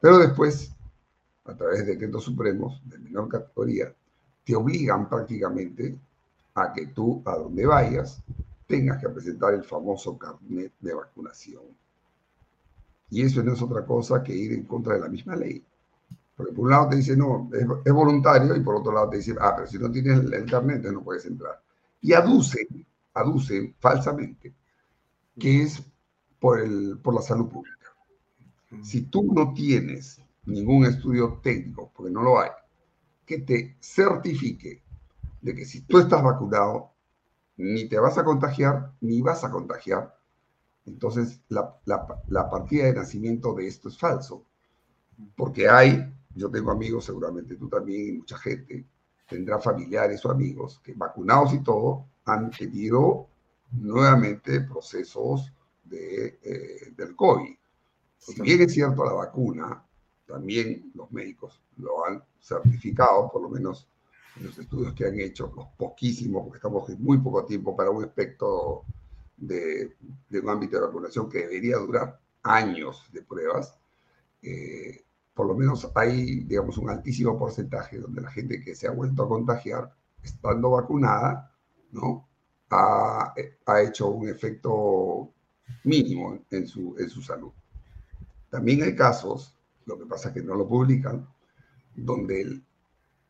Pero 0.00 0.18
después, 0.18 0.72
a 1.44 1.54
través 1.54 1.80
de 1.80 1.92
decretos 1.92 2.24
supremos 2.24 2.80
de 2.84 2.98
menor 2.98 3.28
categoría, 3.28 3.94
te 4.44 4.56
obligan 4.56 5.08
prácticamente 5.08 5.98
a 6.54 6.72
que 6.72 6.86
tú, 6.88 7.22
a 7.24 7.36
donde 7.36 7.66
vayas, 7.66 8.22
tengas 8.66 9.00
que 9.00 9.08
presentar 9.08 9.54
el 9.54 9.64
famoso 9.64 10.16
carnet 10.16 10.72
de 10.80 10.94
vacunación. 10.94 11.62
Y 13.10 13.22
eso 13.22 13.42
no 13.42 13.52
es 13.52 13.62
otra 13.62 13.84
cosa 13.84 14.22
que 14.22 14.34
ir 14.34 14.52
en 14.52 14.64
contra 14.64 14.94
de 14.94 15.00
la 15.00 15.08
misma 15.08 15.36
ley. 15.36 15.64
Porque 16.40 16.54
por 16.54 16.64
un 16.64 16.70
lado 16.70 16.88
te 16.88 16.96
dice, 16.96 17.14
no, 17.16 17.50
es, 17.84 17.92
voluntario, 17.92 18.56
y 18.56 18.60
por 18.60 18.76
otro 18.76 18.92
lado 18.92 19.10
te 19.10 19.18
dice, 19.18 19.34
ah, 19.38 19.52
pero 19.54 19.68
si 19.68 19.78
no 19.78 19.90
tienes 19.90 20.20
el, 20.20 20.50
carnet, 20.50 20.82
no 20.84 21.04
puedes 21.04 21.26
entrar. 21.26 21.62
Y 22.00 22.14
aducen, 22.14 22.86
aducen 23.12 23.74
falsamente 23.78 24.54
que 25.38 25.62
es 25.62 25.82
por, 26.38 26.60
el, 26.60 26.98
por 27.02 27.14
la 27.14 27.20
salud 27.20 27.48
pública. 27.48 27.76
Si 28.82 29.02
tú 29.02 29.32
no 29.34 29.52
tienes 29.52 30.22
ningún 30.46 30.86
estudio 30.86 31.40
técnico, 31.42 31.92
porque 31.94 32.10
no 32.10 32.22
lo 32.22 32.40
hay, 32.40 32.50
que 33.26 33.38
te 33.38 33.76
certifique 33.80 34.82
de 35.42 35.54
que 35.54 35.66
si 35.66 35.82
tú 35.82 35.98
estás 35.98 36.22
vacunado, 36.22 36.92
ni 37.56 37.88
te 37.88 37.98
vas 37.98 38.16
a 38.16 38.24
contagiar, 38.24 38.92
ni 39.02 39.20
vas 39.20 39.44
a 39.44 39.50
contagiar, 39.50 40.16
entonces 40.86 41.40
la, 41.48 41.76
la, 41.84 42.50
partida 42.50 42.86
de 42.86 42.94
nacimiento 42.94 43.54
de 43.54 43.66
esto 43.66 43.88
es 43.88 43.98
falso. 43.98 44.46
Porque 45.36 45.68
hay, 45.68 46.12
yo 46.34 46.50
tengo 46.50 46.70
amigos, 46.70 47.04
seguramente 47.04 47.56
tú 47.56 47.68
también, 47.68 48.08
y 48.08 48.18
mucha 48.18 48.38
gente 48.38 48.86
tendrá 49.28 49.58
familiares 49.58 50.24
o 50.24 50.30
amigos 50.30 50.80
que 50.82 50.92
vacunados 50.94 51.52
y 51.54 51.62
todo 51.62 52.06
han 52.24 52.50
tenido 52.50 53.28
nuevamente 53.72 54.60
procesos 54.62 55.52
de, 55.84 56.38
eh, 56.42 56.92
del 56.96 57.14
COVID. 57.14 57.54
Si 58.18 58.42
bien 58.42 58.60
es 58.62 58.74
cierto 58.74 59.04
la 59.04 59.12
vacuna, 59.12 59.84
también 60.26 60.92
los 60.94 61.10
médicos 61.10 61.60
lo 61.76 62.04
han 62.06 62.22
certificado, 62.40 63.30
por 63.30 63.42
lo 63.42 63.48
menos 63.48 63.88
en 64.36 64.46
los 64.46 64.58
estudios 64.58 64.94
que 64.94 65.06
han 65.06 65.18
hecho, 65.18 65.52
los 65.56 65.66
poquísimos, 65.76 66.44
porque 66.44 66.58
estamos 66.58 66.88
en 66.88 67.02
muy 67.02 67.18
poco 67.18 67.44
tiempo 67.44 67.76
para 67.76 67.90
un 67.90 68.04
aspecto 68.04 68.84
de, 69.36 69.96
un 70.30 70.48
ámbito 70.48 70.76
de 70.76 70.86
vacunación 70.86 71.28
que 71.28 71.38
debería 71.38 71.78
durar 71.78 72.20
años 72.42 73.06
de 73.12 73.22
pruebas, 73.22 73.76
eh, 74.42 75.04
por 75.34 75.46
lo 75.46 75.54
menos 75.54 75.90
hay, 75.94 76.40
digamos, 76.44 76.78
un 76.78 76.90
altísimo 76.90 77.38
porcentaje 77.38 77.98
donde 77.98 78.20
la 78.22 78.30
gente 78.30 78.60
que 78.60 78.74
se 78.74 78.88
ha 78.88 78.92
vuelto 78.92 79.22
a 79.22 79.28
contagiar, 79.28 79.94
estando 80.22 80.70
vacunada, 80.70 81.52
¿no? 81.92 82.28
Ha, 82.70 83.34
ha 83.66 83.82
hecho 83.82 84.08
un 84.08 84.28
efecto 84.28 85.32
mínimo 85.84 86.38
en 86.50 86.66
su, 86.66 86.94
en 86.98 87.08
su 87.08 87.22
salud. 87.22 87.52
También 88.50 88.82
hay 88.82 88.94
casos, 88.94 89.56
lo 89.86 89.98
que 89.98 90.06
pasa 90.06 90.28
es 90.28 90.34
que 90.34 90.42
no 90.42 90.54
lo 90.54 90.68
publican, 90.68 91.26
donde 91.94 92.60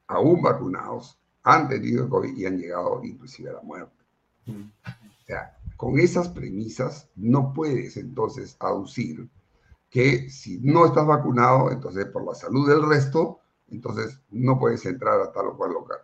aún 0.06 0.42
vacunados 0.42 1.18
han 1.42 1.68
tenido 1.68 2.08
COVID 2.08 2.36
y 2.36 2.46
han 2.46 2.58
llegado 2.58 3.02
inclusive 3.04 3.50
a 3.50 3.54
la 3.54 3.62
muerte. 3.62 4.04
Mm. 4.46 4.62
O 4.62 5.26
sea, 5.26 5.56
con 5.76 5.98
esas 5.98 6.28
premisas 6.28 7.08
no 7.16 7.52
puedes 7.52 7.96
entonces 7.96 8.56
aducir 8.60 9.28
que 9.90 10.30
si 10.30 10.60
no 10.60 10.86
estás 10.86 11.06
vacunado, 11.06 11.70
entonces 11.70 12.06
por 12.06 12.24
la 12.24 12.34
salud 12.34 12.68
del 12.68 12.88
resto, 12.88 13.40
entonces 13.68 14.20
no 14.30 14.58
puedes 14.58 14.86
entrar 14.86 15.20
a 15.20 15.32
tal 15.32 15.48
o 15.48 15.56
cual 15.56 15.72
local, 15.72 15.98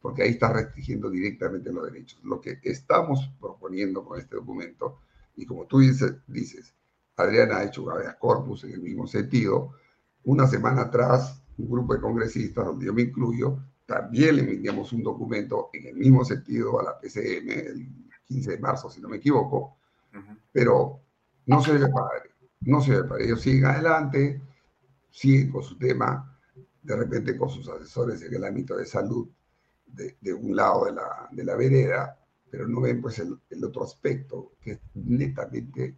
porque 0.00 0.22
ahí 0.22 0.30
estás 0.30 0.52
restringiendo 0.52 1.10
directamente 1.10 1.72
los 1.72 1.90
derechos. 1.90 2.20
Lo 2.22 2.40
que 2.40 2.60
estamos 2.62 3.30
proponiendo 3.40 4.04
con 4.04 4.20
este 4.20 4.36
documento, 4.36 5.00
y 5.34 5.46
como 5.46 5.66
tú 5.66 5.80
dices, 5.80 6.14
dices 6.26 6.74
Adriana 7.16 7.58
ha 7.58 7.64
hecho 7.64 7.82
un 7.82 7.92
habeas 7.92 8.16
corpus 8.16 8.64
en 8.64 8.72
el 8.72 8.80
mismo 8.80 9.06
sentido, 9.06 9.72
una 10.24 10.46
semana 10.46 10.82
atrás, 10.82 11.42
un 11.58 11.70
grupo 11.70 11.94
de 11.94 12.00
congresistas, 12.00 12.66
donde 12.66 12.86
yo 12.86 12.92
me 12.92 13.02
incluyo, 13.02 13.58
también 13.86 14.36
le 14.36 14.42
enviamos 14.42 14.92
un 14.92 15.02
documento 15.02 15.70
en 15.72 15.86
el 15.86 15.94
mismo 15.96 16.24
sentido 16.24 16.80
a 16.80 16.84
la 16.84 17.00
PCM 17.00 17.50
el 17.50 17.88
15 18.26 18.50
de 18.52 18.58
marzo, 18.58 18.90
si 18.90 19.00
no 19.00 19.08
me 19.08 19.16
equivoco, 19.16 19.76
pero 20.52 21.00
no 21.46 21.62
se 21.62 21.72
ve 21.72 21.88
padre, 21.88 22.31
no 22.64 22.80
se 22.80 22.92
ve 22.92 23.04
padre. 23.04 23.24
Ellos 23.24 23.40
siguen 23.40 23.66
adelante, 23.66 24.40
siguen 25.10 25.50
con 25.50 25.62
su 25.62 25.78
tema, 25.78 26.38
de 26.82 26.96
repente 26.96 27.36
con 27.36 27.50
sus 27.50 27.68
asesores 27.68 28.22
en 28.22 28.34
el 28.34 28.44
ámbito 28.44 28.76
de 28.76 28.86
salud 28.86 29.28
de, 29.86 30.16
de 30.20 30.32
un 30.32 30.56
lado 30.56 30.86
de 30.86 30.92
la, 30.92 31.28
de 31.30 31.44
la 31.44 31.54
vereda, 31.54 32.18
pero 32.50 32.66
no 32.66 32.80
ven 32.80 33.00
pues 33.00 33.18
el, 33.18 33.38
el 33.50 33.64
otro 33.64 33.84
aspecto, 33.84 34.52
que 34.60 34.72
es 34.72 34.80
netamente 34.94 35.96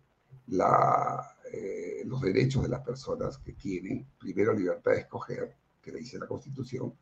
la, 0.48 1.36
eh, 1.52 2.02
los 2.06 2.20
derechos 2.20 2.62
de 2.62 2.68
las 2.68 2.80
personas 2.80 3.38
que 3.38 3.52
tienen, 3.52 4.06
primero, 4.18 4.52
libertad 4.52 4.92
de 4.92 5.00
escoger, 5.00 5.56
que 5.80 5.92
le 5.92 5.98
dice 5.98 6.18
la 6.18 6.26
Constitución, 6.26 6.92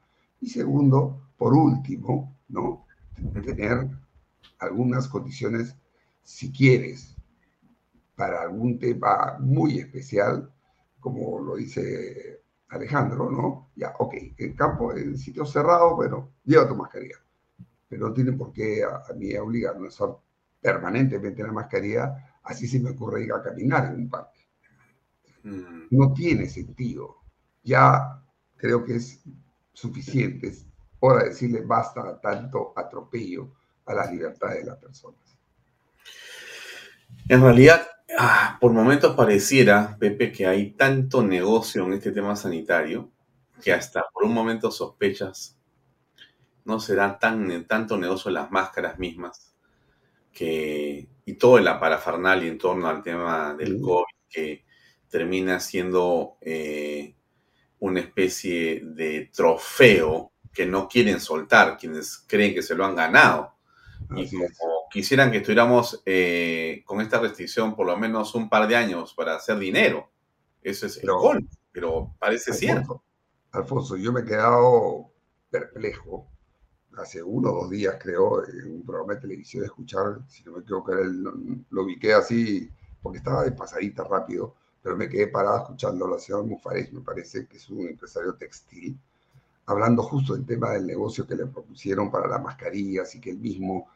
y 0.40 0.48
segundo, 0.48 1.32
por 1.36 1.54
último, 1.54 2.36
¿no? 2.48 2.86
Tener 3.44 3.88
algunas 4.58 5.08
condiciones, 5.08 5.76
si 6.22 6.50
quieres, 6.52 7.11
para 8.16 8.42
algún 8.42 8.78
tema 8.78 9.36
muy 9.40 9.78
especial, 9.78 10.52
como 11.00 11.40
lo 11.40 11.56
dice 11.56 12.42
Alejandro, 12.68 13.30
¿no? 13.30 13.70
Ya, 13.76 13.94
ok, 13.98 14.14
en 14.38 14.54
campo, 14.54 14.94
en 14.94 15.18
sitios 15.18 15.52
cerrados, 15.52 15.94
bueno, 15.96 16.32
lleva 16.44 16.68
tu 16.68 16.74
mascarilla. 16.74 17.16
Pero 17.88 18.08
no 18.08 18.14
tiene 18.14 18.32
por 18.32 18.52
qué 18.52 18.82
a, 18.84 19.12
mí 19.14 19.34
obligarme 19.36 19.86
a 19.86 19.88
usar 19.88 20.10
permanentemente 20.60 21.42
la 21.42 21.52
mascarilla, 21.52 22.38
así 22.44 22.66
se 22.66 22.80
me 22.80 22.90
ocurre 22.90 23.24
ir 23.24 23.32
a 23.32 23.42
caminar 23.42 23.86
en 23.86 24.02
un 24.02 24.08
parque. 24.08 24.40
Mm. 25.42 25.88
No 25.90 26.12
tiene 26.12 26.48
sentido. 26.48 27.16
Ya 27.62 28.22
creo 28.56 28.84
que 28.84 28.96
es 28.96 29.22
suficiente. 29.72 30.48
Es 30.48 30.66
hora 31.00 31.24
de 31.24 31.30
decirle 31.30 31.62
basta 31.62 32.20
tanto 32.20 32.72
atropello 32.76 33.52
a 33.86 33.94
las 33.94 34.10
libertades 34.10 34.58
de 34.58 34.70
las 34.70 34.78
personas. 34.78 35.36
En 37.28 37.40
realidad, 37.40 37.86
ah, 38.18 38.58
por 38.60 38.72
momentos 38.72 39.14
pareciera, 39.14 39.96
Pepe, 39.98 40.32
que 40.32 40.46
hay 40.46 40.72
tanto 40.72 41.22
negocio 41.22 41.84
en 41.86 41.94
este 41.94 42.12
tema 42.12 42.36
sanitario 42.36 43.10
que 43.62 43.72
hasta 43.72 44.04
por 44.12 44.24
un 44.24 44.34
momento 44.34 44.70
sospechas 44.70 45.56
no 46.64 46.80
será 46.80 47.18
tan, 47.18 47.66
tanto 47.66 47.96
negocio 47.96 48.30
las 48.30 48.50
máscaras 48.50 48.98
mismas 48.98 49.52
que, 50.32 51.08
y 51.24 51.34
todo 51.34 51.58
la 51.58 51.78
parafernalia 51.78 52.48
en 52.48 52.58
torno 52.58 52.88
al 52.88 53.02
tema 53.02 53.54
del. 53.54 53.80
COVID 53.80 54.04
que 54.28 54.64
termina 55.08 55.60
siendo 55.60 56.38
eh, 56.40 57.14
una 57.80 58.00
especie 58.00 58.80
de 58.82 59.30
trofeo 59.32 60.32
que 60.52 60.64
no 60.64 60.88
quieren 60.88 61.20
soltar, 61.20 61.76
quienes 61.76 62.24
creen 62.26 62.54
que 62.54 62.62
se 62.62 62.74
lo 62.74 62.86
han 62.86 62.96
ganado. 62.96 63.51
Y 64.16 64.30
como 64.30 64.46
quisieran 64.90 65.30
que 65.30 65.38
estuviéramos 65.38 66.02
eh, 66.04 66.82
con 66.84 67.00
esta 67.00 67.18
restricción 67.18 67.74
por 67.74 67.86
lo 67.86 67.96
menos 67.96 68.34
un 68.34 68.48
par 68.48 68.68
de 68.68 68.76
años 68.76 69.14
para 69.14 69.36
hacer 69.36 69.58
dinero. 69.58 70.08
Eso 70.62 70.86
es 70.86 71.02
el 71.02 71.10
gol, 71.10 71.48
pero 71.72 72.14
parece 72.18 72.52
cierto. 72.52 73.02
Alfonso, 73.52 73.96
yo 73.96 74.12
me 74.12 74.20
he 74.20 74.24
quedado 74.24 75.10
perplejo 75.50 76.28
hace 76.96 77.22
uno 77.22 77.50
o 77.50 77.62
dos 77.62 77.70
días, 77.70 77.96
creo, 78.00 78.46
en 78.46 78.70
un 78.70 78.84
programa 78.84 79.14
de 79.14 79.20
televisión, 79.20 79.62
de 79.62 79.66
escuchar, 79.66 80.20
si 80.28 80.44
no 80.44 80.52
me 80.52 80.60
equivoco, 80.60 80.92
lo, 80.94 81.32
lo 81.70 81.82
ubiqué 81.82 82.12
así, 82.12 82.70
porque 83.02 83.18
estaba 83.18 83.44
de 83.44 83.52
pasadita 83.52 84.04
rápido, 84.04 84.54
pero 84.82 84.96
me 84.96 85.08
quedé 85.08 85.28
parado 85.28 85.58
escuchando 85.58 86.06
a 86.06 86.10
la 86.10 86.18
señora 86.18 86.44
Mufares, 86.44 86.92
me 86.92 87.00
parece 87.00 87.46
que 87.46 87.56
es 87.56 87.68
un 87.70 87.88
empresario 87.88 88.34
textil, 88.34 88.98
hablando 89.66 90.02
justo 90.02 90.34
del 90.34 90.44
tema 90.44 90.70
del 90.70 90.86
negocio 90.86 91.26
que 91.26 91.36
le 91.36 91.46
propusieron 91.46 92.10
para 92.10 92.28
las 92.28 92.42
mascarillas 92.42 93.14
y 93.14 93.20
que 93.20 93.30
él 93.30 93.38
mismo 93.38 93.88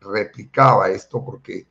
replicaba 0.00 0.90
esto 0.90 1.24
porque 1.24 1.66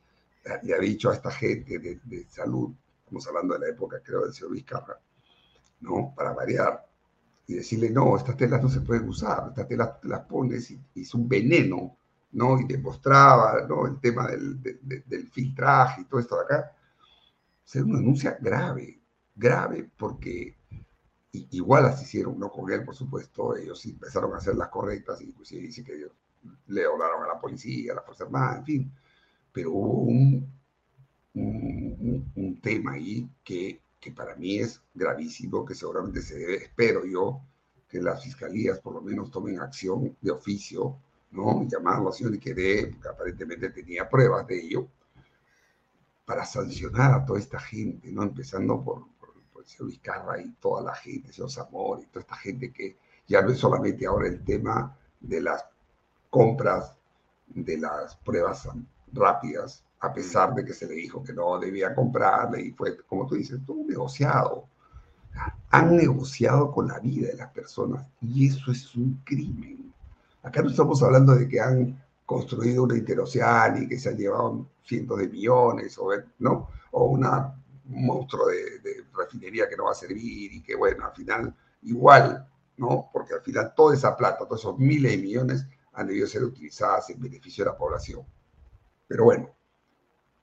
le 0.62 0.74
ha 0.74 0.78
dicho 0.78 1.10
a 1.10 1.14
esta 1.14 1.30
gente 1.30 1.78
de, 1.78 2.26
salud, 2.28 2.72
estamos 3.00 3.26
hablando 3.26 3.54
de 3.54 3.60
la 3.60 3.68
época 3.68 4.00
creo 4.02 4.24
del 4.24 4.32
señor 4.32 4.52
Vizcarra, 4.52 4.98
¿no? 5.80 6.12
Para 6.16 6.32
variar, 6.32 6.86
y 7.46 7.54
decirle, 7.54 7.90
no, 7.90 8.16
estas 8.16 8.36
telas 8.36 8.62
no 8.62 8.68
se 8.68 8.80
pueden 8.80 9.08
usar, 9.08 9.48
estas 9.48 9.66
telas 9.66 9.90
las 10.02 10.20
pones 10.20 10.70
y, 10.70 10.80
es 10.94 11.14
un 11.14 11.28
veneno, 11.28 11.96
¿no? 12.32 12.60
Y 12.60 12.64
demostraba, 12.64 13.66
¿no? 13.68 13.86
El 13.86 13.98
tema 14.00 14.28
del, 14.28 14.60
del 14.62 15.28
filtraje 15.28 16.02
y 16.02 16.04
todo 16.04 16.20
esto 16.20 16.36
de 16.36 16.42
acá 16.44 16.72
ser 17.64 17.84
una 17.84 17.98
denuncia 17.98 18.36
grave, 18.40 19.00
grave 19.36 19.88
porque 19.96 20.56
igual 21.32 21.84
las 21.84 22.02
hicieron, 22.02 22.38
no 22.38 22.50
con 22.50 22.70
él, 22.72 22.84
por 22.84 22.94
supuesto, 22.94 23.56
ellos 23.56 23.84
empezaron 23.86 24.34
a 24.34 24.38
hacer 24.38 24.56
las 24.56 24.68
correctas, 24.68 25.20
inclusive 25.20 25.62
dice 25.62 25.84
que 25.84 25.94
ellos 25.94 26.12
le 26.66 26.84
hablaron 26.84 27.22
a 27.24 27.28
la 27.28 27.40
policía, 27.40 27.92
a 27.92 27.96
la 27.96 28.02
Fuerza 28.02 28.24
Armada, 28.24 28.58
en 28.58 28.64
fin, 28.64 28.92
pero 29.52 29.72
hubo 29.72 30.02
un, 30.02 30.52
un, 31.34 32.60
tema 32.60 32.92
ahí 32.92 33.28
que, 33.44 33.80
que, 33.98 34.12
para 34.12 34.34
mí 34.36 34.58
es 34.58 34.80
gravísimo, 34.94 35.64
que 35.64 35.74
seguramente 35.74 36.20
se 36.20 36.38
debe, 36.38 36.56
espero 36.56 37.04
yo, 37.06 37.40
que 37.88 38.00
las 38.00 38.22
fiscalías 38.22 38.78
por 38.78 38.94
lo 38.94 39.00
menos 39.00 39.30
tomen 39.30 39.60
acción 39.60 40.16
de 40.20 40.30
oficio, 40.30 40.98
¿no? 41.30 41.66
Llamarlo 41.66 42.10
a 42.10 42.12
señor 42.12 42.34
Iqueré, 42.34 42.88
porque 42.88 43.08
aparentemente 43.08 43.70
tenía 43.70 44.08
pruebas 44.08 44.46
de 44.46 44.60
ello, 44.60 44.88
para 46.24 46.44
sancionar 46.44 47.12
a 47.12 47.24
toda 47.24 47.38
esta 47.40 47.58
gente, 47.58 48.12
¿no? 48.12 48.22
Empezando 48.22 48.82
por, 48.82 49.06
señor 49.70 49.90
Vizcarra 49.90 50.40
y 50.40 50.50
toda 50.60 50.82
la 50.82 50.94
gente, 50.94 51.32
señor 51.32 51.50
Zamor 51.50 52.00
y 52.02 52.06
toda 52.06 52.20
esta 52.20 52.36
gente 52.36 52.72
que 52.72 52.96
ya 53.26 53.42
no 53.42 53.50
es 53.50 53.58
solamente 53.58 54.06
ahora 54.06 54.28
el 54.28 54.44
tema 54.44 54.96
de 55.20 55.40
las 55.40 55.64
compras 56.28 56.94
de 57.46 57.78
las 57.78 58.16
pruebas 58.16 58.68
rápidas, 59.12 59.84
a 60.00 60.12
pesar 60.12 60.54
de 60.54 60.64
que 60.64 60.72
se 60.72 60.86
le 60.86 60.94
dijo 60.94 61.22
que 61.22 61.32
no 61.32 61.58
debía 61.58 61.94
comprarle 61.94 62.62
y 62.62 62.70
fue, 62.72 62.96
como 63.08 63.26
tú 63.26 63.34
dices, 63.34 63.60
todo 63.66 63.84
negociado. 63.86 64.66
Han 65.70 65.96
negociado 65.96 66.72
con 66.72 66.88
la 66.88 66.98
vida 66.98 67.28
de 67.28 67.36
las 67.36 67.50
personas 67.50 68.06
y 68.20 68.48
eso 68.48 68.72
es 68.72 68.94
un 68.94 69.20
crimen. 69.24 69.92
Acá 70.42 70.62
no 70.62 70.70
estamos 70.70 71.02
hablando 71.02 71.34
de 71.34 71.48
que 71.48 71.60
han 71.60 72.02
construido 72.24 72.84
una 72.84 72.96
interoceánica 72.96 73.84
y 73.84 73.88
que 73.88 73.98
se 73.98 74.08
han 74.08 74.16
llevado 74.16 74.66
cientos 74.84 75.18
de 75.18 75.28
millones, 75.28 75.98
o, 75.98 76.10
¿no? 76.38 76.68
o 76.92 77.04
una, 77.06 77.59
un 77.90 78.06
monstruo 78.06 78.46
de, 78.46 78.78
de 78.80 79.06
refinería 79.12 79.68
que 79.68 79.76
no 79.76 79.84
va 79.84 79.92
a 79.92 79.94
servir 79.94 80.52
y 80.52 80.62
que, 80.62 80.74
bueno, 80.74 81.06
al 81.06 81.12
final 81.12 81.54
igual, 81.82 82.48
¿no? 82.76 83.10
Porque 83.12 83.34
al 83.34 83.42
final 83.42 83.74
toda 83.74 83.94
esa 83.94 84.16
plata, 84.16 84.46
todos 84.46 84.60
esos 84.60 84.78
miles 84.78 85.12
de 85.12 85.18
millones 85.18 85.66
han 85.92 86.06
debido 86.06 86.26
ser 86.26 86.44
utilizadas 86.44 87.10
en 87.10 87.20
beneficio 87.20 87.64
de 87.64 87.70
la 87.70 87.76
población. 87.76 88.24
Pero 89.06 89.24
bueno, 89.24 89.50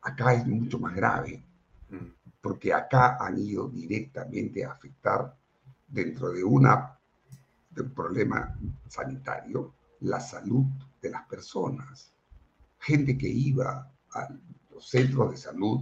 acá 0.02 0.34
es 0.34 0.46
mucho 0.46 0.80
más 0.80 0.96
grave, 0.96 1.44
mm. 1.90 2.32
porque 2.42 2.74
acá 2.74 3.18
han 3.20 3.38
ido 3.38 3.68
directamente 3.70 4.64
a 4.66 4.72
afectar 4.72 5.36
dentro 5.88 6.32
de, 6.32 6.44
una, 6.44 7.00
de 7.70 7.82
un 7.82 7.94
problema 7.94 8.58
sanitario 8.88 9.74
la 10.02 10.20
salud 10.20 10.66
de 11.02 11.10
las 11.10 11.26
personas. 11.28 12.14
Gente 12.80 13.18
que 13.18 13.28
iba 13.28 13.92
a 14.14 14.30
los 14.72 14.90
centros 14.90 15.32
de 15.32 15.38
salud, 15.38 15.82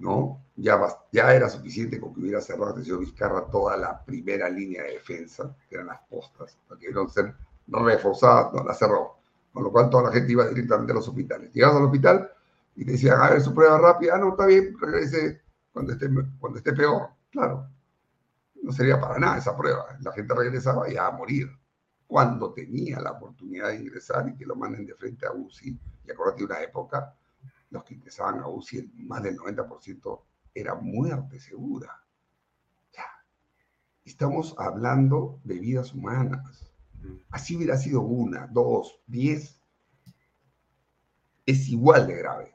¿no? 0.00 0.42
Ya, 0.56 0.78
era 1.12 1.48
suficiente 1.48 2.00
con 2.00 2.12
que 2.12 2.20
hubiera 2.20 2.40
cerrado 2.40 2.76
el 2.76 2.82
señor 2.82 3.00
Vizcarra 3.00 3.46
toda 3.46 3.76
la 3.76 4.04
primera 4.04 4.48
línea 4.48 4.82
de 4.82 4.94
defensa, 4.94 5.54
que 5.68 5.76
eran 5.76 5.86
las 5.86 6.00
postas, 6.08 6.58
que 6.68 6.74
debieron 6.74 7.08
ser 7.08 7.34
reforzadas, 7.68 8.52
no, 8.52 8.64
la 8.64 8.74
cerró. 8.74 9.16
Con 9.52 9.64
lo 9.64 9.72
cual 9.72 9.88
toda 9.90 10.04
la 10.04 10.12
gente 10.12 10.32
iba 10.32 10.46
directamente 10.48 10.92
a 10.92 10.96
los 10.96 11.08
hospitales. 11.08 11.52
Llegabas 11.52 11.76
al 11.76 11.84
hospital 11.84 12.30
y 12.76 12.84
te 12.84 12.92
decían, 12.92 13.20
a 13.20 13.30
ver, 13.30 13.40
su 13.40 13.54
prueba 13.54 13.78
rápida, 13.78 14.14
ah, 14.14 14.18
no, 14.18 14.30
está 14.30 14.46
bien, 14.46 14.76
regrese 14.78 15.42
cuando 15.72 15.92
esté, 15.92 16.08
cuando 16.38 16.58
esté 16.58 16.72
peor. 16.72 17.08
Claro, 17.30 17.68
no 18.62 18.72
sería 18.72 19.00
para 19.00 19.18
nada 19.18 19.38
esa 19.38 19.56
prueba. 19.56 19.86
La 20.00 20.12
gente 20.12 20.34
regresaba 20.34 20.88
ya 20.88 21.06
a 21.06 21.10
morir 21.10 21.48
cuando 22.06 22.52
tenía 22.52 23.00
la 23.00 23.12
oportunidad 23.12 23.68
de 23.68 23.76
ingresar 23.76 24.28
y 24.28 24.36
que 24.36 24.46
lo 24.46 24.56
manden 24.56 24.86
de 24.86 24.94
frente 24.94 25.26
a 25.26 25.32
UCI. 25.32 25.78
Y 26.04 26.10
acuérdate 26.10 26.40
de 26.40 26.44
una 26.46 26.60
época, 26.60 27.14
los 27.70 27.84
que 27.84 27.94
ingresaban 27.94 28.40
a 28.40 28.48
UCI, 28.48 28.90
más 29.06 29.22
del 29.22 29.36
90% 29.36 30.20
era 30.54 30.74
muerte 30.74 31.40
segura. 31.40 32.02
Ya. 32.92 33.06
Estamos 34.04 34.54
hablando 34.58 35.40
de 35.44 35.58
vidas 35.58 35.94
humanas. 35.94 36.72
Así 37.30 37.56
hubiera 37.56 37.76
sido 37.76 38.02
una, 38.02 38.46
dos, 38.48 39.00
diez. 39.06 39.60
Es 41.46 41.68
igual 41.68 42.06
de 42.06 42.16
grave. 42.16 42.54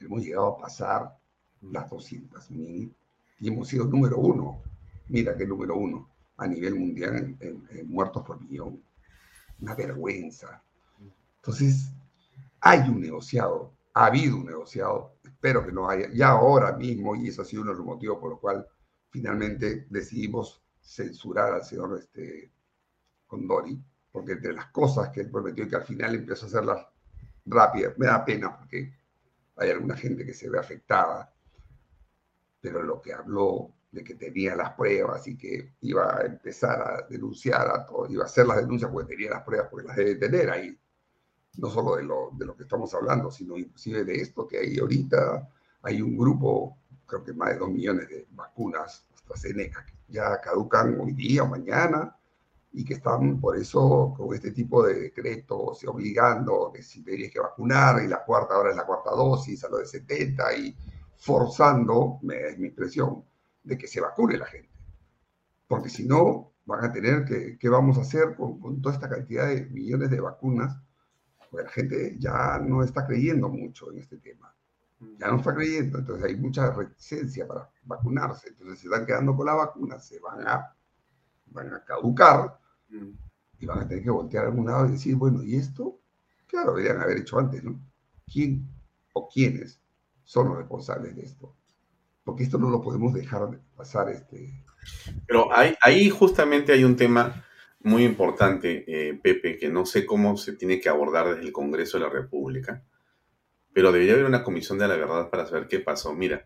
Hemos 0.00 0.22
llegado 0.22 0.48
a 0.48 0.58
pasar 0.58 1.18
las 1.60 1.90
200.000 1.90 2.94
y 3.40 3.48
hemos 3.48 3.68
sido 3.68 3.84
número 3.84 4.18
uno. 4.18 4.62
Mira 5.08 5.36
que 5.36 5.46
número 5.46 5.76
uno 5.76 6.08
a 6.36 6.46
nivel 6.46 6.74
mundial 6.74 7.36
en, 7.40 7.88
muertos 7.88 8.22
por 8.24 8.40
millón. 8.40 8.82
Una 9.60 9.74
vergüenza. 9.74 10.62
Entonces, 11.36 11.90
hay 12.60 12.88
un 12.88 13.00
negociado, 13.00 13.73
ha 13.94 14.06
habido 14.06 14.36
un 14.36 14.46
negociado, 14.46 15.18
espero 15.24 15.64
que 15.64 15.72
no 15.72 15.88
haya, 15.88 16.08
ya 16.12 16.30
ahora 16.30 16.72
mismo, 16.72 17.14
y 17.14 17.28
eso 17.28 17.42
ha 17.42 17.44
sido 17.44 17.62
uno 17.62 17.72
de 17.72 17.78
los 17.78 17.86
motivos 17.86 18.18
por 18.18 18.30
los 18.30 18.40
cuales 18.40 18.64
finalmente 19.10 19.86
decidimos 19.88 20.62
censurar 20.82 21.54
al 21.54 21.64
señor 21.64 21.98
este, 21.98 22.52
Condori, 23.26 23.80
porque 24.10 24.32
entre 24.32 24.52
las 24.52 24.66
cosas 24.66 25.10
que 25.10 25.20
él 25.20 25.30
prometió 25.30 25.64
y 25.64 25.68
que 25.68 25.76
al 25.76 25.84
final 25.84 26.14
empezó 26.14 26.46
a 26.46 26.48
hacerlas 26.48 26.86
rápidas, 27.46 27.96
me 27.96 28.06
da 28.06 28.24
pena 28.24 28.56
porque 28.56 28.92
hay 29.56 29.70
alguna 29.70 29.96
gente 29.96 30.26
que 30.26 30.34
se 30.34 30.50
ve 30.50 30.58
afectada, 30.58 31.32
pero 32.60 32.82
lo 32.82 33.00
que 33.00 33.12
habló 33.12 33.72
de 33.92 34.02
que 34.02 34.16
tenía 34.16 34.56
las 34.56 34.72
pruebas 34.72 35.26
y 35.28 35.36
que 35.36 35.74
iba 35.82 36.18
a 36.18 36.26
empezar 36.26 36.80
a 36.82 37.06
denunciar 37.08 37.68
a 37.68 37.86
todo, 37.86 38.10
iba 38.10 38.24
a 38.24 38.26
hacer 38.26 38.46
las 38.46 38.56
denuncias 38.56 38.90
porque 38.90 39.14
tenía 39.14 39.30
las 39.30 39.44
pruebas, 39.44 39.68
porque 39.70 39.86
las 39.86 39.96
debe 39.96 40.16
tener 40.16 40.50
ahí. 40.50 40.76
No 41.58 41.70
solo 41.70 41.96
de 41.96 42.04
lo, 42.04 42.30
de 42.32 42.46
lo 42.46 42.56
que 42.56 42.64
estamos 42.64 42.92
hablando, 42.94 43.30
sino 43.30 43.56
inclusive 43.56 44.04
de 44.04 44.14
esto 44.16 44.46
que 44.46 44.58
hay 44.58 44.78
ahorita. 44.78 45.48
Hay 45.82 46.02
un 46.02 46.16
grupo, 46.16 46.78
creo 47.06 47.22
que 47.22 47.32
más 47.32 47.50
de 47.50 47.58
dos 47.58 47.70
millones 47.70 48.08
de 48.08 48.26
vacunas 48.30 49.06
AstraZeneca, 49.14 49.84
que 49.84 49.94
ya 50.08 50.40
caducan 50.40 50.98
hoy 51.00 51.12
día 51.12 51.42
o 51.42 51.46
mañana 51.46 52.16
y 52.72 52.84
que 52.84 52.94
están 52.94 53.40
por 53.40 53.56
eso 53.56 54.12
con 54.16 54.34
este 54.34 54.50
tipo 54.50 54.84
de 54.84 54.94
decretos 54.94 55.84
obligando 55.86 56.72
que 56.74 56.82
si 56.82 57.04
tenías 57.04 57.30
que 57.30 57.38
vacunar 57.38 58.02
y 58.02 58.08
la 58.08 58.24
cuarta 58.24 58.54
ahora 58.54 58.70
es 58.70 58.76
la 58.76 58.84
cuarta 58.84 59.10
dosis 59.12 59.62
a 59.64 59.68
lo 59.68 59.78
de 59.78 59.86
70 59.86 60.56
y 60.56 60.76
forzando, 61.16 62.18
es 62.28 62.58
mi 62.58 62.68
impresión, 62.68 63.24
de 63.62 63.78
que 63.78 63.86
se 63.86 64.00
vacune 64.00 64.36
la 64.36 64.46
gente. 64.46 64.68
Porque 65.68 65.88
si 65.88 66.04
no, 66.04 66.52
van 66.66 66.84
a 66.84 66.92
tener 66.92 67.24
que, 67.24 67.56
¿qué 67.58 67.68
vamos 67.68 67.96
a 67.96 68.02
hacer 68.02 68.34
con, 68.36 68.82
toda 68.82 68.94
esta 68.94 69.08
cantidad 69.08 69.48
de 69.48 69.66
millones 69.66 70.10
de 70.10 70.20
vacunas? 70.20 70.76
Pues 71.54 71.66
la 71.66 71.70
gente 71.70 72.16
ya 72.18 72.58
no 72.58 72.82
está 72.82 73.06
creyendo 73.06 73.48
mucho 73.48 73.92
en 73.92 73.98
este 73.98 74.18
tema. 74.18 74.52
Ya 75.18 75.28
no 75.28 75.36
está 75.36 75.54
creyendo, 75.54 75.98
entonces 75.98 76.24
hay 76.24 76.34
mucha 76.34 76.72
reticencia 76.72 77.46
para 77.46 77.70
vacunarse. 77.84 78.48
Entonces 78.48 78.80
se 78.80 78.88
están 78.88 79.06
quedando 79.06 79.36
con 79.36 79.46
la 79.46 79.54
vacuna, 79.54 80.00
se 80.00 80.18
van 80.18 80.48
a, 80.48 80.74
van 81.46 81.72
a 81.72 81.84
caducar 81.84 82.58
y 83.60 83.66
van 83.66 83.78
a 83.78 83.86
tener 83.86 84.02
que 84.02 84.10
voltear 84.10 84.46
a 84.46 84.48
algún 84.48 84.66
lado 84.66 84.88
y 84.88 84.92
decir, 84.92 85.14
bueno, 85.14 85.44
¿y 85.44 85.54
esto? 85.54 86.00
Claro, 86.48 86.74
deberían 86.74 87.00
haber 87.00 87.18
hecho 87.18 87.38
antes, 87.38 87.62
¿no? 87.62 87.80
¿Quién 88.26 88.68
o 89.12 89.28
quiénes 89.28 89.80
son 90.24 90.48
los 90.48 90.56
responsables 90.56 91.14
de 91.14 91.22
esto? 91.22 91.54
porque 92.24 92.42
esto 92.42 92.58
no 92.58 92.70
lo 92.70 92.80
podemos 92.80 93.12
dejar 93.12 93.48
de 93.50 93.58
pasar. 93.76 94.08
Este... 94.08 94.64
Pero 95.26 95.50
ahí 95.52 96.10
justamente 96.10 96.72
hay 96.72 96.82
un 96.82 96.96
tema 96.96 97.44
muy 97.84 98.04
importante, 98.04 98.84
eh, 98.86 99.14
Pepe, 99.22 99.56
que 99.56 99.68
no 99.68 99.86
sé 99.86 100.04
cómo 100.04 100.36
se 100.36 100.54
tiene 100.54 100.80
que 100.80 100.88
abordar 100.88 101.28
desde 101.28 101.42
el 101.42 101.52
Congreso 101.52 101.98
de 101.98 102.04
la 102.04 102.10
República, 102.10 102.82
pero 103.72 103.92
debería 103.92 104.14
haber 104.14 104.26
una 104.26 104.42
comisión 104.42 104.78
de 104.78 104.88
la 104.88 104.96
verdad 104.96 105.30
para 105.30 105.46
saber 105.46 105.68
qué 105.68 105.80
pasó. 105.80 106.14
Mira, 106.14 106.42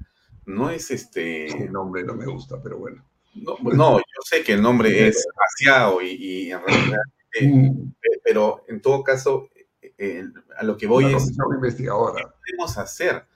no 0.47 0.71
es 0.71 0.91
este... 0.91 1.47
El 1.47 1.73
nombre 1.73 2.03
no 2.03 2.15
me 2.15 2.27
gusta, 2.27 2.61
pero 2.63 2.79
bueno. 2.79 3.05
No, 3.35 3.99
yo 3.99 4.21
sé 4.25 4.43
que 4.43 4.55
el 4.55 4.63
nombre 4.63 5.09
es 5.09 5.27
vaciado 5.37 6.03
y, 6.03 6.51
en 6.51 6.61
realidad... 6.61 7.01
Eh, 7.35 7.47
mm. 7.47 7.95
pero 8.25 8.65
en 8.69 8.81
todo 8.81 9.05
caso, 9.05 9.51
eh, 9.81 10.25
a 10.57 10.65
lo 10.65 10.77
que 10.77 10.87
voy 10.87 11.15
es... 11.15 11.37
Investigadora. 11.55 12.25
¿Qué 12.25 12.57
podemos 12.57 12.79
hacer? 12.79 13.27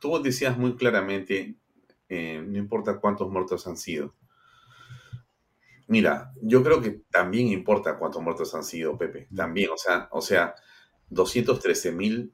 tú 0.00 0.22
decías 0.22 0.56
muy 0.58 0.74
claramente, 0.76 1.54
eh, 2.08 2.44
no 2.46 2.58
importa 2.58 2.98
cuántos 2.98 3.30
muertos 3.30 3.66
han 3.66 3.76
sido. 3.76 4.14
Mira, 5.92 6.32
yo 6.40 6.62
creo 6.62 6.80
que 6.80 7.02
también 7.10 7.48
importa 7.48 7.98
cuántos 7.98 8.22
muertos 8.22 8.54
han 8.54 8.64
sido, 8.64 8.96
Pepe. 8.96 9.28
También, 9.36 9.68
o 9.68 9.76
sea, 9.76 10.08
o 10.10 10.22
sea 10.22 10.54
213 11.10 11.92
mil 11.92 12.32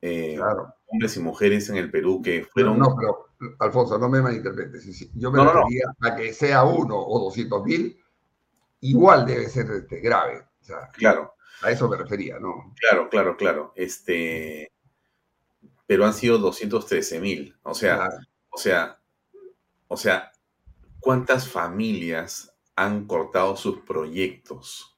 eh, 0.00 0.40
hombres 0.86 1.14
y 1.18 1.20
mujeres 1.20 1.68
en 1.68 1.76
el 1.76 1.90
Perú 1.90 2.22
que 2.22 2.44
fueron... 2.44 2.78
No, 2.78 2.96
pero, 2.98 3.28
Alfonso, 3.58 3.98
no 3.98 4.08
me 4.08 4.22
malinterpretes. 4.22 5.10
Yo 5.16 5.30
me 5.30 5.44
refería 5.44 5.94
a 6.00 6.16
que 6.16 6.32
sea 6.32 6.64
uno 6.64 6.98
o 6.98 7.24
200 7.24 7.62
mil, 7.66 8.02
igual 8.80 9.26
debe 9.26 9.50
ser 9.50 9.70
este, 9.70 10.00
grave. 10.00 10.46
claro. 10.94 11.34
A 11.60 11.72
eso 11.72 11.86
me 11.90 11.98
refería, 11.98 12.38
¿no? 12.38 12.72
Claro, 12.80 13.10
claro, 13.10 13.36
claro. 13.36 13.72
Este, 13.76 14.72
pero 15.86 16.06
han 16.06 16.14
sido 16.14 16.38
213 16.38 17.20
mil. 17.20 17.54
O 17.64 17.74
sea, 17.74 18.08
o 18.48 18.56
sea, 18.56 18.98
o 19.88 19.96
sea, 19.98 20.32
¿cuántas 21.00 21.46
familias 21.46 22.53
han 22.76 23.06
cortado 23.06 23.56
sus 23.56 23.80
proyectos? 23.80 24.96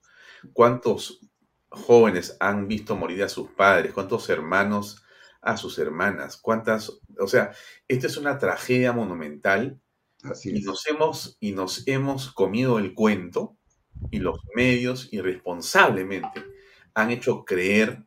¿Cuántos 0.53 1.20
jóvenes 1.68 2.37
han 2.41 2.68
visto 2.68 2.97
morir 2.97 3.22
a 3.24 3.29
sus 3.29 3.51
padres? 3.51 3.93
¿Cuántos 3.93 4.29
hermanos 4.31 5.03
a 5.43 5.57
sus 5.57 5.79
hermanas? 5.79 6.37
¿Cuántas? 6.37 6.93
O 7.18 7.27
sea, 7.29 7.53
esta 7.89 8.07
es 8.07 8.16
una 8.16 8.39
tragedia 8.39 8.93
monumental. 8.93 9.81
Así 10.22 10.51
y 10.57 10.62
nos 10.62 10.87
hemos 10.87 11.37
y 11.41 11.53
nos 11.53 11.87
hemos 11.87 12.33
comido 12.33 12.79
el 12.79 12.95
cuento 12.95 13.57
y 14.11 14.18
los 14.18 14.41
medios 14.55 15.12
irresponsablemente 15.12 16.45
han 16.95 17.11
hecho 17.11 17.45
creer 17.45 18.05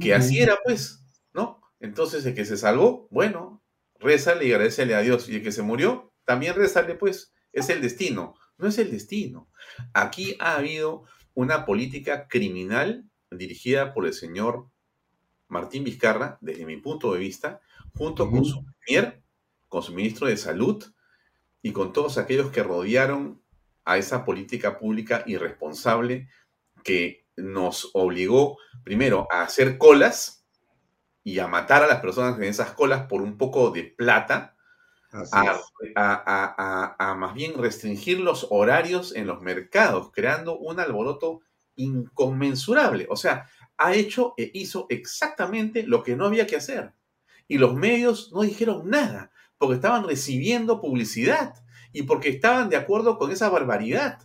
que 0.00 0.14
así 0.14 0.40
era, 0.40 0.58
pues, 0.64 1.04
¿no? 1.34 1.60
Entonces, 1.80 2.24
el 2.26 2.34
que 2.34 2.44
se 2.44 2.56
salvó, 2.56 3.08
bueno, 3.10 3.62
rézale 3.98 4.46
y 4.46 4.52
agradecele 4.52 4.94
a 4.94 5.00
Dios. 5.00 5.28
Y 5.28 5.36
el 5.36 5.42
que 5.42 5.52
se 5.52 5.62
murió, 5.62 6.12
también 6.24 6.54
rézale, 6.54 6.94
pues, 6.94 7.32
es 7.52 7.68
el 7.68 7.82
destino. 7.82 8.34
No 8.62 8.68
es 8.68 8.78
el 8.78 8.92
destino. 8.92 9.48
Aquí 9.92 10.36
ha 10.38 10.54
habido 10.54 11.02
una 11.34 11.66
política 11.66 12.28
criminal 12.28 13.04
dirigida 13.28 13.92
por 13.92 14.06
el 14.06 14.14
señor 14.14 14.68
Martín 15.48 15.82
Vizcarra, 15.82 16.38
desde 16.40 16.64
mi 16.64 16.76
punto 16.76 17.12
de 17.12 17.18
vista, 17.18 17.60
junto 17.96 18.30
con 18.30 18.44
su 18.44 18.64
premier, 18.64 19.20
con 19.68 19.82
su 19.82 19.92
ministro 19.92 20.28
de 20.28 20.36
Salud 20.36 20.84
y 21.60 21.72
con 21.72 21.92
todos 21.92 22.18
aquellos 22.18 22.52
que 22.52 22.62
rodearon 22.62 23.42
a 23.84 23.98
esa 23.98 24.24
política 24.24 24.78
pública 24.78 25.24
irresponsable 25.26 26.28
que 26.84 27.26
nos 27.36 27.90
obligó 27.94 28.58
primero 28.84 29.26
a 29.32 29.42
hacer 29.42 29.76
colas 29.76 30.46
y 31.24 31.40
a 31.40 31.48
matar 31.48 31.82
a 31.82 31.88
las 31.88 32.00
personas 32.00 32.38
en 32.38 32.44
esas 32.44 32.74
colas 32.74 33.06
por 33.08 33.22
un 33.22 33.36
poco 33.36 33.72
de 33.72 33.82
plata, 33.82 34.51
a, 35.12 35.60
a, 35.96 36.96
a, 36.98 37.14
más 37.14 37.34
bien 37.34 37.54
restringir 37.58 38.20
los 38.20 38.46
horarios 38.50 39.14
en 39.14 39.26
los 39.26 39.40
mercados, 39.42 40.10
creando 40.12 40.58
un 40.58 40.80
alboroto 40.80 41.40
inconmensurable. 41.76 43.06
O 43.10 43.16
sea, 43.16 43.46
ha 43.76 43.94
hecho 43.94 44.34
e 44.36 44.50
hizo 44.54 44.86
exactamente 44.88 45.82
lo 45.84 46.02
que 46.02 46.16
no 46.16 46.26
había 46.26 46.46
que 46.46 46.56
hacer. 46.56 46.92
Y 47.48 47.58
los 47.58 47.74
medios 47.74 48.32
no 48.32 48.42
dijeron 48.42 48.88
nada, 48.88 49.32
porque 49.58 49.74
estaban 49.74 50.06
recibiendo 50.06 50.80
publicidad 50.80 51.54
y 51.92 52.04
porque 52.04 52.30
estaban 52.30 52.68
de 52.68 52.76
acuerdo 52.76 53.18
con 53.18 53.30
esa 53.30 53.50
barbaridad. 53.50 54.18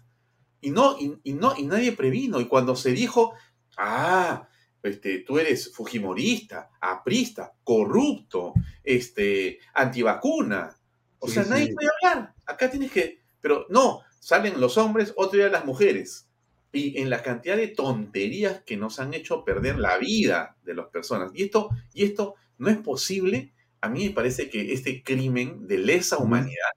Y 0.61 0.71
no, 0.71 0.97
y, 0.97 1.33
no, 1.33 1.53
y 1.57 1.63
nadie 1.63 1.91
previno. 1.91 2.39
Y 2.39 2.45
cuando 2.45 2.75
se 2.75 2.91
dijo, 2.91 3.33
ah, 3.77 4.47
este, 4.83 5.19
tú 5.19 5.37
eres 5.37 5.73
fujimorista, 5.73 6.69
aprista, 6.79 7.53
corrupto, 7.63 8.53
este, 8.83 9.59
antivacuna. 9.73 10.76
O 11.19 11.27
sea, 11.27 11.43
nadie 11.43 11.73
puede 11.73 11.89
hablar. 12.01 12.33
Acá 12.45 12.69
tienes 12.69 12.91
que. 12.91 13.19
Pero 13.41 13.65
no, 13.69 14.01
salen 14.19 14.59
los 14.59 14.77
hombres, 14.77 15.13
otro 15.15 15.39
día 15.39 15.49
las 15.49 15.65
mujeres. 15.65 16.27
Y 16.71 16.99
en 16.99 17.09
la 17.09 17.23
cantidad 17.23 17.55
de 17.55 17.69
tonterías 17.69 18.61
que 18.63 18.77
nos 18.77 18.99
han 18.99 19.13
hecho 19.13 19.43
perder 19.43 19.79
la 19.79 19.97
vida 19.97 20.55
de 20.63 20.73
las 20.73 20.87
personas. 20.87 21.31
Y 21.33 21.43
esto, 21.43 21.69
y 21.93 22.03
esto 22.03 22.35
no 22.57 22.69
es 22.69 22.77
posible. 22.77 23.53
A 23.81 23.89
mí 23.89 24.05
me 24.05 24.13
parece 24.13 24.49
que 24.49 24.73
este 24.73 25.01
crimen 25.03 25.67
de 25.67 25.77
lesa 25.77 26.17
humanidad 26.17 26.71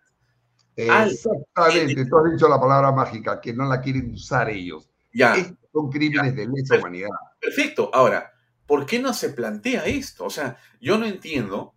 Exactamente, 0.88 2.06
tú 2.06 2.18
has 2.18 2.32
dicho 2.32 2.48
la 2.48 2.60
palabra 2.60 2.92
mágica, 2.92 3.40
que 3.40 3.52
no 3.52 3.68
la 3.68 3.80
quieren 3.80 4.12
usar 4.12 4.48
ellos. 4.48 4.88
Ya. 5.12 5.34
son 5.72 5.90
crímenes 5.90 6.34
de 6.36 6.46
lesa 6.46 6.78
humanidad. 6.78 7.08
Perfecto. 7.40 7.90
Ahora, 7.92 8.32
¿por 8.66 8.86
qué 8.86 8.98
no 8.98 9.12
se 9.12 9.30
plantea 9.30 9.84
esto? 9.86 10.24
O 10.24 10.30
sea, 10.30 10.56
yo 10.80 10.98
no 10.98 11.06
entiendo 11.06 11.74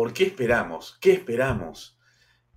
por 0.00 0.14
qué 0.14 0.24
esperamos, 0.24 0.96
qué 0.98 1.12
esperamos. 1.12 1.98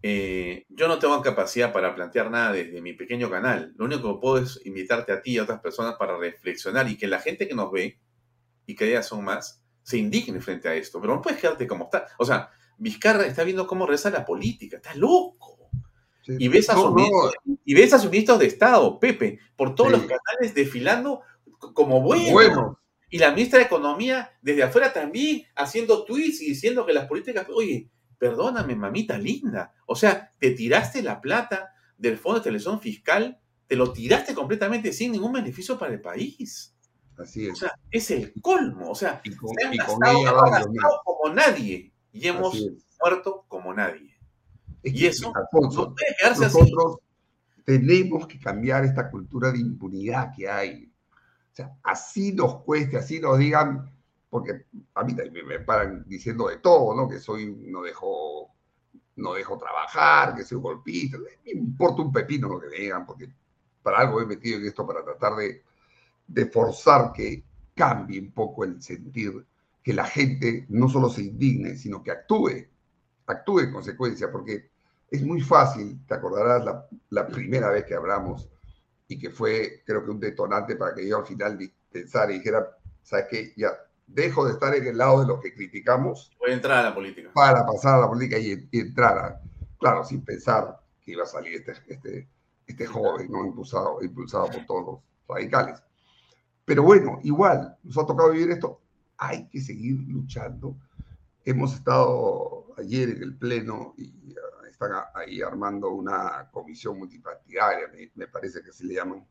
Eh, 0.02 0.66
yo 0.70 0.88
no 0.88 0.98
tengo 0.98 1.22
capacidad 1.22 1.74
para 1.74 1.94
plantear 1.94 2.32
nada 2.32 2.54
desde 2.54 2.80
mi 2.82 2.94
pequeño 2.94 3.30
canal. 3.30 3.74
Lo 3.76 3.84
único 3.84 4.14
que 4.14 4.22
puedo 4.22 4.38
es 4.38 4.62
invitarte 4.64 5.12
a 5.12 5.22
ti 5.22 5.32
y 5.32 5.39
a 5.39 5.44
otras 5.44 5.60
personas 5.60 5.96
para 5.96 6.18
reflexionar 6.18 6.89
y 6.89 6.98
que 6.98 7.06
la 7.06 7.20
gente 7.20 7.46
que 7.46 7.54
nos 7.54 7.70
ve, 7.70 8.00
y 8.66 8.76
que 8.78 8.89
ya 8.89 9.04
son 9.04 9.26
más, 9.26 9.62
se 9.82 9.98
indigne 9.98 10.39
frente 10.39 10.70
a 10.70 10.76
esto. 10.76 11.02
Pero 11.02 11.16
no 11.16 11.22
puedes 11.22 11.38
quedarte 11.38 11.68
como 11.68 11.84
está. 11.84 12.08
O 12.18 12.24
sea, 12.24 12.50
Vizcarra 12.78 13.26
está 13.26 13.44
viendo 13.44 13.68
cómo 13.68 13.86
reza 13.86 14.10
la 14.10 14.24
política. 14.24 14.78
Está 14.78 14.96
loco. 14.96 15.70
Y, 16.26 16.48
ves 16.48 16.70
a 16.70 16.76
sus 16.76 16.96
y 17.66 17.74
ves 17.76 17.91
a 17.91 18.00
sus 18.00 18.10
ministros 18.10 18.39
de 18.39 18.46
Estado, 18.46 18.98
Pepe, 19.02 19.39
por 19.58 19.76
todos 19.76 19.91
los 19.91 20.00
canales 20.04 20.56
desfilando 20.56 21.20
como 21.74 22.00
buenos. 22.00 22.78
Y 23.14 23.20
la 23.20 23.32
ministra 23.32 23.59
de 23.59 23.66
Economía 23.66 24.32
desde 24.41 24.64
afuera 24.64 24.91
también 24.91 25.43
haciendo 25.55 26.03
tweets 26.03 26.41
y 26.41 26.49
diciendo 26.49 26.84
que 26.84 26.93
las 26.93 27.05
políticas, 27.05 27.45
oye, 27.53 27.89
perdóname, 28.18 28.76
mamita 28.76 29.18
linda. 29.18 29.72
O 29.86 29.95
sea, 29.95 30.32
te 30.39 30.51
tiraste 30.51 31.03
la 31.03 31.22
plata 31.22 31.74
del 31.95 32.18
Fondo 32.18 32.39
de 32.39 32.45
Televisión 32.45 32.82
Fiscal, 32.82 33.39
te 33.68 33.76
lo 33.76 33.93
tiraste 33.93 34.34
completamente 34.34 34.91
sin 34.91 35.11
ningún 35.11 35.34
beneficio 35.34 35.78
para 35.78 35.93
el 35.93 36.01
país. 36.01 36.76
Así 37.18 37.45
es. 37.45 37.53
O 37.53 37.55
sea, 37.55 37.74
es 37.91 38.09
el 38.09 38.34
colmo. 38.41 38.89
O 38.89 38.95
sea, 38.95 39.22
se 39.24 39.66
han 39.66 39.78
gastado, 39.78 41.01
como 41.05 41.34
nadie 41.36 41.93
y 42.11 42.28
hemos 42.28 42.59
muerto 42.99 43.45
como 43.47 43.74
nadie 43.74 44.14
y 44.84 45.05
eso 45.05 45.34
nosotros 45.53 46.97
tenemos 47.64 48.28
que 48.28 48.39
cambiar 48.39 48.84
esta 48.84 49.09
cultura 49.09 49.51
de 49.51 49.59
impunidad 49.59 50.32
que 50.36 50.49
hay. 50.49 50.93
O 51.54 51.56
sea, 51.56 51.78
así 51.84 52.34
nos 52.34 52.64
cueste, 52.64 52.97
así 52.97 53.20
nos 53.20 53.38
digan, 53.38 53.89
porque 54.30 54.66
a 54.95 55.04
mí 55.04 55.16
me 55.45 55.60
paran 55.60 56.04
diciendo 56.08 56.47
de 56.47 56.58
todo, 56.58 56.95
¿no? 56.95 57.08
Que 57.08 57.20
soy, 57.20 57.56
no 57.68 57.84
dejo, 57.84 58.49
no 59.18 59.34
dejo 59.34 59.58
trabajar, 59.58 60.36
que 60.36 60.43
soy 60.43 60.58
golpista, 60.58 61.20
me 61.20 61.51
importa 61.51 62.01
un 62.01 62.12
pepino 62.12 62.49
lo 62.49 62.60
que 62.60 62.70
digan, 62.70 63.06
porque 63.06 63.30
para 63.84 63.99
algo 63.99 64.20
he 64.20 64.26
metido 64.26 64.58
en 64.58 64.66
esto, 64.66 64.88
para 64.88 65.04
tratar 65.04 65.36
de, 65.36 65.62
de 66.28 66.45
forzar 66.47 67.14
que 67.14 67.43
cambie 67.76 68.20
un 68.20 68.32
poco 68.32 68.64
el 68.64 68.82
sentir, 68.82 69.45
que 69.84 69.93
la 69.93 70.06
gente 70.06 70.66
no 70.70 70.89
solo 70.89 71.10
se 71.10 71.22
indigne, 71.24 71.76
sino 71.76 72.01
que 72.01 72.12
actúe, 72.12 72.68
actúe 73.28 73.60
en 73.60 73.74
consecuencia, 73.74 74.32
porque 74.32 74.72
es 75.12 75.24
muy 75.24 75.41
fácil, 75.41 75.99
te 76.08 76.16
acordarás 76.16 76.88
la, 77.10 77.28
primera 77.28 77.70
vez 77.70 77.86
que 77.86 77.93
hablamos 77.93 78.49
y 79.14 79.20
que 79.20 79.30
fue, 79.30 79.84
creo 79.86 80.03
que 80.03 80.09
un 80.09 80.20
detonante 80.20 80.76
para 80.76 80.95
que 80.95 81.07
yo 81.07 81.20
al 81.20 81.26
final 81.26 81.57
pensara 81.91 82.32
y 82.32 82.39
dijera, 82.39 82.68
¿sabes 83.03 83.28
qué? 83.30 83.53
Ya 83.55 83.70
dejo 84.07 84.45
de 84.45 84.53
estar 84.53 84.74
en 84.74 84.88
el 84.88 84.97
lado 84.97 85.22
de 85.22 85.28
los 85.28 85.39
que 85.39 85.53
criticamos. 85.53 86.32
Voy 86.39 86.49
a 86.49 86.53
entrar 86.55 86.80
a 86.80 86.89
la 86.89 86.95
política. 86.95 87.30
Para 87.34 87.64
pasar 87.64 87.95
a 87.95 88.01
la 88.01 88.09
política 88.09 88.39
y, 88.39 88.68
entrar 88.72 89.18
a, 89.18 89.41
claro, 89.80 90.03
sin 90.03 90.26
pensar 90.26 90.80
que 91.05 91.11
iba 91.11 91.24
a 91.24 91.28
salir 91.28 91.53
este, 91.53 91.74
este, 91.88 92.28
este 92.66 92.86
joven, 92.88 93.32
¿no? 93.32 93.45
Impulsado, 93.45 94.01
impulsado 94.01 94.47
por 94.47 94.66
todos 94.66 94.86
los 94.86 94.99
radicales. 95.28 95.84
Pero 96.66 96.82
bueno, 96.82 97.20
igual, 97.22 97.78
nos 97.84 97.97
ha 97.99 98.07
tocado 98.07 98.32
vivir 98.32 98.49
esto, 98.49 98.82
hay 99.18 99.47
que 99.49 99.61
seguir 99.61 99.97
luchando. 100.07 100.76
Hemos 101.45 101.76
estado 101.76 102.66
ayer 102.80 103.09
en 103.09 103.22
el 103.22 103.36
Pleno 103.36 103.93
y 103.95 104.34
están 104.74 104.92
ahí 105.14 105.42
armando 105.42 105.90
una 105.90 106.50
comisión 106.52 106.98
multipartidaria, 106.98 107.88
me, 108.16 108.28
parece 108.28 108.62
que 108.62 108.72
se 108.72 108.86
le 108.86 108.96
llaman, 108.96 109.26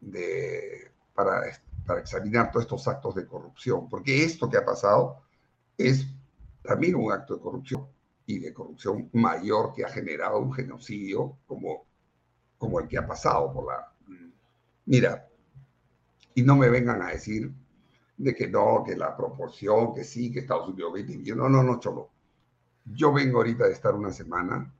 de, 0.00 0.90
para, 1.14 1.42
para 1.86 2.00
examinar 2.00 2.50
todos 2.50 2.64
estos 2.64 2.88
actos 2.88 3.14
de 3.14 3.26
corrupción, 3.26 3.88
porque 3.88 4.24
esto 4.24 4.48
que 4.48 4.56
ha 4.56 4.64
pasado 4.64 5.22
es 5.76 6.06
también 6.62 6.94
un 6.94 7.12
acto 7.12 7.36
de 7.36 7.40
corrupción 7.40 7.86
y 8.26 8.38
de 8.38 8.52
corrupción 8.52 9.08
mayor 9.12 9.72
que 9.74 9.84
ha 9.84 9.88
generado 9.88 10.38
un 10.38 10.52
genocidio 10.52 11.38
como, 11.46 11.86
como 12.58 12.80
el 12.80 12.88
que 12.88 12.98
ha 12.98 13.06
pasado 13.06 13.52
por 13.52 13.66
la... 13.66 13.92
Mira, 14.86 15.28
y 16.34 16.42
no 16.42 16.56
me 16.56 16.68
vengan 16.68 17.02
a 17.02 17.10
decir 17.10 17.52
de 18.16 18.34
que 18.34 18.48
no, 18.48 18.82
que 18.84 18.96
la 18.96 19.16
proporción, 19.16 19.94
que 19.94 20.04
sí, 20.04 20.30
que 20.30 20.40
Estados 20.40 20.68
Unidos 20.68 20.92
20 20.92 21.16
millones. 21.16 21.42
No, 21.42 21.48
no, 21.48 21.62
no, 21.62 21.80
cholo. 21.80 22.10
Yo 22.84 23.12
vengo 23.12 23.38
ahorita 23.38 23.66
de 23.66 23.72
estar 23.72 23.94
una 23.94 24.12
semana 24.12 24.72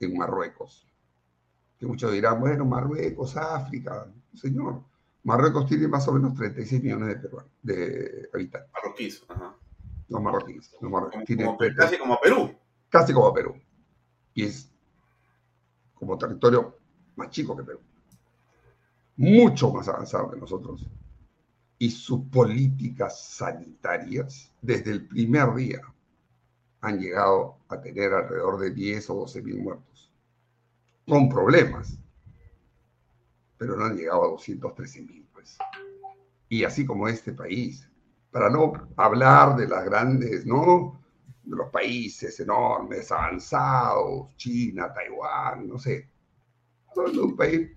en 0.00 0.16
Marruecos. 0.16 0.86
Que 1.78 1.86
muchos 1.86 2.12
dirán, 2.12 2.40
bueno, 2.40 2.64
Marruecos, 2.64 3.36
África. 3.36 4.06
Señor, 4.34 4.82
Marruecos 5.22 5.66
tiene 5.66 5.88
más 5.88 6.06
o 6.08 6.12
menos 6.12 6.34
36 6.34 6.82
millones 6.82 7.08
de, 7.08 7.16
peruanos, 7.16 7.52
de 7.62 8.30
habitantes. 8.32 8.70
Marroquíes, 8.72 9.24
ajá. 9.28 9.56
No 10.10 10.20
marroquíes. 10.20 10.76
No 10.80 10.90
casi 11.76 11.96
como 11.96 12.20
Perú. 12.20 12.52
Casi 12.88 13.12
como 13.12 13.32
Perú. 13.32 13.54
Y 14.34 14.44
es 14.44 14.70
como 15.94 16.18
territorio 16.18 16.76
más 17.14 17.30
chico 17.30 17.56
que 17.56 17.62
Perú. 17.62 17.80
Mucho 19.16 19.70
más 19.70 19.86
avanzado 19.88 20.30
que 20.30 20.40
nosotros. 20.40 20.84
Y 21.78 21.90
sus 21.90 22.22
políticas 22.26 23.24
sanitarias, 23.24 24.52
desde 24.60 24.90
el 24.90 25.06
primer 25.06 25.54
día, 25.54 25.80
han 26.80 26.98
llegado 26.98 27.58
a 27.68 27.80
tener 27.80 28.12
alrededor 28.12 28.58
de 28.60 28.70
10 28.70 29.10
o 29.10 29.14
12 29.14 29.42
mil 29.42 29.60
muertos, 29.60 30.12
con 31.06 31.28
problemas, 31.28 31.98
pero 33.58 33.76
no 33.76 33.84
han 33.84 33.96
llegado 33.96 34.24
a 34.24 34.28
213 34.28 35.02
mil, 35.02 35.28
pues. 35.32 35.58
Y 36.48 36.64
así 36.64 36.86
como 36.86 37.08
este 37.08 37.32
país, 37.32 37.88
para 38.30 38.48
no 38.48 38.72
hablar 38.96 39.56
de 39.56 39.68
las 39.68 39.84
grandes, 39.84 40.46
¿no? 40.46 41.00
De 41.42 41.56
los 41.56 41.68
países 41.70 42.38
enormes, 42.40 43.10
avanzados, 43.12 44.34
China, 44.36 44.92
Taiwán, 44.92 45.68
no 45.68 45.78
sé. 45.78 46.08
De 46.94 47.20
un 47.20 47.36
país, 47.36 47.70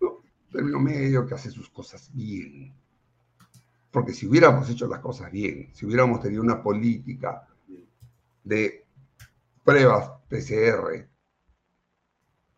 ¿no? 0.00 0.22
término 0.50 0.78
medio, 0.78 1.26
que 1.26 1.34
hace 1.34 1.50
sus 1.50 1.68
cosas 1.68 2.10
bien. 2.12 2.72
Porque 3.90 4.12
si 4.12 4.26
hubiéramos 4.26 4.68
hecho 4.70 4.86
las 4.86 5.00
cosas 5.00 5.30
bien, 5.30 5.68
si 5.72 5.86
hubiéramos 5.86 6.20
tenido 6.20 6.42
una 6.42 6.62
política 6.62 7.46
de 8.44 8.86
pruebas 9.64 10.10
PCR 10.28 11.08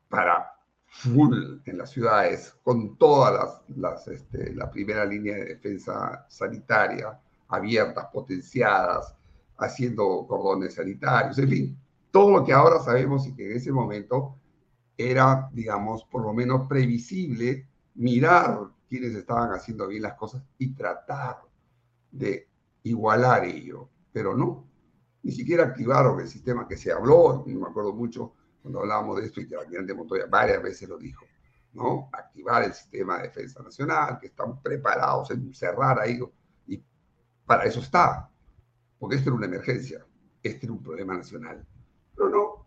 para 0.09 0.53
full 0.89 1.61
en 1.65 1.79
las 1.79 1.91
ciudades, 1.91 2.55
con 2.63 2.97
todas 2.97 3.63
las, 3.77 4.09
este, 4.09 4.55
la 4.55 4.71
primera 4.71 5.05
línea 5.05 5.37
de 5.37 5.45
defensa 5.47 6.27
sanitaria 6.29 7.19
abiertas, 7.49 8.07
potenciadas, 8.13 9.15
haciendo 9.59 10.27
cordones 10.27 10.75
sanitarios, 10.75 11.39
en 11.39 11.49
fin, 11.49 11.79
todo 12.11 12.31
lo 12.31 12.45
que 12.45 12.53
ahora 12.53 12.79
sabemos 12.81 13.27
y 13.27 13.35
que 13.35 13.47
en 13.47 13.57
ese 13.57 13.73
momento 13.73 14.37
era, 14.97 15.49
digamos, 15.53 16.05
por 16.05 16.23
lo 16.23 16.33
menos 16.33 16.67
previsible 16.67 17.69
mirar 17.95 18.59
quienes 18.89 19.15
estaban 19.15 19.51
haciendo 19.53 19.87
bien 19.89 20.03
las 20.03 20.15
cosas 20.15 20.43
y 20.59 20.75
tratar 20.75 21.43
de 22.11 22.49
igualar 22.83 23.45
ello, 23.45 23.89
pero 24.13 24.35
no, 24.37 24.65
ni 25.27 25.33
siquiera 25.33 25.65
activaron 25.65 26.21
el 26.21 26.29
sistema 26.29 26.69
que 26.69 26.77
se 26.77 26.93
habló, 26.93 27.43
no 27.45 27.61
me 27.61 27.67
acuerdo 27.67 27.93
mucho 27.93 28.35
cuando 28.63 28.79
hablábamos 28.79 29.17
de 29.17 29.27
esto 29.27 29.41
y 29.41 29.49
que 29.49 29.55
el 29.55 29.61
almirante 29.61 29.93
Montoya 29.93 30.27
varias 30.31 30.63
veces 30.63 30.89
lo 30.89 30.97
dijo. 30.97 31.27
¿no? 31.73 32.09
Activar 32.13 32.63
el 32.63 32.73
sistema 32.73 33.17
de 33.17 33.25
defensa 33.25 33.61
nacional, 33.61 34.21
que 34.21 34.29
están 34.29 34.63
preparados 34.63 35.33
en 35.33 35.53
cerrar 35.53 35.99
ahí, 35.99 36.21
y 36.69 36.81
para 37.45 37.65
eso 37.65 37.81
está, 37.81 38.31
porque 39.01 39.17
esto 39.17 39.31
era 39.31 39.37
una 39.37 39.47
emergencia, 39.47 40.07
este 40.45 40.67
era 40.67 40.73
un 40.73 40.83
problema 40.85 41.17
nacional. 41.17 41.67
Pero 42.15 42.29
no, 42.29 42.67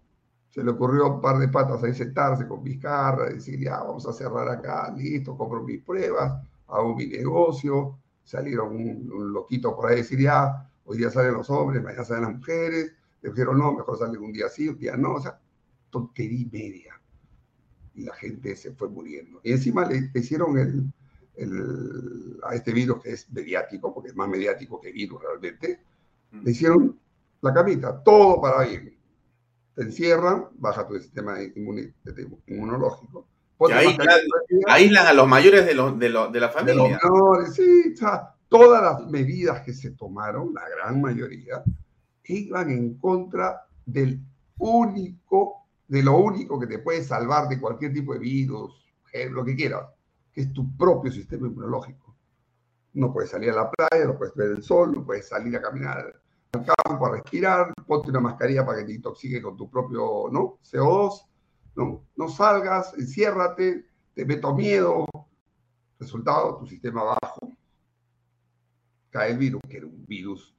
se 0.50 0.62
le 0.62 0.72
ocurrió 0.72 1.16
un 1.16 1.22
par 1.22 1.38
de 1.38 1.48
patas 1.48 1.82
ahí 1.82 1.94
sentarse 1.94 2.46
con 2.46 2.62
Vizcarra, 2.62 3.30
decir, 3.30 3.58
ya, 3.58 3.82
vamos 3.82 4.06
a 4.06 4.12
cerrar 4.12 4.50
acá, 4.50 4.94
listo, 4.98 5.38
compro 5.38 5.64
mis 5.64 5.82
pruebas, 5.82 6.44
hago 6.68 6.94
mi 6.94 7.08
negocio, 7.08 8.00
salieron 8.22 8.76
un, 8.76 9.32
loquito 9.32 9.74
por 9.78 9.90
ahí 9.90 9.96
decir, 9.96 10.20
ya, 10.20 10.69
hoy 10.90 10.98
día 10.98 11.12
salen 11.12 11.34
los 11.34 11.50
hombres, 11.52 11.84
mañana 11.84 12.04
salen 12.04 12.24
las 12.24 12.36
mujeres, 12.38 12.92
le 13.22 13.30
dijeron, 13.30 13.60
no, 13.60 13.74
mejor 13.74 14.00
salen 14.00 14.20
un 14.22 14.34
día 14.34 14.50
sí, 14.50 14.70
un 14.70 14.80
día 14.80 14.98
no, 14.98 15.14
o 15.14 15.22
sea, 15.22 15.40
tontería 15.92 16.48
media. 16.52 17.00
Y 17.94 18.06
la 18.06 18.16
gente 18.16 18.56
se 18.56 18.72
fue 18.72 18.90
muriendo. 18.90 19.40
Y 19.44 19.52
encima 19.52 19.86
le, 19.86 20.10
hicieron 20.16 20.58
el, 20.58 20.92
el, 21.36 22.40
a 22.44 22.56
este 22.56 22.74
virus 22.74 23.04
que 23.04 23.12
es 23.12 23.30
mediático, 23.30 23.94
porque 23.94 24.10
es 24.10 24.16
más 24.16 24.28
mediático 24.28 24.82
que 24.82 24.92
virus 24.92 25.22
realmente, 25.22 25.80
mm. 26.32 26.44
le 26.44 26.52
hicieron 26.52 27.00
la 27.42 27.54
camita, 27.54 28.04
todo 28.04 28.42
para 28.42 28.68
bien. 28.68 28.98
Te 29.76 29.84
encierran, 29.84 30.48
baja 30.56 30.88
tu 30.88 30.96
sistema 31.00 31.38
inmunológico. 32.48 33.28
Y 33.60 33.72
aíslan, 34.68 35.06
a 35.06 35.14
los 35.14 35.28
mayores 35.28 35.68
de, 35.68 35.76
los, 35.76 36.00
de, 36.00 36.10
de 36.10 36.40
la 36.40 36.50
familia. 36.50 37.00
sí, 37.54 37.94
todas 38.50 38.82
las 38.82 39.08
medidas 39.10 39.62
que 39.62 39.74
se 39.74 39.92
tomaron, 39.92 40.54
la 40.54 40.68
gran 40.68 41.00
mayoría, 41.00 41.64
iban 42.26 42.70
en 42.70 42.96
contra 42.96 43.66
del 43.86 44.22
único, 44.58 45.68
de 45.88 46.04
lo 46.04 46.18
único 46.18 46.60
que 46.60 46.68
te 46.68 46.80
puede 46.80 47.04
salvar 47.04 47.48
de 47.48 47.60
cualquier 47.60 47.94
tipo 47.94 48.14
de 48.14 48.20
virus, 48.20 48.86
lo 49.32 49.44
que 49.44 49.56
quieras, 49.56 49.88
que 50.32 50.42
es 50.42 50.54
tu 50.54 50.76
propio 50.76 51.12
sistema 51.12 51.48
inmunológico. 51.48 52.16
No 52.94 53.14
puedes 53.14 53.32
salir 53.32 53.52
a 53.52 53.56
la 53.56 53.72
playa, 53.72 54.06
no 54.06 54.18
puedes 54.18 54.36
ver 54.36 54.50
el 54.52 54.64
sol, 54.64 54.94
no 54.94 55.06
puedes 55.06 55.28
salir 55.28 55.56
a 55.56 55.62
caminar 55.62 56.22
al 56.52 56.66
campo 56.66 57.06
a 57.06 57.12
respirar, 57.12 57.74
ponte 57.86 58.10
una 58.10 58.20
mascarilla 58.20 58.66
para 58.66 58.80
que 58.80 58.86
te 58.86 58.94
intoxique 58.94 59.42
con 59.42 59.56
tu 59.56 59.70
propio 59.70 60.28
¿no? 60.32 60.58
CO2, 60.64 61.26
no, 61.76 62.04
no 62.16 62.28
salgas, 62.28 62.94
enciérrate, 62.96 63.86
te 64.14 64.26
meto 64.26 64.54
miedo. 64.54 65.06
Resultado, 66.00 66.58
tu 66.58 66.68
sistema 66.68 67.04
bajo. 67.04 67.39
Cae 69.10 69.32
el 69.32 69.38
virus, 69.38 69.62
que 69.68 69.78
era 69.78 69.88
un 69.88 70.06
virus, 70.06 70.54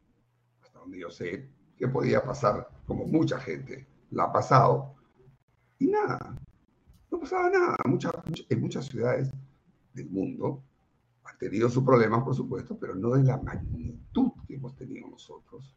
hasta 0.62 0.78
donde 0.78 0.98
yo 0.98 1.10
sé, 1.10 1.48
que 1.76 1.88
podía 1.88 2.22
pasar 2.22 2.68
como 2.86 3.06
mucha 3.06 3.38
gente 3.40 3.86
la 4.10 4.24
ha 4.24 4.32
pasado. 4.32 4.94
Y 5.78 5.86
nada, 5.86 6.18
no 7.10 7.20
pasaba 7.20 7.48
nada. 7.48 7.76
en 8.48 8.60
muchas 8.60 8.86
ciudades 8.86 9.30
del 9.94 10.10
mundo 10.10 10.62
han 11.24 11.38
tenido 11.38 11.68
sus 11.68 11.84
problemas, 11.84 12.22
por 12.22 12.34
supuesto, 12.34 12.76
pero 12.78 12.94
no 12.94 13.10
de 13.10 13.24
la 13.24 13.36
magnitud 13.38 14.32
que 14.46 14.54
hemos 14.54 14.74
tenido 14.76 15.08
nosotros, 15.08 15.76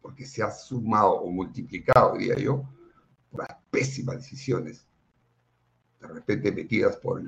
porque 0.00 0.24
se 0.24 0.42
ha 0.42 0.50
sumado 0.50 1.12
o 1.20 1.30
multiplicado, 1.30 2.16
diría 2.16 2.36
yo, 2.36 2.64
por 3.30 3.40
las 3.40 3.56
pésimas 3.70 4.16
decisiones, 4.16 4.86
de 6.00 6.06
repente 6.06 6.52
metidas 6.52 6.96
por, 6.96 7.22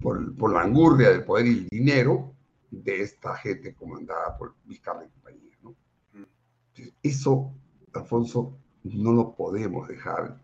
por, 0.00 0.36
por 0.36 0.52
la 0.52 0.62
angurria 0.62 1.10
del 1.10 1.24
poder 1.24 1.46
y 1.46 1.50
el 1.50 1.68
dinero 1.68 2.33
de 2.82 3.02
esta 3.02 3.36
gente 3.36 3.74
comandada 3.74 4.36
por 4.36 4.54
Vizcarra 4.64 5.04
y 5.04 5.08
compañía. 5.08 5.44
Eso, 7.02 7.52
Alfonso, 7.92 8.58
no 8.84 9.12
lo 9.12 9.34
podemos 9.34 9.88
dejar. 9.88 10.40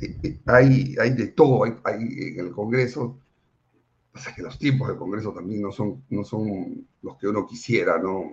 Eh, 0.00 0.18
eh, 0.22 0.40
hay, 0.46 0.96
hay 0.98 1.10
de 1.10 1.28
todo 1.28 1.64
hay, 1.64 1.74
en 1.84 2.40
el 2.40 2.50
Congreso. 2.52 3.18
Pasa 4.10 4.34
que 4.34 4.42
los 4.42 4.58
tiempos 4.58 4.88
del 4.88 4.96
Congreso 4.96 5.32
también 5.32 5.62
no 5.62 5.72
son, 5.72 6.04
no 6.10 6.24
son 6.24 6.86
los 7.02 7.16
que 7.16 7.28
uno 7.28 7.46
quisiera, 7.46 7.98
¿no? 7.98 8.30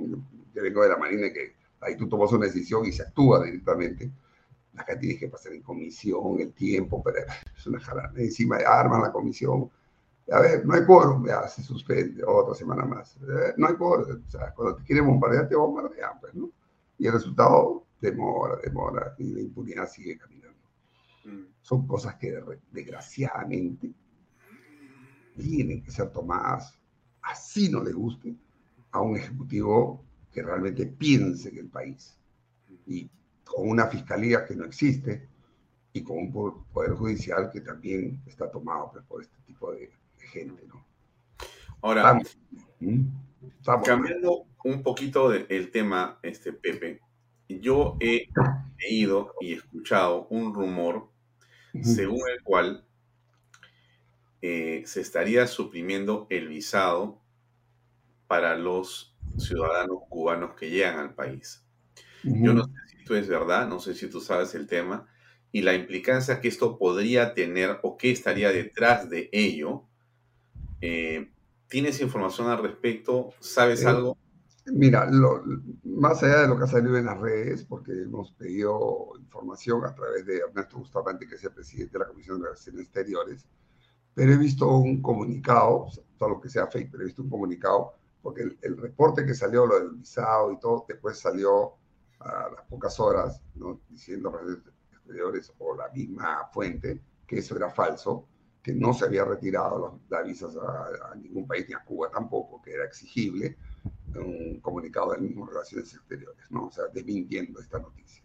Yo 0.53 0.61
vengo 0.61 0.83
de 0.83 0.89
la 0.89 0.97
Marina 0.97 1.31
que 1.31 1.55
ahí 1.79 1.95
tú 1.95 2.09
tomas 2.09 2.31
una 2.33 2.47
decisión 2.47 2.85
y 2.85 2.91
se 2.91 3.03
actúa 3.03 3.45
directamente. 3.45 4.11
Acá 4.75 4.97
tienes 4.97 5.19
que 5.19 5.27
pasar 5.27 5.53
en 5.53 5.61
comisión, 5.61 6.39
el 6.39 6.53
tiempo, 6.53 7.01
pero 7.03 7.19
es 7.55 7.67
una 7.67 7.79
jarana. 7.79 8.19
Encima 8.19 8.57
arman 8.57 9.01
la 9.01 9.11
comisión. 9.11 9.69
A 10.31 10.39
ver, 10.41 10.65
no 10.65 10.73
hay 10.75 10.85
quórum, 10.85 11.25
ya 11.25 11.47
se 11.47 11.63
suspende 11.63 12.23
otra 12.23 12.53
semana 12.53 12.85
más. 12.85 13.15
Eh, 13.17 13.53
no 13.57 13.67
hay 13.67 13.75
quórum. 13.75 14.23
O 14.27 14.29
sea, 14.29 14.53
cuando 14.53 14.75
te 14.75 14.83
quieren 14.83 15.07
bombardear, 15.07 15.47
te 15.47 15.55
bombardean, 15.55 16.19
pues, 16.19 16.33
¿no? 16.35 16.51
Y 16.97 17.07
el 17.07 17.13
resultado 17.13 17.85
demora, 17.99 18.57
demora, 18.63 19.15
y 19.17 19.33
la 19.33 19.41
impunidad 19.41 19.89
sigue 19.89 20.17
caminando. 20.17 20.57
Mm. 21.25 21.45
Son 21.61 21.87
cosas 21.87 22.15
que 22.15 22.41
desgraciadamente 22.71 23.93
tienen 25.37 25.81
que 25.81 25.91
ser 25.91 26.11
tomadas, 26.11 26.77
así 27.21 27.69
no 27.69 27.83
le 27.83 27.93
guste, 27.93 28.35
a 28.91 29.01
un 29.01 29.15
ejecutivo 29.15 30.03
que 30.31 30.43
realmente 30.43 30.85
piense 30.85 31.49
en 31.49 31.57
el 31.57 31.69
país. 31.69 32.17
Y 32.85 33.09
con 33.45 33.69
una 33.69 33.87
fiscalía 33.87 34.45
que 34.45 34.55
no 34.55 34.65
existe 34.65 35.27
y 35.93 36.03
con 36.03 36.17
un 36.17 36.31
poder 36.71 36.93
judicial 36.93 37.49
que 37.51 37.61
también 37.61 38.21
está 38.25 38.49
tomado 38.49 38.91
pues, 38.91 39.03
por 39.05 39.21
este 39.21 39.37
tipo 39.45 39.71
de, 39.71 39.91
gente. 40.31 40.65
¿no? 40.67 40.85
Ahora, 41.81 42.19
¿Mm? 42.79 43.05
cambiando 43.83 44.45
un 44.63 44.83
poquito 44.83 45.33
el 45.33 45.71
tema, 45.71 46.19
este 46.23 46.53
Pepe. 46.53 47.01
Yo 47.47 47.97
he 47.99 48.29
leído 48.79 49.33
y 49.41 49.53
escuchado 49.53 50.27
un 50.29 50.53
rumor 50.53 51.09
según 51.81 52.21
el 52.29 52.43
cual 52.43 52.85
eh, 54.41 54.83
se 54.85 55.01
estaría 55.01 55.47
suprimiendo 55.47 56.27
el 56.29 56.47
visado 56.47 57.21
para 58.27 58.55
los 58.55 59.15
ciudadanos 59.37 59.99
cubanos 60.09 60.55
que 60.55 60.69
llegan 60.69 60.99
al 60.99 61.15
país. 61.15 61.65
Yo 62.23 62.53
no 62.53 62.65
sé 62.65 62.73
si 62.87 62.97
esto 62.97 63.15
es 63.15 63.27
verdad, 63.27 63.67
no 63.67 63.79
sé 63.79 63.95
si 63.95 64.09
tú 64.09 64.19
sabes 64.21 64.53
el 64.55 64.67
tema 64.67 65.07
y 65.51 65.61
la 65.61 65.73
implicancia 65.73 66.39
que 66.41 66.47
esto 66.47 66.77
podría 66.77 67.33
tener 67.33 67.79
o 67.81 67.97
qué 67.97 68.11
estaría 68.11 68.51
detrás 68.51 69.09
de 69.09 69.29
ello. 69.31 69.88
Eh, 70.81 71.31
¿Tienes 71.67 72.01
información 72.01 72.47
al 72.47 72.63
respecto? 72.63 73.31
¿Sabes 73.39 73.85
algo? 73.85 74.17
Mira, 74.71 75.09
más 75.83 76.21
allá 76.23 76.41
de 76.41 76.47
lo 76.47 76.57
que 76.57 76.63
ha 76.63 76.67
salido 76.67 76.97
en 76.97 77.05
las 77.05 77.19
redes, 77.19 77.63
porque 77.63 77.91
hemos 77.91 78.31
pedido 78.33 79.11
información 79.19 79.85
a 79.85 79.93
través 79.93 80.25
de 80.25 80.37
Ernesto 80.37 80.77
Bustamante, 80.77 81.27
que 81.27 81.35
es 81.35 81.43
el 81.43 81.51
presidente 81.51 81.93
de 81.93 81.99
la 81.99 82.07
Comisión 82.07 82.39
de 82.39 82.45
Relaciones 82.45 82.81
Exteriores, 82.81 83.45
pero 84.13 84.33
he 84.33 84.37
visto 84.37 84.67
un 84.67 85.01
comunicado, 85.01 85.87
todo 86.17 86.29
lo 86.29 86.41
que 86.41 86.49
sea 86.49 86.67
fake, 86.67 86.91
pero 86.91 87.03
he 87.03 87.07
visto 87.07 87.21
un 87.21 87.29
comunicado, 87.29 87.93
porque 88.21 88.43
el, 88.61 88.77
reporte 88.77 89.25
que 89.25 89.33
salió, 89.33 89.65
lo 89.65 89.79
del 89.79 89.91
visado 89.91 90.51
y 90.51 90.59
todo, 90.59 90.85
después 90.87 91.17
salió 91.17 91.73
a 92.19 92.49
las 92.53 92.65
pocas 92.67 92.99
horas, 92.99 93.41
¿no? 93.55 93.79
diciendo 93.89 94.29
Relaciones 94.31 94.73
Exteriores 94.91 95.53
o 95.57 95.75
la 95.75 95.89
misma 95.89 96.49
fuente 96.51 97.01
que 97.25 97.39
eso 97.39 97.55
era 97.55 97.69
falso, 97.69 98.27
que 98.69 98.75
no 98.75 98.93
se 98.93 99.05
había 99.05 99.25
retirado 99.25 99.99
las 100.09 100.25
visas 100.25 100.55
a, 100.55 101.11
a 101.11 101.15
ningún 101.15 101.47
país, 101.47 101.65
ni 101.67 101.73
a 101.73 101.79
Cuba 101.79 102.09
tampoco, 102.11 102.61
que 102.61 102.73
era 102.73 102.85
exigible 102.85 103.57
un 104.15 104.59
comunicado 104.59 105.11
del 105.11 105.21
mismo 105.21 105.45
Relaciones 105.45 105.93
Exteriores, 105.93 106.45
¿no? 106.49 106.67
O 106.67 106.71
sea, 106.71 106.85
desmintiendo 106.93 107.59
esta 107.59 107.79
noticia. 107.79 108.23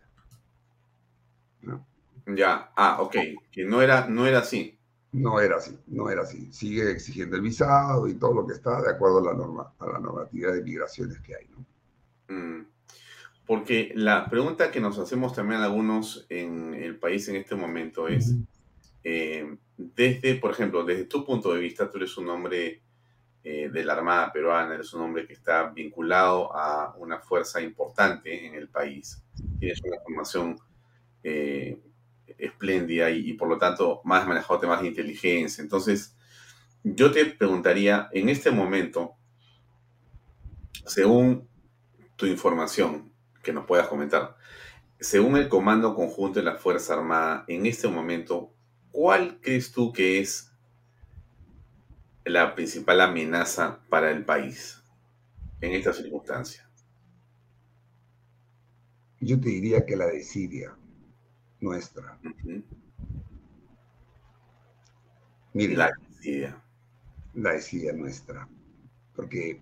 Ya, 2.27 2.73
ah, 2.77 2.99
ok, 3.01 3.17
que 3.51 3.65
no 3.65 3.83
era, 3.83 4.09
no 4.09 4.27
era 4.27 4.39
así. 4.39 4.79
No 5.13 5.41
era 5.41 5.57
así, 5.57 5.79
no 5.87 6.11
era 6.11 6.23
así. 6.23 6.53
Sigue 6.53 6.91
exigiendo 6.91 7.37
el 7.37 7.43
visado 7.43 8.09
y 8.09 8.15
todo 8.15 8.35
lo 8.35 8.47
que 8.47 8.55
está 8.55 8.83
de 8.83 8.91
acuerdo 8.91 9.19
a 9.19 9.33
la, 9.33 9.35
norma, 9.35 9.73
a 9.79 9.87
la 9.87 9.99
normativa 9.99 10.51
de 10.51 10.63
migraciones 10.63 11.21
que 11.21 11.37
hay, 11.37 11.49
¿no? 11.49 12.35
Mm. 12.35 12.67
Porque 13.47 13.93
la 13.95 14.29
pregunta 14.29 14.71
que 14.71 14.81
nos 14.81 14.99
hacemos 14.99 15.35
también 15.35 15.61
algunos 15.61 16.27
en 16.31 16.75
el 16.75 16.99
país 16.99 17.29
en 17.29 17.37
este 17.37 17.55
momento 17.55 18.09
es, 18.09 18.35
eh, 19.05 19.57
desde, 19.77 20.37
por 20.37 20.53
ejemplo, 20.53 20.85
desde 20.85 21.05
tu 21.05 21.25
punto 21.25 21.53
de 21.53 21.61
vista, 21.61 21.91
tú 21.91 21.99
eres 21.99 22.17
un 22.17 22.29
hombre 22.29 22.83
eh, 23.43 23.69
de 23.69 23.85
la 23.85 23.95
Armada 23.95 24.33
Peruana, 24.33 24.75
eres 24.75 24.93
un 24.95 25.03
hombre 25.03 25.27
que 25.27 25.35
está 25.35 25.65
vinculado 25.65 26.57
a 26.57 26.95
una 26.97 27.19
fuerza 27.19 27.61
importante 27.61 28.47
en 28.47 28.55
el 28.55 28.69
país, 28.69 29.23
tienes 29.59 29.83
una 29.83 30.01
formación 30.01 30.59
eh, 31.23 31.79
espléndida 32.39 33.11
y, 33.11 33.33
por 33.35 33.49
lo 33.49 33.59
tanto 33.59 34.01
más 34.05 34.27
manejado 34.27 34.61
temas 34.61 34.81
de 34.81 34.89
inteligencia. 34.89 35.63
Entonces, 35.63 36.17
yo 36.83 37.11
te 37.11 37.25
preguntaría, 37.27 38.09
en 38.13 38.29
este 38.29 38.51
momento, 38.51 39.15
según 40.87 41.49
tu 42.17 42.27
información 42.27 43.13
que 43.43 43.53
nos 43.53 43.67
puedas 43.67 43.89
comentar, 43.89 44.37
según 45.01 45.37
el 45.37 45.49
Comando 45.49 45.95
Conjunto 45.95 46.39
de 46.39 46.45
la 46.45 46.57
Fuerza 46.57 46.95
Armada, 46.95 47.45
en 47.49 47.67
este 47.67 47.89
momento, 47.89 48.55
¿cuál 48.95 49.41
crees 49.43 49.73
tú 49.73 49.93
que 49.93 50.21
es 50.21 50.53
la 52.25 52.55
principal 52.55 53.01
amenaza 53.01 53.81
para 53.91 54.13
el 54.13 54.25
país 54.25 54.81
en 55.61 55.73
esta 55.73 55.93
circunstancia? 55.93 56.71
Yo 59.21 59.41
te 59.41 59.49
diría 59.49 59.85
que 59.85 59.97
la 59.97 60.07
desidia 60.07 60.77
nuestra. 61.61 62.21
Mire, 65.55 65.77
La 65.77 65.91
desidia. 66.09 66.63
la 67.35 67.51
desidia 67.53 67.93
nuestra, 67.93 68.49
porque 69.17 69.61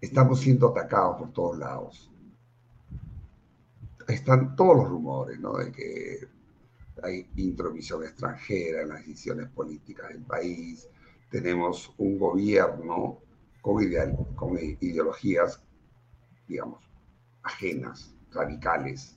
estamos 0.00 0.40
siendo 0.40 0.70
atacados 0.70 1.18
por 1.18 1.32
todos 1.32 1.58
lados. 1.58 2.10
Están 4.08 4.56
todos 4.56 4.76
los 4.78 4.88
rumores, 4.88 5.38
¿no? 5.38 5.56
De 5.58 5.70
que 5.70 6.33
hay 7.04 7.28
intromisión 7.36 8.02
extranjera 8.04 8.82
en 8.82 8.88
las 8.90 9.00
decisiones 9.00 9.48
políticas 9.50 10.08
del 10.08 10.22
país. 10.22 10.88
Tenemos 11.30 11.92
un 11.98 12.18
gobierno 12.18 13.18
con, 13.60 13.82
ideal- 13.82 14.16
con 14.34 14.56
ideologías, 14.58 15.62
digamos, 16.48 16.82
ajenas, 17.42 18.14
radicales. 18.32 19.16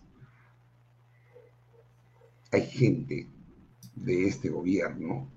Hay 2.52 2.66
gente 2.66 3.28
de 3.96 4.28
este 4.28 4.50
gobierno 4.50 5.28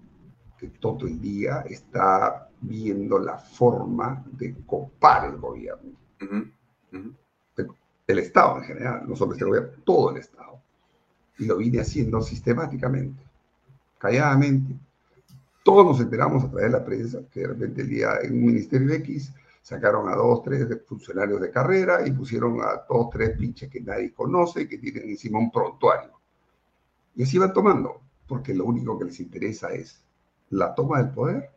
que 0.59 0.69
todo 0.69 1.07
el 1.07 1.21
día 1.21 1.61
está 1.63 2.49
viendo 2.61 3.19
la 3.19 3.39
forma 3.39 4.23
de 4.33 4.55
copar 4.67 5.31
el 5.31 5.39
gobierno, 5.39 5.93
el 8.07 8.19
Estado 8.19 8.59
en 8.59 8.65
general, 8.65 9.09
no 9.09 9.15
solo 9.17 9.33
este 9.33 9.45
gobierno, 9.45 9.71
todo 9.85 10.11
el 10.11 10.17
Estado. 10.19 10.61
Y 11.41 11.47
lo 11.47 11.57
viene 11.57 11.80
haciendo 11.80 12.20
sistemáticamente, 12.20 13.24
calladamente. 13.99 14.76
Todos 15.64 15.84
nos 15.84 16.01
enteramos 16.01 16.45
a 16.45 16.51
través 16.51 16.70
de 16.70 16.78
la 16.78 16.84
prensa 16.84 17.18
que 17.32 17.41
de 17.41 17.49
repente 17.49 17.82
el 17.82 17.88
día 17.88 18.18
en 18.22 18.34
un 18.34 18.47
ministerio 18.47 18.93
X 18.95 19.32
sacaron 19.62 20.09
a 20.09 20.14
dos, 20.14 20.43
tres 20.43 20.68
funcionarios 20.86 21.41
de 21.41 21.51
carrera 21.51 22.07
y 22.07 22.12
pusieron 22.12 22.61
a 22.61 22.84
dos, 22.88 23.11
tres 23.11 23.36
pinches 23.36 23.68
que 23.68 23.80
nadie 23.80 24.12
conoce, 24.12 24.68
que 24.68 24.78
tienen 24.78 25.09
encima 25.09 25.38
un 25.38 25.51
prontuario. 25.51 26.12
Y 27.16 27.24
así 27.24 27.38
van 27.38 27.53
tomando, 27.53 28.01
porque 28.26 28.55
lo 28.55 28.64
único 28.64 28.99
que 28.99 29.07
les 29.07 29.18
interesa 29.20 29.72
es 29.72 30.01
la 30.51 30.74
toma 30.74 31.03
del 31.03 31.11
poder 31.12 31.51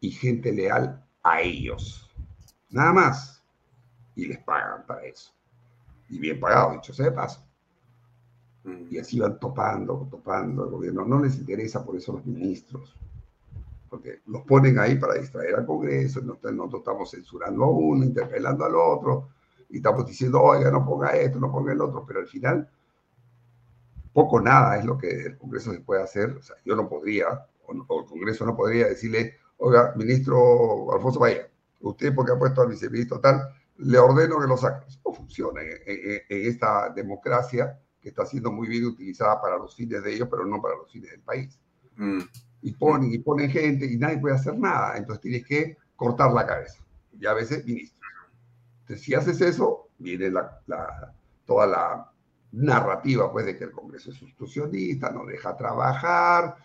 y 0.00 0.10
gente 0.10 0.52
leal 0.52 1.02
a 1.22 1.40
ellos. 1.40 2.10
Nada 2.70 2.92
más. 2.92 3.42
Y 4.16 4.26
les 4.26 4.38
pagan 4.38 4.84
para 4.86 5.04
eso. 5.04 5.32
Y 6.08 6.18
bien 6.18 6.38
pagado, 6.38 6.72
dicho 6.72 6.92
sea 6.92 7.06
de 7.06 7.12
paso. 7.12 7.42
Mm. 8.64 8.86
Y 8.90 8.98
así 8.98 9.20
van 9.20 9.38
topando, 9.38 10.08
topando 10.10 10.64
el 10.64 10.70
gobierno. 10.70 11.04
No 11.04 11.20
les 11.22 11.36
interesa 11.38 11.84
por 11.84 11.96
eso 11.96 12.12
los 12.14 12.26
ministros. 12.26 12.94
Porque 13.90 14.20
los 14.26 14.42
ponen 14.42 14.78
ahí 14.78 14.96
para 14.96 15.14
distraer 15.14 15.54
al 15.56 15.66
Congreso. 15.66 16.20
Nosotros, 16.22 16.80
estamos 16.80 17.10
censurando 17.10 17.64
a 17.64 17.70
uno, 17.70 18.04
interpelando 18.04 18.64
al 18.64 18.74
otro. 18.76 19.30
Y 19.70 19.78
estamos 19.78 20.06
diciendo, 20.06 20.42
oiga, 20.42 20.70
no 20.70 20.84
ponga 20.84 21.10
esto, 21.16 21.38
no 21.40 21.52
ponga 21.52 21.72
el 21.72 21.80
otro. 21.80 22.04
Pero 22.06 22.20
al 22.20 22.26
final, 22.26 22.68
poco 24.12 24.40
nada 24.40 24.78
es 24.78 24.84
lo 24.84 24.96
que 24.98 25.08
el 25.26 25.38
Congreso 25.38 25.72
se 25.72 25.80
puede 25.80 26.02
hacer. 26.02 26.30
O 26.30 26.42
sea, 26.42 26.56
yo 26.64 26.76
no 26.76 26.88
podría, 26.88 27.46
o, 27.66 27.72
el 27.72 28.06
Congreso 28.06 28.46
no 28.46 28.56
podría 28.56 28.86
decirle, 28.88 29.34
oiga, 29.58 29.92
ministro 29.96 30.92
Alfonso 30.94 31.20
Bahía, 31.20 31.48
usted 31.80 32.14
porque 32.14 32.32
ha 32.32 32.38
puesto 32.38 32.62
al 32.62 32.68
viceministro 32.68 33.20
tal, 33.20 33.40
le 33.78 33.98
ordeno 33.98 34.38
que 34.40 34.46
lo 34.46 34.56
saque. 34.56 34.86
No 35.04 35.12
funciona 35.12 35.62
en, 35.62 35.68
en- 35.86 36.20
en 36.28 36.48
esta 36.48 36.90
democracia 36.90 37.78
que 38.04 38.10
está 38.10 38.26
siendo 38.26 38.52
muy 38.52 38.68
bien 38.68 38.84
utilizada 38.84 39.40
para 39.40 39.56
los 39.56 39.74
fines 39.74 40.04
de 40.04 40.12
ellos, 40.14 40.28
pero 40.30 40.44
no 40.44 40.60
para 40.60 40.76
los 40.76 40.92
fines 40.92 41.10
del 41.10 41.22
país. 41.22 41.58
Mm. 41.96 42.20
Y 42.60 42.72
ponen 42.72 43.12
y 43.12 43.18
ponen 43.18 43.50
gente 43.50 43.86
y 43.86 43.96
nadie 43.96 44.18
puede 44.18 44.34
hacer 44.34 44.58
nada. 44.58 44.98
Entonces 44.98 45.22
tienes 45.22 45.46
que 45.46 45.78
cortar 45.96 46.30
la 46.32 46.46
cabeza. 46.46 46.84
Y 47.18 47.24
a 47.26 47.32
veces 47.32 47.64
ministro. 47.64 48.06
Entonces, 48.82 49.04
si 49.06 49.14
haces 49.14 49.40
eso, 49.40 49.88
viene 49.98 50.30
la, 50.30 50.60
la- 50.66 51.14
toda 51.46 51.66
la 51.66 52.10
narrativa 52.52 53.32
pues, 53.32 53.46
de 53.46 53.56
que 53.56 53.64
el 53.64 53.72
Congreso 53.72 54.10
es 54.10 54.22
obstruccionista, 54.22 55.10
no 55.10 55.24
deja 55.24 55.56
trabajar, 55.56 56.56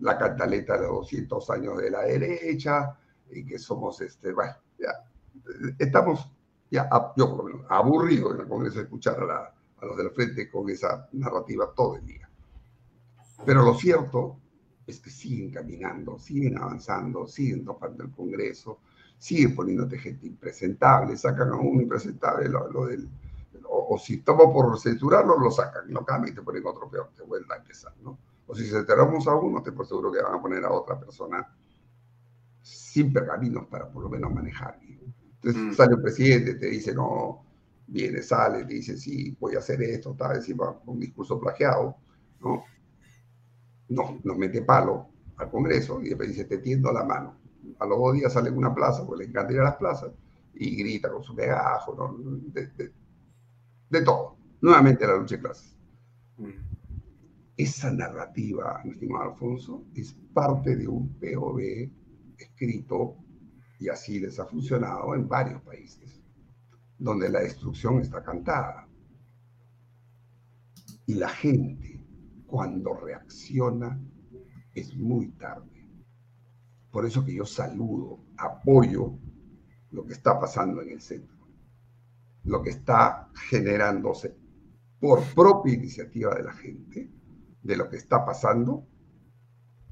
la 0.00 0.18
cantaleta 0.18 0.74
de 0.74 0.82
los 0.88 0.96
200 0.96 1.50
años 1.50 1.78
de 1.78 1.90
la 1.90 2.02
derecha, 2.02 2.96
y 3.30 3.44
que 3.46 3.58
somos, 3.58 4.00
este, 4.00 4.32
bueno, 4.32 4.54
ya, 4.78 4.90
estamos 5.78 6.28
ya, 6.70 6.88
yo 7.16 7.28
por 7.30 7.38
lo 7.38 7.44
menos, 7.44 7.66
aburrido 7.70 8.34
en 8.34 8.40
el 8.40 8.48
Congreso 8.48 8.78
de 8.78 8.82
escuchar 8.84 9.20
a, 9.20 9.24
la- 9.26 9.54
a 9.80 9.86
los 9.86 9.96
del 9.96 10.10
frente 10.10 10.50
con 10.50 10.68
esa 10.70 11.08
narrativa 11.12 11.72
todo 11.74 11.96
el 11.96 12.06
día. 12.06 12.28
Pero 13.44 13.62
lo 13.62 13.74
cierto 13.74 14.40
es 14.86 15.00
que 15.00 15.10
siguen 15.10 15.50
caminando, 15.50 16.18
siguen 16.18 16.58
avanzando, 16.58 17.26
siguen 17.26 17.64
topando 17.64 18.04
el 18.04 18.10
Congreso, 18.10 18.80
siguen 19.18 19.54
poniéndote 19.54 19.98
gente 19.98 20.26
impresentable, 20.26 21.16
sacan 21.16 21.50
a 21.50 21.56
uno 21.56 21.82
impresentable 21.82 22.48
lo, 22.48 22.70
lo 22.70 22.86
del, 22.86 23.08
o, 23.64 23.94
o 23.94 23.98
si 23.98 24.14
estamos 24.14 24.46
por 24.52 24.78
censurarlo, 24.78 25.38
lo 25.38 25.50
sacan, 25.50 25.92
lo 25.92 26.04
cambian 26.04 26.32
y 26.32 26.36
te 26.36 26.42
ponen 26.42 26.66
otro 26.66 26.88
peor, 26.88 27.10
te 27.14 27.22
vuelven 27.22 27.52
a 27.52 27.56
empezar, 27.56 27.92
¿no? 28.02 28.18
O 28.46 28.54
si 28.54 28.64
censuramos 28.64 29.26
a 29.28 29.34
uno, 29.34 29.62
te 29.62 29.72
por 29.72 29.86
seguro 29.86 30.10
que 30.10 30.22
van 30.22 30.34
a 30.34 30.42
poner 30.42 30.64
a 30.64 30.72
otra 30.72 30.98
persona 30.98 31.46
sin 32.62 33.12
pergaminos 33.12 33.66
para 33.66 33.90
por 33.90 34.02
lo 34.02 34.08
menos 34.08 34.32
manejar. 34.32 34.78
Entonces 34.80 35.62
Mm. 35.62 35.72
sale 35.72 35.94
el 35.94 36.02
presidente, 36.02 36.54
te 36.54 36.66
dice, 36.66 36.94
no, 36.94 37.44
viene, 37.88 38.22
sale, 38.22 38.64
te 38.64 38.74
dice, 38.74 38.96
sí, 38.96 39.36
voy 39.40 39.56
a 39.56 39.58
hacer 39.58 39.82
esto, 39.82 40.12
está 40.12 40.34
encima 40.34 40.80
un 40.86 41.00
discurso 41.00 41.40
plagiado, 41.40 41.96
¿no? 42.40 42.64
No, 43.88 44.20
nos 44.24 44.36
mete 44.38 44.62
palo 44.62 45.08
al 45.36 45.50
Congreso 45.50 46.00
y 46.02 46.08
después 46.10 46.28
dice, 46.28 46.44
te 46.44 46.58
tiendo 46.58 46.92
la 46.92 47.04
mano. 47.04 47.36
A 47.78 47.86
los 47.86 47.98
dos 47.98 48.14
días 48.14 48.32
sale 48.32 48.48
en 48.50 48.56
una 48.56 48.74
plaza, 48.74 49.06
porque 49.06 49.24
le 49.24 49.30
encanta 49.30 49.52
ir 49.52 49.60
a 49.60 49.64
las 49.64 49.76
plazas, 49.76 50.12
y 50.54 50.76
grita 50.76 51.10
con 51.10 51.22
su 51.22 51.34
pegajo, 51.34 51.94
¿no? 51.94 52.16
de, 52.52 52.66
de- 52.68 52.92
de 53.90 54.02
todo. 54.02 54.36
Nuevamente 54.60 55.06
la 55.06 55.16
lucha 55.16 55.36
de 55.36 55.42
clases. 55.42 55.76
Mm. 56.38 56.50
Esa 57.56 57.90
narrativa, 57.92 58.80
mi 58.84 58.92
estimado 58.92 59.32
Alfonso, 59.32 59.84
es 59.94 60.14
parte 60.32 60.76
de 60.76 60.86
un 60.88 61.08
POV 61.18 61.90
escrito, 62.38 63.16
y 63.80 63.88
así 63.88 64.20
les 64.20 64.38
ha 64.38 64.46
funcionado 64.46 65.14
en 65.14 65.28
varios 65.28 65.60
países, 65.62 66.17
donde 66.98 67.28
la 67.28 67.40
destrucción 67.40 68.00
está 68.00 68.22
cantada. 68.22 68.88
Y 71.06 71.14
la 71.14 71.28
gente, 71.28 72.04
cuando 72.46 72.94
reacciona, 72.94 73.98
es 74.74 74.94
muy 74.96 75.28
tarde. 75.32 75.88
Por 76.90 77.06
eso 77.06 77.24
que 77.24 77.34
yo 77.34 77.44
saludo, 77.44 78.24
apoyo 78.36 79.18
lo 79.90 80.04
que 80.04 80.12
está 80.12 80.38
pasando 80.38 80.82
en 80.82 80.90
el 80.90 81.00
centro, 81.00 81.36
lo 82.44 82.62
que 82.62 82.70
está 82.70 83.30
generándose 83.48 84.36
por 85.00 85.22
propia 85.34 85.74
iniciativa 85.74 86.34
de 86.34 86.42
la 86.42 86.52
gente, 86.52 87.10
de 87.62 87.76
lo 87.76 87.88
que 87.88 87.96
está 87.96 88.24
pasando 88.24 88.86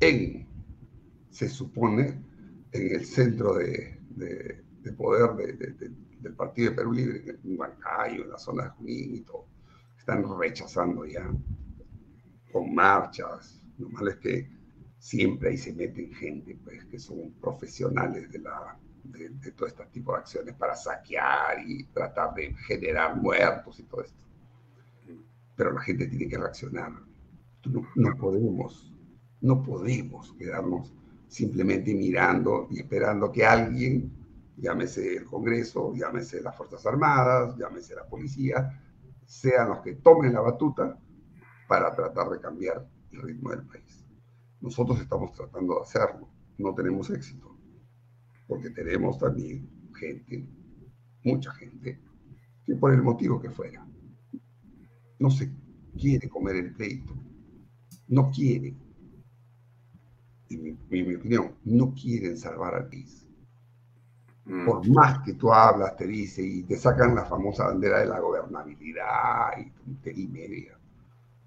en, 0.01 0.49
se 1.31 1.49
supone, 1.49 2.23
en 2.73 2.95
el 2.95 3.07
centro 3.07 3.55
de, 3.55 4.01
de- 4.11 4.65
de 4.83 4.93
poder 4.93 5.35
de- 5.37 5.53
de- 5.55 5.73
de- 5.73 6.06
del 6.21 6.35
Partido 6.35 6.71
de 6.71 6.77
Perú 6.77 6.93
Libre, 6.93 7.39
en 7.45 7.59
Huancayo, 7.59 8.25
en 8.25 8.31
la 8.31 8.39
zona 8.39 8.65
de 8.65 8.71
Junín 8.71 9.15
y 9.17 9.21
todo. 9.21 9.47
Están 9.99 10.25
rechazando 10.39 11.05
ya 11.05 11.29
con 12.53 12.75
marchas. 12.75 13.63
Lo 13.79 13.89
malo 13.91 14.11
es 14.11 14.17
que 14.17 14.51
siempre 14.99 15.51
ahí 15.51 15.57
se 15.57 15.73
meten 15.73 16.13
gente 16.15 16.59
pues, 16.65 16.85
que 16.87 16.99
son 16.99 17.33
profesionales 17.41 18.31
de, 18.31 18.39
la, 18.39 18.79
de, 19.05 19.29
de 19.31 19.53
todo 19.53 19.69
este 19.69 19.85
tipo 19.87 20.13
de 20.13 20.19
acciones 20.19 20.55
para 20.55 20.75
saquear 20.75 21.61
y 21.67 21.85
tratar 21.85 22.35
de 22.35 22.55
generar 22.67 23.17
muertos 23.17 23.79
y 23.81 23.85
todo 23.85 24.03
esto. 24.03 24.17
Pero 25.57 25.73
la 25.73 25.81
gente 25.81 26.07
tiene 26.07 26.29
que 26.29 26.39
reaccionar. 26.39 26.93
No, 27.67 27.87
no 27.95 28.17
podemos, 28.17 28.95
no 29.41 29.63
podemos 29.63 30.33
quedarnos 30.35 30.93
simplemente 31.29 31.95
mirando 31.95 32.69
y 32.71 32.81
esperando 32.81 33.33
que 33.33 33.45
alguien, 33.45 34.11
llámese 34.57 35.17
el 35.17 35.25
Congreso, 35.25 35.93
llámese 35.95 36.43
las 36.43 36.57
Fuerzas 36.57 36.85
Armadas, 36.87 37.57
llámese 37.57 37.95
la 37.95 38.07
policía, 38.07 38.83
sean 39.25 39.69
los 39.69 39.81
que 39.81 39.95
tomen 39.95 40.33
la 40.33 40.41
batuta 40.41 40.99
para 41.69 41.95
tratar 41.95 42.31
de 42.31 42.41
cambiar 42.41 42.89
el 43.11 43.23
ritmo 43.23 43.51
del 43.51 43.67
país. 43.67 44.05
Nosotros 44.61 45.01
estamos 45.01 45.33
tratando 45.33 45.75
de 45.75 45.83
hacerlo, 45.83 46.29
no 46.59 46.75
tenemos 46.75 47.11
éxito, 47.11 47.57
porque 48.47 48.71
tenemos 48.71 49.19
también 49.19 49.69
gente, 49.95 50.49
mucha 51.25 51.53
gente, 51.53 52.01
que 52.65 52.75
por 52.77 52.93
el 52.93 53.03
motivo 53.03 53.41
que 53.41 53.51
fuera, 53.51 53.87
no 55.19 55.31
se 55.31 55.53
quiere 55.99 56.29
comer 56.29 56.57
el 56.57 56.75
pleito, 56.75 57.15
no 58.09 58.31
quiere, 58.31 58.77
en 60.49 60.63
mi, 60.63 60.69
en 60.71 61.09
mi 61.09 61.15
opinión, 61.15 61.55
no 61.65 61.93
quieren 61.95 62.37
salvar 62.37 62.75
al 62.75 62.89
país. 62.89 63.26
Mm. 64.47 64.65
Por 64.65 64.89
más 64.89 65.25
que 65.25 65.35
tú 65.35 65.53
hablas, 65.53 65.97
te 65.97 66.07
dice, 66.07 66.41
y 66.43 66.63
te 66.63 66.77
sacan 66.77 67.15
la 67.15 67.25
famosa 67.25 67.67
bandera 67.67 67.99
de 67.99 68.07
la 68.07 68.21
gobernabilidad 68.21 69.59
y 69.59 69.71
tontería 69.71 70.29
media, 70.31 70.79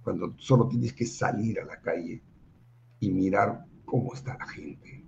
cuando 0.03 0.33
solo 0.37 0.67
tienes 0.67 0.93
que 0.93 1.05
salir 1.05 1.61
a 1.61 1.65
la 1.65 1.79
calle 1.79 2.21
y 2.99 3.09
mirar 3.09 3.65
cómo 3.85 4.13
está 4.13 4.37
la 4.37 4.47
gente. 4.47 5.05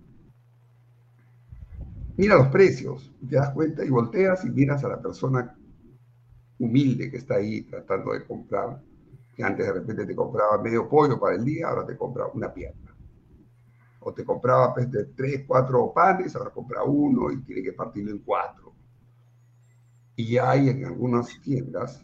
Mira 2.15 2.35
los 2.35 2.47
precios, 2.47 3.11
te 3.27 3.35
das 3.35 3.49
cuenta 3.51 3.83
y 3.83 3.89
volteas 3.89 4.45
y 4.45 4.49
miras 4.49 4.83
a 4.83 4.89
la 4.89 5.01
persona 5.01 5.57
humilde 6.59 7.09
que 7.09 7.17
está 7.17 7.35
ahí 7.35 7.63
tratando 7.63 8.13
de 8.13 8.25
comprar, 8.25 8.81
que 9.35 9.43
antes 9.43 9.65
de 9.65 9.73
repente 9.73 10.05
te 10.05 10.15
compraba 10.15 10.61
medio 10.61 10.87
pollo 10.87 11.19
para 11.19 11.35
el 11.35 11.43
día, 11.43 11.67
ahora 11.67 11.85
te 11.85 11.97
compra 11.97 12.27
una 12.27 12.53
pierna. 12.53 12.90
O 14.01 14.13
te 14.13 14.25
compraba 14.25 14.73
pues, 14.73 14.91
de 14.91 15.05
tres, 15.05 15.45
cuatro 15.47 15.91
panes, 15.93 16.35
ahora 16.35 16.51
compra 16.51 16.83
uno 16.83 17.31
y 17.31 17.41
tiene 17.41 17.63
que 17.63 17.73
partirlo 17.73 18.11
en 18.11 18.19
cuatro. 18.19 18.73
Y 20.15 20.37
hay 20.37 20.69
en 20.69 20.85
algunas 20.85 21.39
tiendas, 21.41 22.03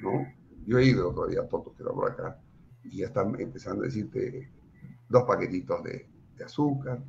¿no? 0.00 0.26
Yo 0.66 0.78
he 0.78 0.86
ido 0.86 1.12
todavía 1.12 1.42
a 1.42 1.48
Toto, 1.48 1.74
que 1.76 1.84
por 1.84 2.10
acá, 2.10 2.40
y 2.84 2.98
ya 2.98 3.06
están 3.06 3.38
empezando 3.40 3.82
a 3.82 3.86
decirte 3.86 4.50
dos 5.08 5.24
paquetitos 5.24 5.82
de, 5.82 6.08
de 6.36 6.44
azúcar, 6.44 7.02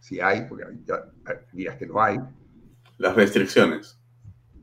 si 0.00 0.18
hay, 0.18 0.46
porque 0.46 0.64
hay 0.64 0.84
días 1.52 1.76
que 1.76 1.86
no 1.86 2.00
hay. 2.00 2.18
Las 2.98 3.14
restricciones. 3.14 3.98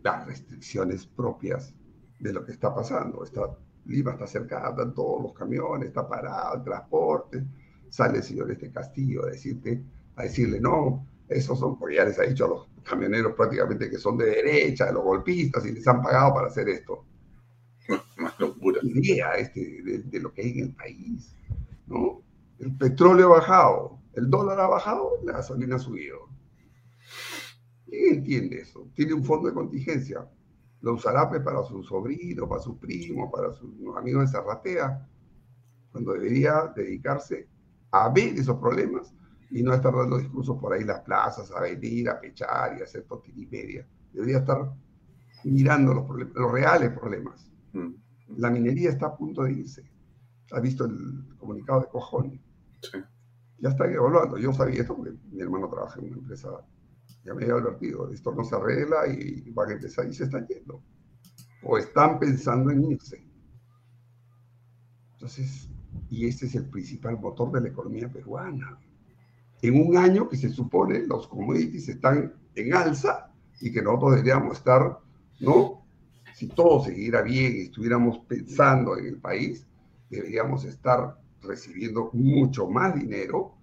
Las 0.03 0.25
restricciones 0.25 1.05
propias 1.05 1.73
de 2.19 2.33
lo 2.33 2.43
que 2.43 2.51
está 2.51 2.73
pasando. 2.73 3.23
Está, 3.23 3.41
Lima 3.85 4.11
está 4.11 4.27
cercada, 4.27 4.69
están 4.69 4.93
todos 4.93 5.23
los 5.23 5.33
camiones, 5.33 5.89
está 5.89 6.07
parado 6.07 6.57
el 6.57 6.63
transporte. 6.63 7.45
Sale 7.97 8.19
el 8.19 8.23
señor 8.23 8.51
este 8.51 8.71
Castillo 8.71 9.25
a 9.25 9.31
decirte, 9.31 9.83
a 10.17 10.21
decirle, 10.21 10.59
no, 10.61 11.07
esos 11.27 11.57
son, 11.57 11.79
porque 11.79 11.95
ya 11.95 12.05
les 12.05 12.19
ha 12.19 12.25
dicho 12.25 12.45
a 12.45 12.49
los 12.49 12.69
camioneros 12.83 13.33
prácticamente 13.33 13.89
que 13.89 13.97
son 13.97 14.19
de 14.19 14.27
derecha, 14.27 14.85
de 14.85 14.93
los 14.93 15.03
golpistas, 15.03 15.65
y 15.65 15.71
les 15.71 15.87
han 15.87 16.03
pagado 16.03 16.31
para 16.35 16.45
hacer 16.45 16.69
esto. 16.69 17.05
Más 18.17 18.39
locura. 18.39 18.81
Idea 18.83 19.31
este, 19.37 19.81
de, 19.81 20.19
lo 20.19 20.31
que 20.31 20.43
hay 20.43 20.51
en 20.51 20.65
el 20.65 20.75
país, 20.75 21.35
¿no? 21.87 22.21
El 22.59 22.77
petróleo 22.77 23.33
ha 23.33 23.39
bajado, 23.39 23.99
el 24.13 24.29
dólar 24.29 24.59
ha 24.59 24.67
bajado, 24.67 25.13
la 25.23 25.31
gasolina 25.31 25.77
ha 25.77 25.79
subido. 25.79 26.19
¿Quién 27.87 28.17
entiende 28.17 28.61
eso? 28.61 28.87
Tiene 28.93 29.15
un 29.15 29.23
fondo 29.23 29.47
de 29.47 29.55
contingencia. 29.55 30.23
Lo 30.81 30.93
usará 30.93 31.27
pues, 31.27 31.41
para 31.41 31.63
su 31.63 31.81
sobrino, 31.81 32.47
para 32.47 32.61
su 32.61 32.77
primo, 32.77 33.31
para 33.31 33.53
sus 33.53 33.71
amigos 33.97 34.25
de 34.25 34.31
Zarratea, 34.37 35.09
cuando 35.91 36.13
debería 36.13 36.71
dedicarse 36.75 37.56
a 37.91 38.09
ver 38.09 38.38
esos 38.38 38.57
problemas 38.57 39.13
y 39.49 39.63
no 39.63 39.73
estar 39.73 39.93
dando 39.95 40.17
discursos 40.17 40.57
por 40.59 40.73
ahí 40.73 40.81
en 40.81 40.88
las 40.88 41.01
plazas, 41.01 41.51
a 41.51 41.61
venir, 41.61 42.09
a 42.09 42.19
pechar 42.19 42.77
y 42.77 42.81
a 42.81 42.83
hacer 42.83 43.05
media. 43.49 43.88
Debería 44.11 44.39
estar 44.39 44.73
mirando 45.43 45.93
los, 45.93 46.05
problemas, 46.05 46.35
los 46.35 46.51
reales 46.51 46.91
problemas. 46.91 47.51
Mm. 47.73 47.91
La 48.38 48.49
minería 48.49 48.89
está 48.89 49.07
a 49.07 49.15
punto 49.15 49.43
de 49.43 49.53
irse. 49.53 49.89
¿Has 50.51 50.61
visto 50.61 50.85
el 50.85 51.35
comunicado 51.38 51.81
de 51.81 51.88
Cojón? 51.88 52.41
Sí. 52.81 52.97
Ya 53.59 53.69
está 53.69 53.85
evaluando. 53.85 54.38
Yo 54.38 54.53
sabía 54.53 54.81
esto 54.81 54.95
porque 54.95 55.13
mi 55.31 55.41
hermano 55.41 55.69
trabaja 55.69 55.99
en 55.99 56.07
una 56.07 56.17
empresa. 56.17 56.49
Ya 57.23 57.33
me 57.33 57.43
había 57.43 57.55
advertido, 57.55 58.09
esto 58.11 58.33
no 58.33 58.43
se 58.43 58.55
arregla 58.55 59.07
y 59.07 59.49
van 59.51 59.69
a 59.69 59.73
empezar 59.73 60.07
y 60.07 60.13
se 60.13 60.25
están 60.25 60.47
yendo. 60.47 60.81
O 61.63 61.77
están 61.77 62.19
pensando 62.19 62.71
en 62.71 62.83
irse. 62.91 63.27
Entonces, 65.13 65.69
y 66.09 66.27
este 66.27 66.45
es 66.45 66.55
el 66.55 66.65
principal 66.65 67.19
motor 67.19 67.51
de 67.51 67.61
la 67.61 67.69
economía 67.69 68.11
peruana 68.11 68.77
en 69.61 69.87
un 69.87 69.97
año 69.97 70.29
que 70.29 70.37
se 70.37 70.49
supone 70.49 71.05
los 71.07 71.27
commodities 71.27 71.89
están 71.89 72.33
en 72.55 72.73
alza 72.73 73.31
y 73.59 73.71
que 73.71 73.81
nosotros 73.81 74.11
deberíamos 74.11 74.57
estar, 74.57 74.99
¿no? 75.39 75.83
Si 76.35 76.47
todo 76.47 76.83
siguiera 76.83 77.21
bien 77.23 77.55
y 77.55 77.61
estuviéramos 77.61 78.19
pensando 78.19 78.97
en 78.97 79.07
el 79.07 79.17
país, 79.17 79.65
deberíamos 80.09 80.63
estar 80.65 81.17
recibiendo 81.41 82.11
mucho 82.13 82.67
más 82.67 82.93
dinero 82.93 83.55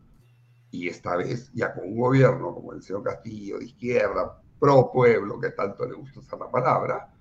y 0.71 0.89
esta 0.89 1.17
vez 1.17 1.53
ya 1.55 1.73
con 1.73 1.87
un 1.87 1.99
gobierno 2.01 2.53
como 2.53 2.73
el 2.73 2.83
señor 2.83 3.05
Castillo 3.05 3.59
de 3.59 3.67
izquierda, 3.67 4.41
pro 4.59 4.91
pueblo, 4.93 5.39
que 5.39 5.51
tanto 5.51 5.87
le 5.87 5.95
gusta 5.95 6.19
usar 6.19 6.41
la 6.41 6.51
palabra, 6.51 7.14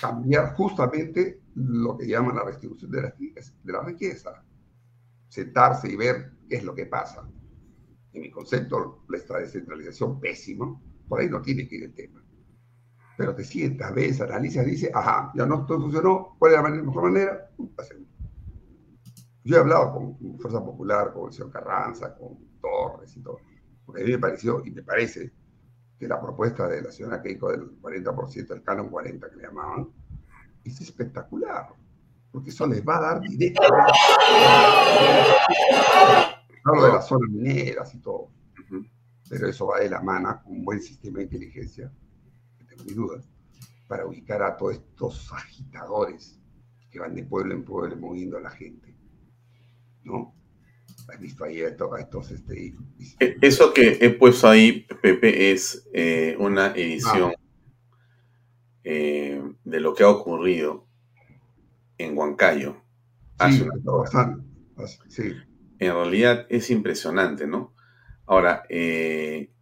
cambiar 0.00 0.54
justamente 0.54 1.42
lo 1.54 1.96
que 1.96 2.06
llaman 2.06 2.36
la 2.36 2.44
redistribución 2.44 2.90
de 2.90 3.02
la, 3.02 3.14
de 3.18 3.72
la 3.72 3.82
riqueza, 3.82 4.44
sentarse 5.28 5.90
y 5.90 5.96
ver 5.96 6.32
qué 6.48 6.56
es 6.56 6.64
lo 6.64 6.74
que 6.74 6.86
pasa 6.86 7.28
en 8.14 8.22
mi 8.22 8.30
concepto, 8.30 9.04
la 9.08 9.38
descentralización 9.40 10.20
pésima, 10.20 10.80
por 11.08 11.20
ahí 11.20 11.28
no 11.28 11.42
tiene 11.42 11.68
que 11.68 11.76
ir 11.76 11.84
el 11.84 11.94
tema. 11.94 12.24
Pero 13.16 13.34
te 13.34 13.44
sientas, 13.44 13.94
ves, 13.94 14.20
analizas, 14.20 14.64
dices, 14.64 14.90
ajá, 14.94 15.32
ya 15.34 15.46
no 15.46 15.66
todo 15.66 15.80
funcionó, 15.80 16.36
¿cuál 16.38 16.52
es 16.52 16.62
la 16.62 16.68
mejor 16.68 17.10
manera? 17.10 17.50
Yo 19.44 19.56
he 19.56 19.60
hablado 19.60 19.92
con 19.92 20.38
Fuerza 20.38 20.64
Popular, 20.64 21.12
con 21.12 21.26
el 21.26 21.32
señor 21.32 21.50
Carranza, 21.50 22.16
con 22.16 22.38
Torres 22.60 23.16
y 23.16 23.20
todo, 23.20 23.38
porque 23.84 24.02
a 24.02 24.04
mí 24.04 24.12
me 24.12 24.18
pareció 24.18 24.64
y 24.64 24.70
me 24.70 24.82
parece 24.82 25.32
que 25.98 26.08
la 26.08 26.20
propuesta 26.20 26.68
de 26.68 26.82
la 26.82 26.90
señora 26.90 27.22
Keiko 27.22 27.50
del 27.50 27.80
40%, 27.80 28.52
el 28.52 28.62
canon 28.62 28.88
40 28.88 29.30
que 29.30 29.36
le 29.36 29.42
llamaban, 29.42 29.88
es 30.64 30.80
espectacular, 30.80 31.68
porque 32.32 32.50
eso 32.50 32.66
les 32.66 32.84
va 32.84 32.96
a 32.96 33.00
dar 33.00 33.20
directo 33.20 33.62
Hablo 36.66 36.86
de 36.86 36.92
las 36.92 37.06
zonas 37.06 37.30
mineras 37.30 37.94
y 37.94 37.98
todo. 37.98 38.30
Pero 39.28 39.48
eso 39.48 39.66
va 39.66 39.80
de 39.80 39.90
la 39.90 40.00
mano 40.00 40.40
con 40.42 40.52
un 40.52 40.64
buen 40.64 40.80
sistema 40.80 41.18
de 41.18 41.24
inteligencia, 41.24 41.92
que 42.58 42.64
tengo 42.64 42.84
mis 42.84 42.96
dudas, 42.96 43.28
para 43.86 44.06
ubicar 44.06 44.42
a 44.42 44.56
todos 44.56 44.74
estos 44.74 45.32
agitadores 45.32 46.40
que 46.90 46.98
van 47.00 47.14
de 47.14 47.24
pueblo 47.24 47.54
en 47.54 47.64
pueblo 47.64 47.96
moviendo 47.96 48.38
a 48.38 48.40
la 48.40 48.50
gente. 48.50 48.96
¿No? 50.04 50.34
¿Has 51.08 51.20
visto 51.20 51.44
ahí 51.44 51.62
a 51.62 51.68
estos, 51.68 52.30
este, 52.30 52.74
e, 53.20 53.36
Eso 53.40 53.72
que 53.72 53.98
he 54.00 54.10
puesto 54.10 54.48
ahí, 54.48 54.86
Pepe, 55.02 55.52
es 55.52 55.88
eh, 55.92 56.36
una 56.38 56.68
edición 56.74 57.32
ah. 57.36 57.42
eh, 58.84 59.42
de 59.64 59.80
lo 59.80 59.94
que 59.94 60.02
ha 60.02 60.08
ocurrido 60.08 60.86
en 61.98 62.16
Huancayo. 62.16 62.76
Sí, 63.50 63.66
bastante. 63.84 64.42
Sí 65.08 65.34
en 65.78 65.94
realidad 65.94 66.46
es 66.48 66.70
impresionante, 66.70 67.46
¿no? 67.46 67.74
Ahora, 68.26 68.64
eh, 68.68 69.52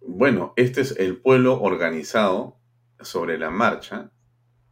bueno, 0.00 0.52
este 0.56 0.80
es 0.80 0.96
el 0.98 1.20
pueblo 1.20 1.60
organizado 1.60 2.58
sobre 3.00 3.38
la 3.38 3.50
marcha. 3.50 4.10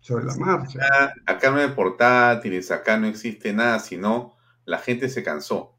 Sobre 0.01 0.24
la 0.24 0.36
marcha. 0.36 0.81
Acá, 1.27 1.51
no 1.51 1.59
hay 1.59 1.68
portátiles, 1.68 2.70
acá 2.70 2.97
no 2.97 3.06
existe 3.06 3.52
nada, 3.52 3.78
sino 3.78 4.35
la 4.66 4.78
gente 4.78 5.09
se 5.09 5.22
cansó. 5.22 5.78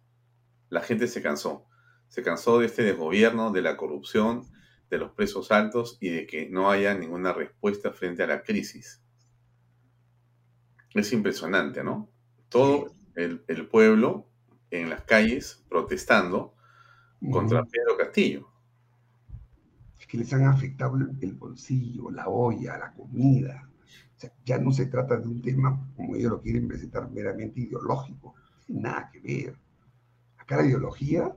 La 0.69 0.81
gente 0.81 1.07
se 1.07 1.21
cansó. 1.21 1.67
Se 2.07 2.23
cansó 2.23 2.57
de 2.57 2.65
este 2.65 2.83
desgobierno, 2.83 3.51
de 3.51 3.61
la 3.61 3.77
corrupción, 3.77 4.43
de 4.89 4.97
los 4.97 5.11
precios 5.11 5.51
altos 5.51 5.97
y 5.99 6.09
de 6.09 6.25
que 6.25 6.49
no 6.49 6.71
haya 6.71 6.95
ninguna 6.95 7.33
respuesta 7.33 7.91
frente 7.91 8.23
a 8.23 8.27
la 8.27 8.41
crisis. 8.41 9.03
Es 10.93 11.11
impresionante, 11.11 11.83
¿no? 11.83 12.09
Todo 12.49 12.91
el, 13.15 13.43
el 13.47 13.67
pueblo 13.67 14.25
en 14.71 14.89
las 14.89 15.01
calles 15.03 15.63
protestando 15.69 16.55
contra 17.31 17.65
Pedro 17.65 17.97
Castillo. 17.97 18.47
Es 19.99 20.07
que 20.07 20.17
les 20.17 20.31
han 20.31 20.45
afectado 20.45 20.95
el 20.95 21.33
bolsillo, 21.33 22.09
la 22.09 22.29
olla, 22.29 22.77
la 22.77 22.93
comida. 22.93 23.69
O 24.15 24.19
sea, 24.19 24.31
ya 24.45 24.57
no 24.59 24.71
se 24.71 24.85
trata 24.85 25.17
de 25.17 25.27
un 25.27 25.41
tema, 25.41 25.91
como 25.95 26.15
ellos 26.15 26.31
lo 26.31 26.41
quieren 26.41 26.69
presentar, 26.69 27.09
meramente 27.11 27.59
ideológico. 27.59 28.35
Nada 28.67 29.09
que 29.11 29.19
ver. 29.19 29.57
Acá 30.37 30.57
la 30.57 30.65
ideología 30.65 31.35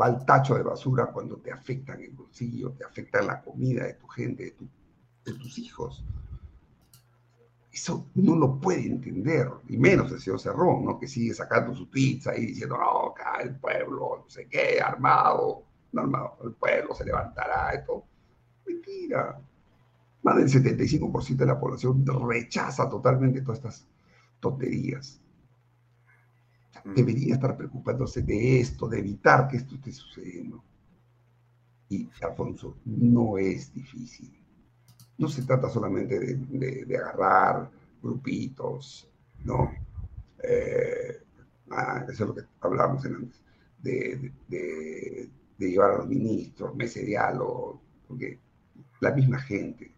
va 0.00 0.06
al 0.06 0.24
tacho 0.24 0.54
de 0.54 0.62
basura 0.62 1.06
cuando 1.06 1.36
te 1.38 1.50
afectan 1.50 2.00
el 2.00 2.12
bolsillo, 2.12 2.72
te 2.72 2.84
afectan 2.84 3.26
la 3.26 3.40
comida 3.42 3.84
de 3.84 3.94
tu 3.94 4.06
gente, 4.06 4.56
de 5.24 5.32
tus 5.32 5.58
hijos. 5.58 6.04
Eso 7.70 8.06
no 8.14 8.34
lo 8.36 8.58
puede 8.58 8.86
entender, 8.86 9.48
y 9.68 9.76
menos 9.76 10.10
el 10.10 10.20
señor 10.20 10.40
Cerrón, 10.40 10.84
¿no? 10.84 10.98
que 10.98 11.06
sigue 11.06 11.34
sacando 11.34 11.74
su 11.74 11.88
pizza 11.88 12.36
y 12.36 12.46
diciendo, 12.46 12.76
no, 12.76 13.10
acá 13.10 13.40
el 13.42 13.54
pueblo, 13.56 14.22
no 14.24 14.30
sé 14.30 14.48
qué, 14.48 14.80
armado, 14.80 15.62
no 15.92 16.00
armado, 16.00 16.38
el 16.44 16.52
pueblo 16.52 16.94
se 16.94 17.04
levantará, 17.04 17.70
esto. 17.72 18.04
Mentira. 18.66 19.40
Más 20.22 20.36
del 20.36 20.48
75% 20.48 21.36
de 21.36 21.46
la 21.46 21.60
población 21.60 22.04
rechaza 22.28 22.88
totalmente 22.88 23.42
todas 23.42 23.58
estas 23.58 23.86
tonterías. 24.40 25.20
Debería 26.84 27.34
estar 27.34 27.56
preocupándose 27.56 28.22
de 28.22 28.60
esto, 28.60 28.88
de 28.88 28.98
evitar 28.98 29.48
que 29.48 29.58
esto 29.58 29.74
esté 29.74 29.92
sucediendo. 29.92 30.62
Y, 31.88 32.08
Alfonso, 32.20 32.76
no 32.84 33.38
es 33.38 33.72
difícil 33.72 34.38
no 35.18 35.28
se 35.28 35.42
trata 35.42 35.68
solamente 35.68 36.18
de, 36.18 36.96
agarrar 36.96 37.70
grupitos, 38.00 39.08
¿no? 39.44 39.72
Eh, 40.42 41.22
ah, 41.70 42.04
eso 42.08 42.24
es 42.24 42.28
lo 42.28 42.34
que 42.36 42.42
hablamos 42.60 43.04
antes, 43.04 43.42
de, 43.82 44.32
de, 44.46 45.28
llevar 45.58 45.90
a 45.90 45.98
los 45.98 46.08
ministros, 46.08 46.74
mese 46.76 47.04
diálogo, 47.04 47.82
porque 48.06 48.38
la 49.00 49.10
misma 49.10 49.40
gente 49.40 49.92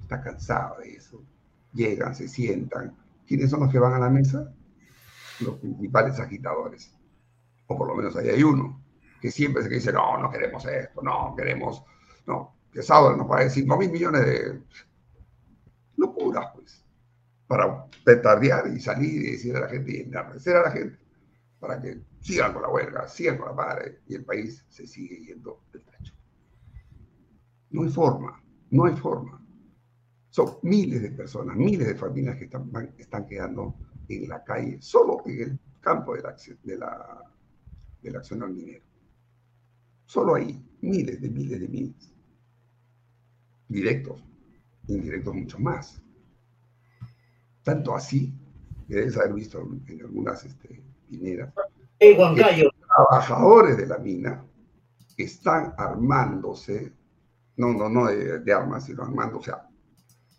está 0.00 0.22
cansada 0.22 0.78
de 0.78 0.94
eso. 0.94 1.20
Llegan, 1.74 2.14
se 2.14 2.28
sientan. 2.28 2.96
¿Quiénes 3.26 3.50
son 3.50 3.60
los 3.60 3.72
que 3.72 3.78
van 3.78 3.94
a 3.94 3.98
la 3.98 4.08
mesa? 4.08 4.54
Los 5.40 5.56
principales 5.58 6.18
agitadores. 6.18 6.94
O 7.66 7.76
por 7.76 7.88
lo 7.88 7.94
menos 7.94 8.16
ahí 8.16 8.28
hay 8.28 8.42
uno 8.42 8.82
que 9.20 9.30
siempre 9.30 9.62
se 9.62 9.68
dice, 9.68 9.92
no, 9.92 10.18
no 10.18 10.30
queremos 10.30 10.64
esto, 10.66 11.02
no, 11.02 11.34
queremos, 11.36 11.82
no, 12.26 12.56
que 12.72 12.82
Sauer 12.82 13.16
nos 13.16 13.26
pague 13.26 13.50
5 13.50 13.76
mil 13.76 13.90
millones 13.90 14.24
de 14.24 14.62
locuras, 15.96 16.46
pues, 16.54 16.84
para 17.46 17.86
petardear 18.04 18.68
y 18.68 18.80
salir 18.80 19.22
y 19.22 19.32
decir 19.32 19.56
a 19.56 19.60
la 19.60 19.68
gente 19.68 19.96
y 19.96 20.00
enardecer 20.00 20.56
a 20.56 20.62
la 20.62 20.70
gente. 20.70 20.98
para 21.58 21.80
que 21.82 22.00
sigan 22.20 22.52
con 22.52 22.62
la 22.62 22.68
huelga, 22.68 23.08
sigan 23.08 23.36
con 23.36 23.48
la 23.48 23.56
pared 23.56 23.96
y 24.06 24.14
el 24.14 24.24
país 24.24 24.64
se 24.68 24.86
sigue 24.86 25.24
yendo 25.24 25.64
del 25.72 25.82
tacho. 25.82 26.14
No 27.70 27.82
hay 27.82 27.90
forma, 27.90 28.40
no 28.70 28.84
hay 28.84 28.94
forma. 28.94 29.44
Son 30.30 30.58
miles 30.62 31.02
de 31.02 31.10
personas, 31.10 31.56
miles 31.56 31.88
de 31.88 31.96
familias 31.96 32.36
que 32.36 32.44
están, 32.44 32.70
están 32.96 33.26
quedando 33.26 33.74
en 34.08 34.28
la 34.28 34.42
calle, 34.42 34.78
solo 34.80 35.22
en 35.26 35.40
el 35.40 35.58
campo 35.80 36.14
de 36.14 36.22
la, 36.22 36.36
de 36.62 36.76
la, 36.76 37.22
de 38.02 38.10
la 38.10 38.18
acción 38.18 38.42
al 38.42 38.52
minero. 38.52 38.84
Solo 40.06 40.34
ahí, 40.34 40.64
miles 40.80 41.20
de 41.20 41.30
miles 41.30 41.60
de 41.60 41.68
miles. 41.68 42.12
Directos, 43.68 44.24
indirectos 44.86 45.34
mucho 45.34 45.58
más. 45.58 46.02
Tanto 47.62 47.94
así, 47.94 48.32
que 48.86 48.94
debes 48.94 49.16
haber 49.18 49.34
visto 49.34 49.60
en 49.86 50.00
algunas 50.00 50.44
este, 50.44 50.82
mineras, 51.10 51.52
los 52.00 52.74
trabajadores 52.96 53.76
de 53.76 53.86
la 53.86 53.98
mina 53.98 54.44
están 55.16 55.74
armándose, 55.76 56.92
no, 57.56 57.72
no, 57.72 57.88
no 57.88 58.06
de, 58.06 58.52
armas, 58.52 58.84
sino 58.84 59.02
armándose, 59.02 59.52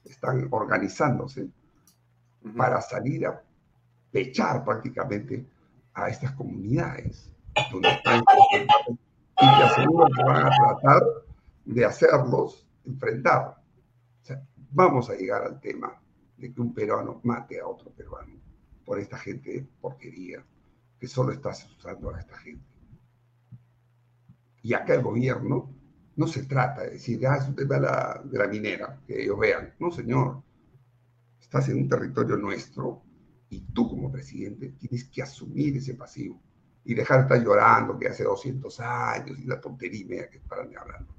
están 0.06 0.48
organizándose 0.50 1.50
para 2.56 2.82
salir 2.82 3.28
a 3.28 3.44
pechar 4.12 4.64
prácticamente 4.64 5.46
a 5.94 6.10
estas 6.10 6.32
comunidades 6.34 7.32
donde 7.72 7.90
están 7.90 8.22
y 9.42 9.58
que 9.58 9.64
aseguran 9.64 10.12
que 10.14 10.24
van 10.24 10.46
a 10.46 10.50
tratar 10.50 11.04
de 11.66 11.86
hacerlos 11.86 12.68
enfrentar. 12.86 13.58
O 14.22 14.26
sea, 14.26 14.44
vamos 14.72 15.10
a 15.10 15.16
llegar 15.16 15.44
al 15.44 15.60
tema 15.60 16.02
de 16.38 16.54
que 16.54 16.62
un 16.62 16.74
peruano 16.74 17.20
mate 17.24 17.60
a 17.60 17.68
otro 17.68 17.92
peruano 17.92 18.40
por 18.86 19.00
esta 19.00 19.18
gente 19.18 19.68
porquería 19.82 20.44
que 21.00 21.08
solo 21.08 21.32
estás 21.32 21.70
usando 21.78 22.14
a 22.14 22.20
esta 22.20 22.38
gente. 22.38 22.66
Y 24.62 24.74
acá 24.74 24.96
el 24.96 25.04
gobierno 25.04 25.70
no 26.16 26.28
se 26.28 26.44
trata 26.44 26.82
de 26.82 26.92
decir, 26.92 27.26
ah, 27.26 27.38
es 27.38 27.48
un 27.48 27.56
tema 27.56 27.76
de 27.76 27.82
la, 27.82 28.22
de 28.26 28.38
la 28.38 28.48
minera, 28.48 29.00
que 29.08 29.24
ellos 29.24 29.40
vean. 29.40 29.74
No, 29.80 29.90
señor. 29.90 30.44
Estás 31.40 31.70
en 31.70 31.78
un 31.78 31.88
territorio 31.88 32.36
nuestro 32.36 33.02
y 33.50 33.62
tú 33.62 33.90
como 33.90 34.12
presidente 34.12 34.70
tienes 34.80 35.06
que 35.06 35.22
asumir 35.22 35.78
ese 35.78 35.96
pasivo 35.96 36.40
y 36.86 36.94
dejar 36.94 37.18
de 37.18 37.24
estar 37.24 37.44
llorando 37.44 37.98
que 37.98 38.08
hace 38.08 38.24
200 38.24 38.80
años 38.80 39.38
y 39.40 39.46
la 39.46 39.60
tontería 39.60 40.30
que 40.30 40.40
paran 40.40 40.70
de 40.70 40.78
hablando. 40.78 41.14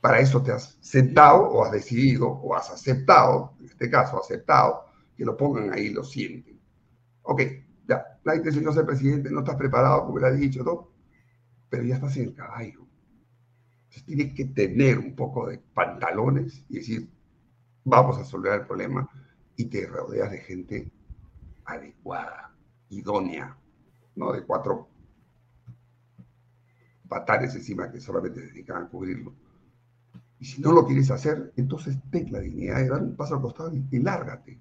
Para 0.00 0.20
eso 0.20 0.42
te 0.42 0.52
has 0.52 0.78
sentado 0.80 1.42
o 1.48 1.64
has 1.64 1.72
decidido 1.72 2.28
o 2.28 2.54
has 2.54 2.70
aceptado, 2.70 3.54
en 3.58 3.66
este 3.66 3.90
caso 3.90 4.20
aceptado, 4.20 4.84
que 5.16 5.24
lo 5.24 5.36
pongan 5.36 5.72
ahí 5.72 5.90
lo 5.90 6.04
sienten. 6.04 6.60
Ok, 7.22 7.42
ya, 7.88 8.18
la 8.24 8.36
intención 8.36 8.72
ser 8.72 8.86
presidente, 8.86 9.30
no 9.30 9.40
estás 9.40 9.56
preparado, 9.56 10.06
como 10.06 10.18
le 10.18 10.26
ha 10.26 10.32
dicho, 10.32 10.62
¿no? 10.62 10.90
Pero 11.68 11.82
ya 11.82 11.96
estás 11.96 12.16
en 12.18 12.24
el 12.24 12.34
caballo. 12.34 12.86
Entonces 13.84 14.04
tienes 14.04 14.34
que 14.34 14.44
tener 14.46 14.98
un 14.98 15.16
poco 15.16 15.48
de 15.48 15.58
pantalones 15.58 16.64
y 16.68 16.76
decir, 16.76 17.10
vamos 17.84 18.18
a 18.18 18.24
solucionar 18.24 18.60
el 18.60 18.66
problema 18.66 19.08
y 19.56 19.64
te 19.66 19.86
rodeas 19.86 20.30
de 20.30 20.38
gente 20.38 20.92
adecuada, 21.66 22.54
idónea, 22.90 23.56
no 24.14 24.32
de 24.32 24.44
cuatro 24.44 24.88
patanes 27.08 27.54
encima 27.54 27.90
que 27.90 28.00
solamente 28.00 28.40
se 28.40 28.46
dedican 28.46 28.84
a 28.84 28.88
cubrirlo. 28.88 29.34
Y 30.38 30.44
si 30.44 30.60
no 30.60 30.72
lo 30.72 30.86
quieres 30.86 31.10
hacer, 31.10 31.52
entonces 31.56 31.96
ten 32.10 32.30
la 32.32 32.40
dignidad 32.40 32.76
de 32.76 32.88
dar 32.88 33.02
un 33.02 33.16
paso 33.16 33.36
al 33.36 33.42
costado 33.42 33.72
y 33.72 33.98
lárgate. 33.98 34.60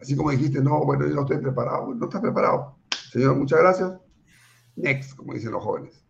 Así 0.00 0.14
como 0.14 0.30
dijiste, 0.30 0.62
no, 0.62 0.84
bueno, 0.84 1.06
yo 1.06 1.14
no 1.14 1.22
estoy 1.22 1.38
preparado. 1.38 1.94
No 1.94 2.04
estás 2.04 2.20
preparado. 2.20 2.76
Señor, 3.10 3.36
muchas 3.36 3.60
gracias. 3.60 3.92
Next, 4.76 5.16
como 5.16 5.32
dicen 5.32 5.52
los 5.52 5.62
jóvenes. 5.62 6.04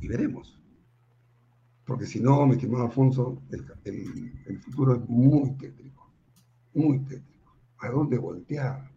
Y 0.00 0.08
veremos. 0.08 0.60
Porque 1.86 2.04
si 2.04 2.20
no, 2.20 2.46
mi 2.46 2.52
estimado 2.52 2.84
Alfonso, 2.84 3.42
el, 3.84 4.60
futuro 4.60 4.96
es 4.96 5.08
muy 5.08 5.56
tétrico. 5.56 6.12
Muy 6.74 6.98
tétrico. 7.00 7.27
¿A 7.78 7.88
dónde 7.90 8.18
voltear? 8.18 8.90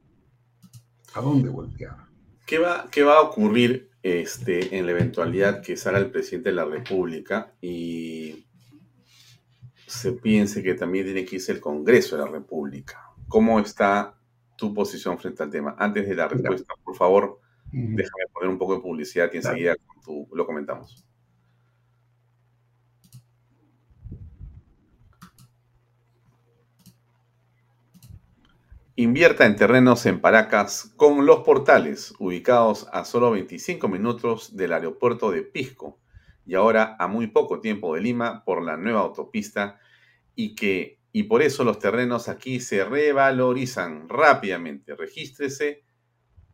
¿A 1.14 1.22
dónde 1.22 1.50
voltear? 1.50 1.98
¿Qué 2.46 2.58
va, 2.58 2.88
qué 2.92 3.04
va 3.04 3.18
a 3.18 3.22
ocurrir 3.22 3.92
este, 4.04 4.78
en 4.78 4.86
la 4.86 4.94
eventualidad 4.94 5.62
que 5.62 5.78
salga 5.78 6.00
el 6.00 6.12
presidente 6.12 6.50
de 6.50 6.56
la 6.56 6.66
República 6.66 7.54
y 7.62 8.48
se 9.86 10.14
piense 10.14 10.64
que 10.64 10.74
también 10.74 11.06
tiene 11.06 11.26
que 11.26 11.36
irse 11.36 11.52
el 11.52 11.60
Congreso 11.60 12.18
de 12.18 12.24
la 12.24 12.30
República. 12.30 13.12
¿Cómo 13.28 13.60
está 13.60 14.18
tu 14.58 14.74
posición 14.74 15.18
frente 15.18 15.44
al 15.44 15.50
tema? 15.50 15.76
Antes 15.78 16.08
de 16.08 16.16
la 16.16 16.28
respuesta, 16.28 16.74
por 16.84 16.96
favor, 16.96 17.40
déjame 17.72 18.26
poner 18.34 18.50
un 18.50 18.58
poco 18.58 18.76
de 18.76 18.82
publicidad 18.82 19.30
y 19.34 19.38
enseguida 19.38 19.76
lo 20.34 20.46
comentamos. 20.46 21.06
Invierta 29.02 29.48
en 29.48 29.56
terrenos 29.56 30.06
en 30.06 30.22
Paracas 30.22 30.94
con 30.96 31.26
los 31.26 31.40
portales, 31.40 32.14
ubicados 32.20 32.88
a 32.94 33.04
solo 33.04 33.32
25 33.32 33.88
minutos 33.88 34.56
del 34.56 34.74
aeropuerto 34.74 35.32
de 35.32 35.42
Pisco 35.42 36.00
y 36.46 36.54
ahora 36.54 36.98
a 37.00 37.08
muy 37.08 37.26
poco 37.26 37.62
tiempo 37.62 37.96
de 37.96 38.02
Lima 38.02 38.46
por 38.46 38.62
la 38.62 38.78
nueva 38.78 39.00
autopista 39.00 39.80
y 40.36 40.54
que 40.54 41.00
y 41.12 41.24
por 41.24 41.42
eso 41.42 41.64
los 41.64 41.80
terrenos 41.80 42.30
aquí 42.30 42.60
se 42.60 42.86
revalorizan 42.86 44.08
rápidamente. 44.08 44.96
Regístrese 44.96 45.84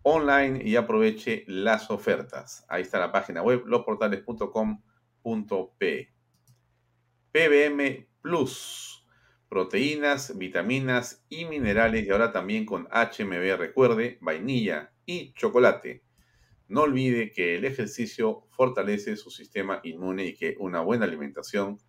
online 0.03 0.61
y 0.63 0.77
aproveche 0.77 1.43
las 1.47 1.91
ofertas. 1.91 2.63
Ahí 2.69 2.83
está 2.83 2.97
la 2.97 3.11
página 3.11 3.43
web 3.43 3.63
losportales.com.p. 3.65 6.13
PBM 7.33 8.07
Plus, 8.21 8.96
proteínas, 9.49 10.37
vitaminas 10.37 11.25
y 11.29 11.45
minerales 11.45 12.05
y 12.05 12.09
ahora 12.09 12.31
también 12.31 12.65
con 12.65 12.87
HMB, 12.91 13.57
recuerde, 13.57 14.17
vainilla 14.21 14.93
y 15.05 15.33
chocolate. 15.33 16.03
No 16.67 16.81
olvide 16.81 17.31
que 17.31 17.55
el 17.55 17.65
ejercicio 17.65 18.45
fortalece 18.49 19.15
su 19.15 19.31
sistema 19.31 19.79
inmune 19.83 20.25
y 20.25 20.35
que 20.35 20.55
una 20.59 20.81
buena 20.81 21.05
alimentación 21.05 21.79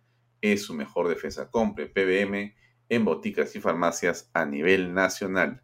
es 0.41 0.63
su 0.63 0.73
mejor 0.73 1.09
defensa. 1.09 1.51
Compre 1.51 1.87
PBM 1.87 2.55
en 2.87 3.05
boticas 3.05 3.55
y 3.55 3.59
farmacias 3.59 4.29
a 4.33 4.45
nivel 4.45 4.93
nacional. 4.93 5.61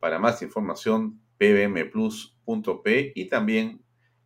Para 0.00 0.18
más 0.18 0.42
información, 0.42 1.20
pbmplus.p 1.36 3.12
y 3.14 3.28
también 3.28 3.84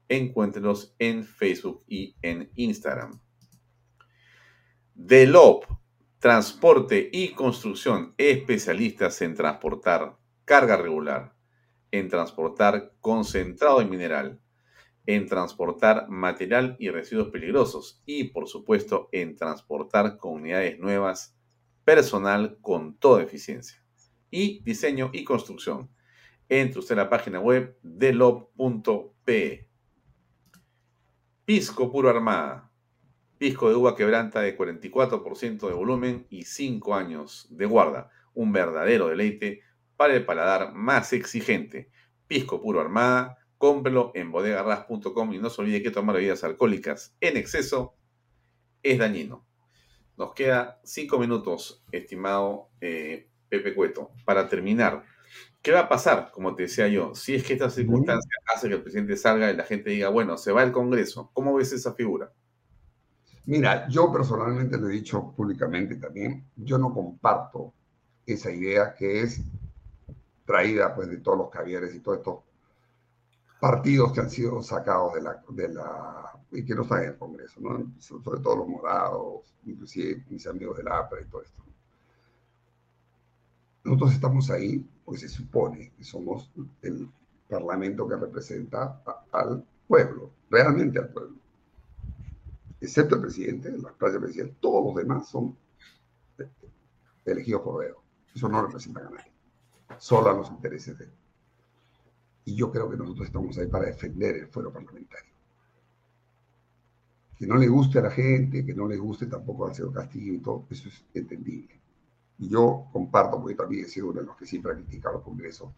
encuéntrenos 0.08 0.94
en 0.98 1.24
Facebook 1.24 1.82
y 1.88 2.14
en 2.22 2.50
Instagram. 2.54 3.20
DELOP, 4.94 5.64
transporte 6.22 7.10
y 7.12 7.32
construcción, 7.32 8.14
especialistas 8.16 9.20
en 9.20 9.34
transportar 9.34 10.16
carga 10.46 10.78
regular 10.78 11.34
en 11.92 12.08
transportar 12.08 12.94
concentrado 13.00 13.78
de 13.78 13.84
mineral, 13.84 14.40
en 15.06 15.26
transportar 15.26 16.08
material 16.08 16.74
y 16.78 16.88
residuos 16.88 17.28
peligrosos 17.28 18.02
y, 18.06 18.24
por 18.24 18.48
supuesto, 18.48 19.08
en 19.12 19.36
transportar 19.36 20.16
comunidades 20.16 20.78
nuevas, 20.78 21.36
personal 21.84 22.58
con 22.62 22.96
toda 22.96 23.22
eficiencia. 23.22 23.84
Y 24.30 24.62
diseño 24.62 25.10
y 25.12 25.24
construcción. 25.24 25.90
Entre 26.48 26.78
usted 26.78 26.94
en 26.94 26.98
la 26.98 27.10
página 27.10 27.40
web 27.40 27.78
de 27.82 28.12
lob.pe. 28.14 29.68
Pisco 31.44 31.92
Puro 31.92 32.08
Armada. 32.08 32.71
Pisco 33.42 33.68
de 33.68 33.74
uva 33.74 33.96
quebranta 33.96 34.40
de 34.40 34.56
44% 34.56 35.66
de 35.66 35.74
volumen 35.74 36.28
y 36.30 36.44
5 36.44 36.94
años 36.94 37.48
de 37.50 37.66
guarda. 37.66 38.08
Un 38.34 38.52
verdadero 38.52 39.08
deleite 39.08 39.62
para 39.96 40.14
el 40.14 40.24
paladar 40.24 40.74
más 40.74 41.12
exigente. 41.12 41.90
Pisco 42.28 42.62
puro 42.62 42.80
armada, 42.80 43.38
cómprelo 43.58 44.12
en 44.14 44.30
bodegarras.com 44.30 45.32
y 45.32 45.38
no 45.40 45.50
se 45.50 45.60
olvide 45.60 45.82
que 45.82 45.90
tomar 45.90 46.14
bebidas 46.14 46.44
alcohólicas 46.44 47.16
en 47.20 47.36
exceso 47.36 47.96
es 48.80 49.00
dañino. 49.00 49.44
Nos 50.16 50.34
queda 50.34 50.80
cinco 50.84 51.18
minutos, 51.18 51.84
estimado 51.90 52.70
eh, 52.80 53.28
Pepe 53.48 53.74
Cueto, 53.74 54.12
para 54.24 54.48
terminar. 54.48 55.02
¿Qué 55.62 55.72
va 55.72 55.80
a 55.80 55.88
pasar, 55.88 56.30
como 56.30 56.54
te 56.54 56.62
decía 56.62 56.86
yo, 56.86 57.16
si 57.16 57.34
es 57.34 57.42
que 57.42 57.54
esta 57.54 57.70
circunstancia 57.70 58.30
hace 58.54 58.68
que 58.68 58.74
el 58.74 58.82
presidente 58.82 59.16
salga 59.16 59.50
y 59.50 59.56
la 59.56 59.64
gente 59.64 59.90
diga, 59.90 60.10
bueno, 60.10 60.38
se 60.38 60.52
va 60.52 60.62
el 60.62 60.70
Congreso? 60.70 61.32
¿Cómo 61.34 61.56
ves 61.56 61.72
esa 61.72 61.92
figura? 61.94 62.32
Mira, 63.46 63.88
yo 63.88 64.12
personalmente 64.12 64.78
lo 64.78 64.88
he 64.88 64.92
dicho 64.92 65.32
públicamente 65.32 65.96
también, 65.96 66.44
yo 66.56 66.78
no 66.78 66.94
comparto 66.94 67.72
esa 68.24 68.52
idea 68.52 68.94
que 68.94 69.22
es 69.22 69.42
traída 70.46 70.94
pues 70.94 71.08
de 71.08 71.18
todos 71.18 71.38
los 71.38 71.50
caviares 71.50 71.94
y 71.94 72.00
todos 72.00 72.18
estos 72.18 72.38
partidos 73.60 74.12
que 74.12 74.20
han 74.20 74.30
sido 74.30 74.62
sacados 74.62 75.14
de 75.14 75.22
la, 75.22 75.42
de 75.48 75.68
la 75.68 76.32
y 76.52 76.64
que 76.64 76.74
no 76.74 76.82
están 76.82 77.02
en 77.02 77.08
el 77.10 77.16
Congreso, 77.16 77.60
¿no? 77.60 77.92
sobre 77.98 78.40
todo 78.40 78.56
los 78.56 78.68
morados, 78.68 79.54
inclusive 79.64 80.22
mis 80.28 80.46
amigos 80.46 80.76
del 80.76 80.88
APRA 80.88 81.22
y 81.22 81.24
todo 81.24 81.42
esto. 81.42 81.62
nosotros 83.84 84.12
estamos 84.12 84.50
ahí 84.50 84.86
porque 85.04 85.20
se 85.20 85.28
supone 85.28 85.92
que 85.96 86.04
somos 86.04 86.50
el 86.82 87.08
parlamento 87.48 88.06
que 88.06 88.16
representa 88.16 89.02
al 89.32 89.64
pueblo, 89.88 90.30
realmente 90.50 90.98
al 90.98 91.08
pueblo. 91.08 91.41
Excepto 92.82 93.14
el 93.14 93.20
presidente, 93.20 93.70
la 93.78 93.92
clase 93.92 94.18
presidencial, 94.18 94.56
todos 94.60 94.84
los 94.84 94.96
demás 94.96 95.28
son 95.28 95.56
elegidos 97.24 97.62
por 97.62 97.84
dedo. 97.84 98.02
Eso 98.34 98.48
no 98.48 98.66
representa 98.66 99.06
a 99.06 99.10
nadie, 99.10 99.30
solo 99.98 100.30
a 100.30 100.34
los 100.34 100.50
intereses 100.50 100.98
de 100.98 101.04
él. 101.04 101.12
Y 102.44 102.56
yo 102.56 102.72
creo 102.72 102.90
que 102.90 102.96
nosotros 102.96 103.26
estamos 103.26 103.56
ahí 103.56 103.68
para 103.68 103.86
defender 103.86 104.34
el 104.34 104.48
fuero 104.48 104.72
parlamentario. 104.72 105.30
Que 107.36 107.46
no 107.46 107.56
le 107.56 107.68
guste 107.68 108.00
a 108.00 108.02
la 108.02 108.10
gente, 108.10 108.66
que 108.66 108.74
no 108.74 108.88
le 108.88 108.96
guste 108.96 109.26
tampoco 109.26 109.68
al 109.68 109.76
señor 109.76 109.92
Castillo 109.92 110.32
y 110.32 110.38
todo, 110.38 110.66
eso 110.68 110.88
es 110.88 111.04
entendible. 111.14 111.80
Y 112.38 112.48
yo 112.48 112.88
comparto, 112.92 113.40
porque 113.40 113.54
también 113.54 113.84
he 113.84 113.88
sido 113.88 114.08
uno 114.08 114.22
de 114.22 114.26
los 114.26 114.36
que 114.36 114.44
siempre 114.44 114.72
ha 114.72 114.74
criticado 114.74 115.18
al 115.18 115.22
Congreso, 115.22 115.72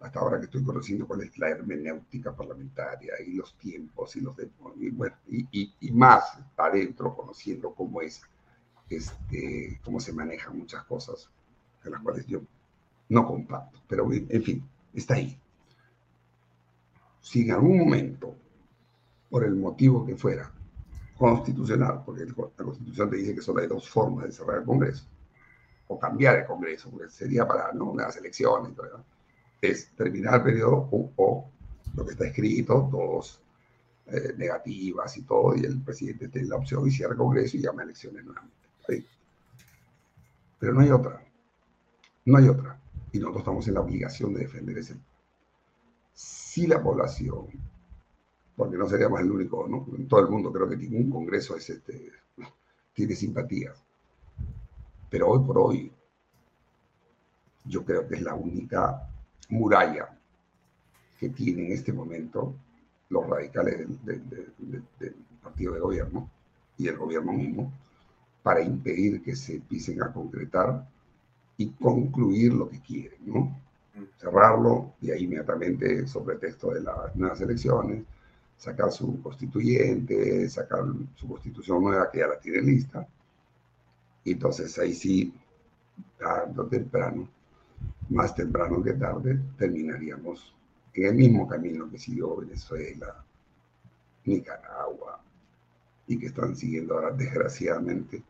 hasta 0.00 0.20
ahora 0.20 0.38
que 0.38 0.44
estoy 0.44 0.62
conociendo 0.62 1.06
cuál 1.06 1.22
es 1.22 1.36
la 1.38 1.48
hermenéutica 1.48 2.34
parlamentaria 2.34 3.14
y 3.26 3.34
los 3.34 3.56
tiempos 3.58 4.14
y 4.16 4.20
los 4.20 4.36
y, 5.26 5.92
más 5.92 6.38
adentro 6.56 7.16
conociendo 7.16 7.74
cómo 7.74 8.00
es 8.00 8.22
este 8.88 9.80
cómo 9.84 9.98
se 9.98 10.12
manejan 10.12 10.56
muchas 10.56 10.84
cosas 10.84 11.28
de 11.82 11.90
las 11.90 12.00
cuales 12.00 12.26
yo 12.26 12.40
no 13.08 13.26
comparto. 13.26 13.80
Pero 13.88 14.08
en 14.12 14.42
fin 14.42 14.68
está 14.94 15.14
ahí. 15.14 15.38
Si 17.20 17.42
en 17.42 17.52
algún 17.52 17.78
momento 17.78 18.34
por 19.28 19.44
el 19.44 19.56
motivo 19.56 20.06
que 20.06 20.16
fuera 20.16 20.50
constitucional 21.16 22.02
porque 22.06 22.24
la 22.24 22.64
constitución 22.64 23.10
te 23.10 23.16
dice 23.16 23.34
que 23.34 23.42
solo 23.42 23.60
hay 23.60 23.66
dos 23.66 23.88
formas 23.88 24.26
de 24.26 24.32
cerrar 24.32 24.58
el 24.58 24.64
Congreso 24.64 25.04
o 25.88 25.98
cambiar 25.98 26.36
el 26.36 26.46
Congreso 26.46 26.88
porque 26.90 27.08
sería 27.08 27.46
para 27.46 27.72
¿no? 27.72 27.94
las 27.96 28.16
elecciones 28.16 28.72
es 29.60 29.90
terminar 29.96 30.36
el 30.36 30.42
periodo 30.42 30.88
o, 30.90 31.50
lo 31.94 32.04
que 32.04 32.12
está 32.12 32.26
escrito, 32.26 32.88
todos 32.90 33.40
eh, 34.06 34.34
negativas 34.36 35.16
y 35.16 35.22
todo, 35.22 35.56
y 35.56 35.64
el 35.64 35.80
presidente 35.82 36.28
tiene 36.28 36.48
la 36.48 36.56
opción 36.56 36.86
y 36.86 36.90
cierra 36.90 37.12
el 37.12 37.18
Congreso 37.18 37.56
y 37.56 37.62
llama 37.62 37.82
a 37.82 37.84
elecciones 37.84 38.24
nuevamente. 38.24 38.56
Pero 40.58 40.74
no 40.74 40.80
hay 40.80 40.90
otra. 40.90 41.24
No 42.24 42.38
hay 42.38 42.48
otra. 42.48 42.78
Y 43.12 43.18
nosotros 43.18 43.42
estamos 43.42 43.68
en 43.68 43.74
la 43.74 43.80
obligación 43.80 44.34
de 44.34 44.40
defender 44.40 44.78
ese. 44.78 44.96
Si 46.14 46.66
la 46.66 46.82
población, 46.82 47.46
porque 48.56 48.76
no 48.76 48.88
seríamos 48.88 49.20
el 49.20 49.30
único, 49.30 49.66
¿no? 49.68 49.86
En 49.96 50.08
todo 50.08 50.20
el 50.20 50.28
mundo 50.28 50.52
creo 50.52 50.68
que 50.68 50.76
ningún 50.76 51.10
Congreso 51.10 51.56
es 51.56 51.70
este, 51.70 52.12
tiene 52.92 53.14
simpatía. 53.14 53.72
Pero 55.08 55.28
hoy 55.28 55.46
por 55.46 55.58
hoy, 55.58 55.92
yo 57.64 57.84
creo 57.84 58.06
que 58.08 58.16
es 58.16 58.22
la 58.22 58.34
única 58.34 59.08
muralla 59.48 60.08
que 61.18 61.28
tiene 61.30 61.66
en 61.66 61.72
este 61.72 61.92
momento 61.92 62.54
los 63.08 63.26
radicales 63.26 63.88
del, 64.04 64.82
partido 65.42 65.74
de 65.74 65.80
gobierno 65.80 66.30
y 66.76 66.88
el 66.88 66.96
gobierno 66.96 67.32
mismo 67.32 67.72
para 68.42 68.60
impedir 68.62 69.22
que 69.22 69.34
se 69.34 69.54
empiecen 69.56 70.02
a 70.02 70.12
concretar 70.12 70.86
y 71.56 71.70
concluir 71.70 72.52
lo 72.52 72.68
que 72.68 72.80
quieren, 72.80 73.18
¿no? 73.26 73.60
Cerrarlo 74.16 74.94
y 75.00 75.10
ahí 75.10 75.24
inmediatamente, 75.24 76.06
sobre 76.06 76.36
texto 76.36 76.72
de 76.72 76.82
las 76.82 77.16
nuevas 77.16 77.40
elecciones, 77.40 78.04
sacar 78.56 78.92
su 78.92 79.20
constituyente, 79.22 80.48
sacar 80.48 80.84
su 81.16 81.28
constitución 81.28 81.82
nueva 81.82 82.10
que 82.10 82.18
ya 82.18 82.28
la 82.28 82.38
tiene 82.38 82.60
lista. 82.62 83.06
Y 84.24 84.32
entonces 84.32 84.78
ahí 84.78 84.94
sí, 84.94 85.34
tarde 86.18 86.60
o 86.60 86.66
temprano, 86.66 87.28
más 88.08 88.34
temprano 88.34 88.82
que 88.82 88.94
tarde 88.94 89.38
terminaríamos 89.56 90.54
en 90.94 91.06
el 91.06 91.14
mismo 91.14 91.46
camino 91.46 91.90
que 91.90 91.98
siguió 91.98 92.36
Venezuela, 92.36 93.24
Nicaragua, 94.24 95.20
y 96.06 96.18
que 96.18 96.26
están 96.26 96.56
siguiendo 96.56 96.94
ahora, 96.94 97.10
desgraciadamente, 97.12 98.22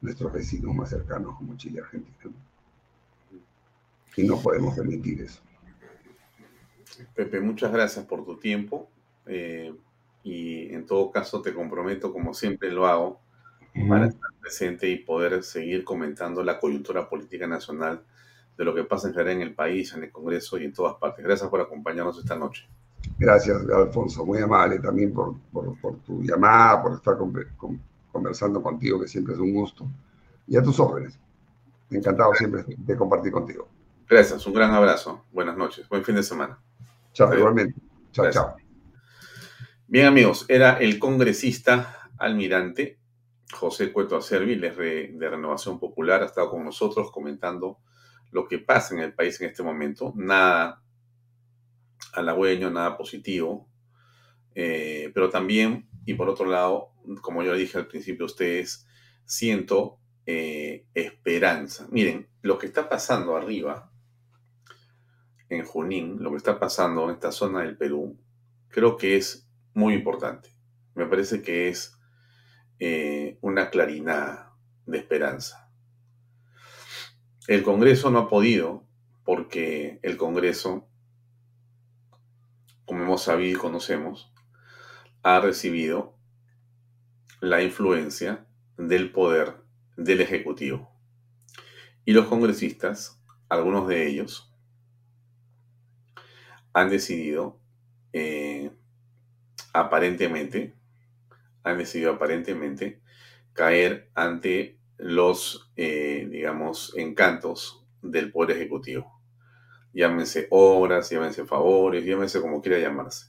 nuestros 0.00 0.32
vecinos 0.32 0.74
más 0.74 0.90
cercanos 0.90 1.36
como 1.36 1.56
Chile 1.56 1.76
y 1.76 1.80
Argentina. 1.80 2.34
Y 4.16 4.22
no 4.24 4.40
podemos 4.40 4.74
permitir 4.74 5.20
eso. 5.22 5.40
Pepe, 7.14 7.40
muchas 7.40 7.70
gracias 7.70 8.04
por 8.06 8.24
tu 8.24 8.38
tiempo. 8.38 8.88
Eh, 9.26 9.72
y 10.24 10.74
en 10.74 10.86
todo 10.86 11.10
caso 11.10 11.40
te 11.40 11.54
comprometo, 11.54 12.12
como 12.12 12.34
siempre 12.34 12.72
lo 12.72 12.86
hago, 12.86 13.20
para 13.88 14.08
estar 14.08 14.30
presente 14.40 14.88
y 14.88 14.96
poder 14.96 15.44
seguir 15.44 15.84
comentando 15.84 16.42
la 16.42 16.58
coyuntura 16.58 17.08
política 17.08 17.46
nacional 17.46 18.02
de 18.58 18.64
lo 18.64 18.74
que 18.74 18.82
pasa 18.82 19.08
en 19.08 19.28
en 19.28 19.40
el 19.40 19.54
país, 19.54 19.94
en 19.94 20.02
el 20.02 20.10
Congreso 20.10 20.58
y 20.58 20.64
en 20.64 20.72
todas 20.72 20.96
partes. 20.96 21.24
Gracias 21.24 21.48
por 21.48 21.60
acompañarnos 21.60 22.18
esta 22.18 22.34
noche. 22.34 22.68
Gracias, 23.16 23.56
Alfonso. 23.72 24.26
Muy 24.26 24.40
amable 24.40 24.80
también 24.80 25.14
por, 25.14 25.36
por, 25.52 26.00
tu 26.00 26.20
llamada, 26.22 26.82
por 26.82 26.94
estar 26.94 27.16
conversando 28.10 28.60
contigo, 28.60 29.00
que 29.00 29.06
siempre 29.06 29.34
es 29.34 29.40
un 29.40 29.54
gusto. 29.54 29.86
Y 30.48 30.56
a 30.56 30.62
tus 30.62 30.80
órdenes. 30.80 31.16
Encantado 31.88 32.34
siempre 32.34 32.64
de 32.66 32.96
compartir 32.96 33.30
contigo. 33.30 33.68
Gracias, 34.08 34.44
un 34.44 34.54
gran 34.54 34.72
abrazo. 34.72 35.24
Buenas 35.32 35.56
noches. 35.56 35.88
Buen 35.88 36.04
fin 36.04 36.16
de 36.16 36.24
semana. 36.24 36.58
Chao, 37.12 37.32
igualmente. 37.32 37.80
Chao, 38.10 38.28
chao. 38.30 38.56
Bien, 39.86 40.06
amigos, 40.06 40.44
era 40.48 40.78
el 40.78 40.98
congresista 40.98 42.10
almirante 42.18 42.98
José 43.52 43.92
Cueto 43.92 44.16
Acervi, 44.16 44.56
de 44.56 45.30
Renovación 45.30 45.78
Popular, 45.78 46.22
ha 46.22 46.26
estado 46.26 46.50
con 46.50 46.64
nosotros 46.64 47.10
comentando 47.12 47.78
lo 48.30 48.46
que 48.46 48.58
pasa 48.58 48.94
en 48.94 49.00
el 49.00 49.14
país 49.14 49.40
en 49.40 49.48
este 49.48 49.62
momento. 49.62 50.12
Nada 50.16 50.82
halagüeño, 52.12 52.70
nada 52.70 52.96
positivo. 52.96 53.68
Eh, 54.54 55.10
pero 55.14 55.30
también, 55.30 55.88
y 56.04 56.14
por 56.14 56.28
otro 56.28 56.46
lado, 56.46 56.92
como 57.22 57.42
yo 57.42 57.54
dije 57.54 57.78
al 57.78 57.86
principio 57.86 58.24
a 58.24 58.26
ustedes, 58.26 58.86
siento 59.24 60.00
eh, 60.26 60.86
esperanza. 60.94 61.86
Miren, 61.90 62.28
lo 62.42 62.58
que 62.58 62.66
está 62.66 62.88
pasando 62.88 63.36
arriba, 63.36 63.90
en 65.48 65.64
Junín, 65.64 66.22
lo 66.22 66.30
que 66.30 66.36
está 66.36 66.58
pasando 66.58 67.04
en 67.04 67.14
esta 67.14 67.32
zona 67.32 67.62
del 67.62 67.76
Perú, 67.76 68.18
creo 68.68 68.96
que 68.96 69.16
es 69.16 69.48
muy 69.74 69.94
importante. 69.94 70.50
Me 70.94 71.06
parece 71.06 71.42
que 71.42 71.68
es 71.68 71.98
eh, 72.78 73.38
una 73.40 73.70
clarinada 73.70 74.54
de 74.86 74.98
esperanza. 74.98 75.67
El 77.48 77.62
Congreso 77.62 78.10
no 78.10 78.18
ha 78.18 78.28
podido 78.28 78.84
porque 79.24 80.00
el 80.02 80.18
Congreso, 80.18 80.86
como 82.84 83.04
hemos 83.04 83.22
sabido 83.22 83.56
y 83.56 83.58
conocemos, 83.58 84.30
ha 85.22 85.40
recibido 85.40 86.14
la 87.40 87.62
influencia 87.62 88.46
del 88.76 89.10
poder 89.12 89.56
del 89.96 90.20
Ejecutivo. 90.20 90.92
Y 92.04 92.12
los 92.12 92.26
congresistas, 92.26 93.18
algunos 93.48 93.88
de 93.88 94.06
ellos, 94.06 94.52
han 96.74 96.90
decidido 96.90 97.58
eh, 98.12 98.72
aparentemente, 99.72 100.74
han 101.62 101.78
decidido 101.78 102.12
aparentemente 102.12 103.00
caer 103.54 104.10
ante 104.14 104.77
los, 104.98 105.70
eh, 105.76 106.28
digamos, 106.30 106.92
encantos 106.96 107.86
del 108.02 108.30
Poder 108.30 108.56
Ejecutivo. 108.56 109.20
Llámense 109.92 110.48
obras, 110.50 111.08
llámense 111.10 111.46
favores, 111.46 112.04
llámense 112.04 112.40
como 112.40 112.60
quiera 112.60 112.78
llamarse. 112.78 113.28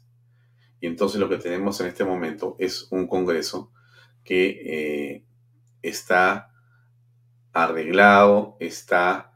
Y 0.81 0.87
entonces 0.87 1.19
lo 1.19 1.29
que 1.29 1.37
tenemos 1.37 1.79
en 1.81 1.87
este 1.87 2.03
momento 2.03 2.55
es 2.59 2.87
un 2.91 3.07
Congreso 3.07 3.71
que 4.23 4.49
eh, 4.65 5.25
está 5.81 6.51
arreglado, 7.53 8.57
está 8.59 9.33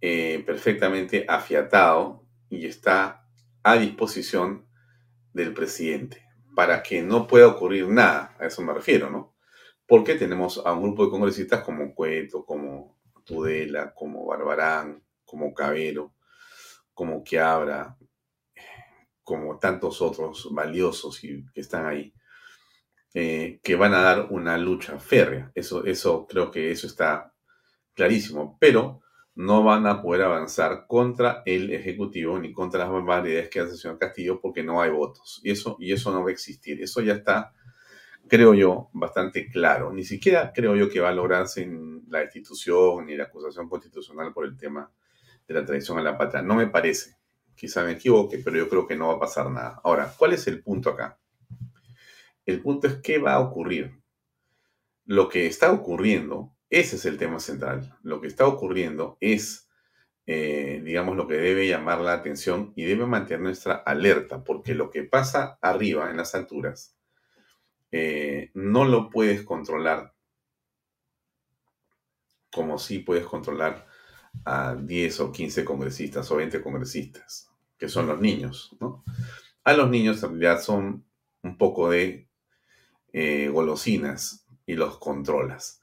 eh, 0.00 0.42
perfectamente 0.46 1.24
afiatado 1.28 2.24
y 2.50 2.66
está 2.66 3.26
a 3.62 3.76
disposición 3.76 4.66
del 5.32 5.54
presidente 5.54 6.26
para 6.54 6.82
que 6.82 7.02
no 7.02 7.26
pueda 7.26 7.48
ocurrir 7.48 7.88
nada. 7.88 8.36
A 8.38 8.46
eso 8.46 8.62
me 8.62 8.74
refiero, 8.74 9.10
¿no? 9.10 9.31
Porque 9.92 10.14
tenemos 10.14 10.56
a 10.64 10.72
un 10.72 10.84
grupo 10.84 11.04
de 11.04 11.10
congresistas 11.10 11.62
como 11.62 11.94
Cueto, 11.94 12.46
como 12.46 12.96
Tudela, 13.26 13.92
como 13.92 14.24
Barbarán, 14.24 15.02
como 15.22 15.52
Cabero, 15.52 16.14
como 16.94 17.22
Quiabra, 17.22 17.98
como 19.22 19.58
tantos 19.58 20.00
otros 20.00 20.48
valiosos 20.50 21.20
que 21.20 21.44
están 21.60 21.84
ahí, 21.84 22.10
eh, 23.12 23.60
que 23.62 23.76
van 23.76 23.92
a 23.92 24.00
dar 24.00 24.28
una 24.30 24.56
lucha 24.56 24.98
férrea. 24.98 25.52
Eso, 25.54 25.84
eso 25.84 26.26
creo 26.26 26.50
que 26.50 26.70
eso 26.70 26.86
está 26.86 27.34
clarísimo, 27.92 28.56
pero 28.58 29.02
no 29.34 29.62
van 29.62 29.86
a 29.86 30.00
poder 30.00 30.22
avanzar 30.22 30.86
contra 30.86 31.42
el 31.44 31.70
Ejecutivo 31.70 32.38
ni 32.38 32.54
contra 32.54 32.80
las 32.80 32.90
barbaridades 32.90 33.50
que 33.50 33.60
hace 33.60 33.72
el 33.72 33.78
señor 33.78 33.98
Castillo 33.98 34.40
porque 34.40 34.62
no 34.62 34.80
hay 34.80 34.90
votos. 34.90 35.42
Y 35.44 35.50
eso, 35.50 35.76
y 35.78 35.92
eso 35.92 36.10
no 36.10 36.22
va 36.22 36.30
a 36.30 36.32
existir. 36.32 36.82
Eso 36.82 37.02
ya 37.02 37.12
está 37.12 37.52
creo 38.32 38.54
yo, 38.54 38.88
bastante 38.94 39.50
claro. 39.50 39.92
Ni 39.92 40.04
siquiera 40.04 40.54
creo 40.54 40.74
yo 40.74 40.88
que 40.88 41.00
va 41.00 41.10
a 41.10 41.14
lograrse 41.14 41.64
en 41.64 42.04
la 42.08 42.22
institución 42.22 43.04
ni 43.04 43.14
la 43.14 43.24
acusación 43.24 43.68
constitucional 43.68 44.32
por 44.32 44.46
el 44.46 44.56
tema 44.56 44.90
de 45.46 45.52
la 45.52 45.66
traición 45.66 45.98
a 45.98 46.02
la 46.02 46.16
patria. 46.16 46.40
No 46.40 46.54
me 46.54 46.66
parece. 46.66 47.18
Quizá 47.54 47.84
me 47.84 47.92
equivoque, 47.92 48.38
pero 48.38 48.56
yo 48.56 48.70
creo 48.70 48.86
que 48.86 48.96
no 48.96 49.08
va 49.08 49.14
a 49.16 49.20
pasar 49.20 49.50
nada. 49.50 49.82
Ahora, 49.84 50.14
¿cuál 50.16 50.32
es 50.32 50.46
el 50.46 50.62
punto 50.62 50.88
acá? 50.88 51.20
El 52.46 52.62
punto 52.62 52.86
es 52.86 53.02
qué 53.02 53.18
va 53.18 53.34
a 53.34 53.40
ocurrir. 53.40 54.00
Lo 55.04 55.28
que 55.28 55.46
está 55.46 55.70
ocurriendo, 55.70 56.56
ese 56.70 56.96
es 56.96 57.04
el 57.04 57.18
tema 57.18 57.38
central. 57.38 57.98
Lo 58.02 58.22
que 58.22 58.28
está 58.28 58.46
ocurriendo 58.46 59.18
es, 59.20 59.68
eh, 60.24 60.80
digamos, 60.82 61.18
lo 61.18 61.28
que 61.28 61.34
debe 61.34 61.68
llamar 61.68 62.00
la 62.00 62.14
atención 62.14 62.72
y 62.76 62.84
debe 62.84 63.04
mantener 63.04 63.42
nuestra 63.42 63.74
alerta, 63.74 64.42
porque 64.42 64.74
lo 64.74 64.88
que 64.88 65.02
pasa 65.02 65.58
arriba, 65.60 66.10
en 66.10 66.16
las 66.16 66.34
alturas, 66.34 66.96
eh, 67.92 68.50
no 68.54 68.84
lo 68.84 69.10
puedes 69.10 69.42
controlar 69.42 70.14
como 72.52 72.78
si 72.78 72.98
puedes 72.98 73.24
controlar 73.24 73.86
a 74.44 74.74
10 74.74 75.20
o 75.20 75.32
15 75.32 75.64
congresistas 75.64 76.30
o 76.30 76.36
20 76.36 76.62
congresistas, 76.62 77.50
que 77.78 77.88
son 77.88 78.06
los 78.06 78.20
niños. 78.20 78.76
A 79.64 79.72
los 79.72 79.90
niños 79.90 80.22
en 80.22 80.30
realidad 80.30 80.62
son 80.62 81.04
un 81.42 81.58
poco 81.58 81.90
de 81.90 82.28
eh, 83.12 83.48
golosinas 83.48 84.46
y 84.66 84.74
los 84.74 84.98
controlas. 84.98 85.80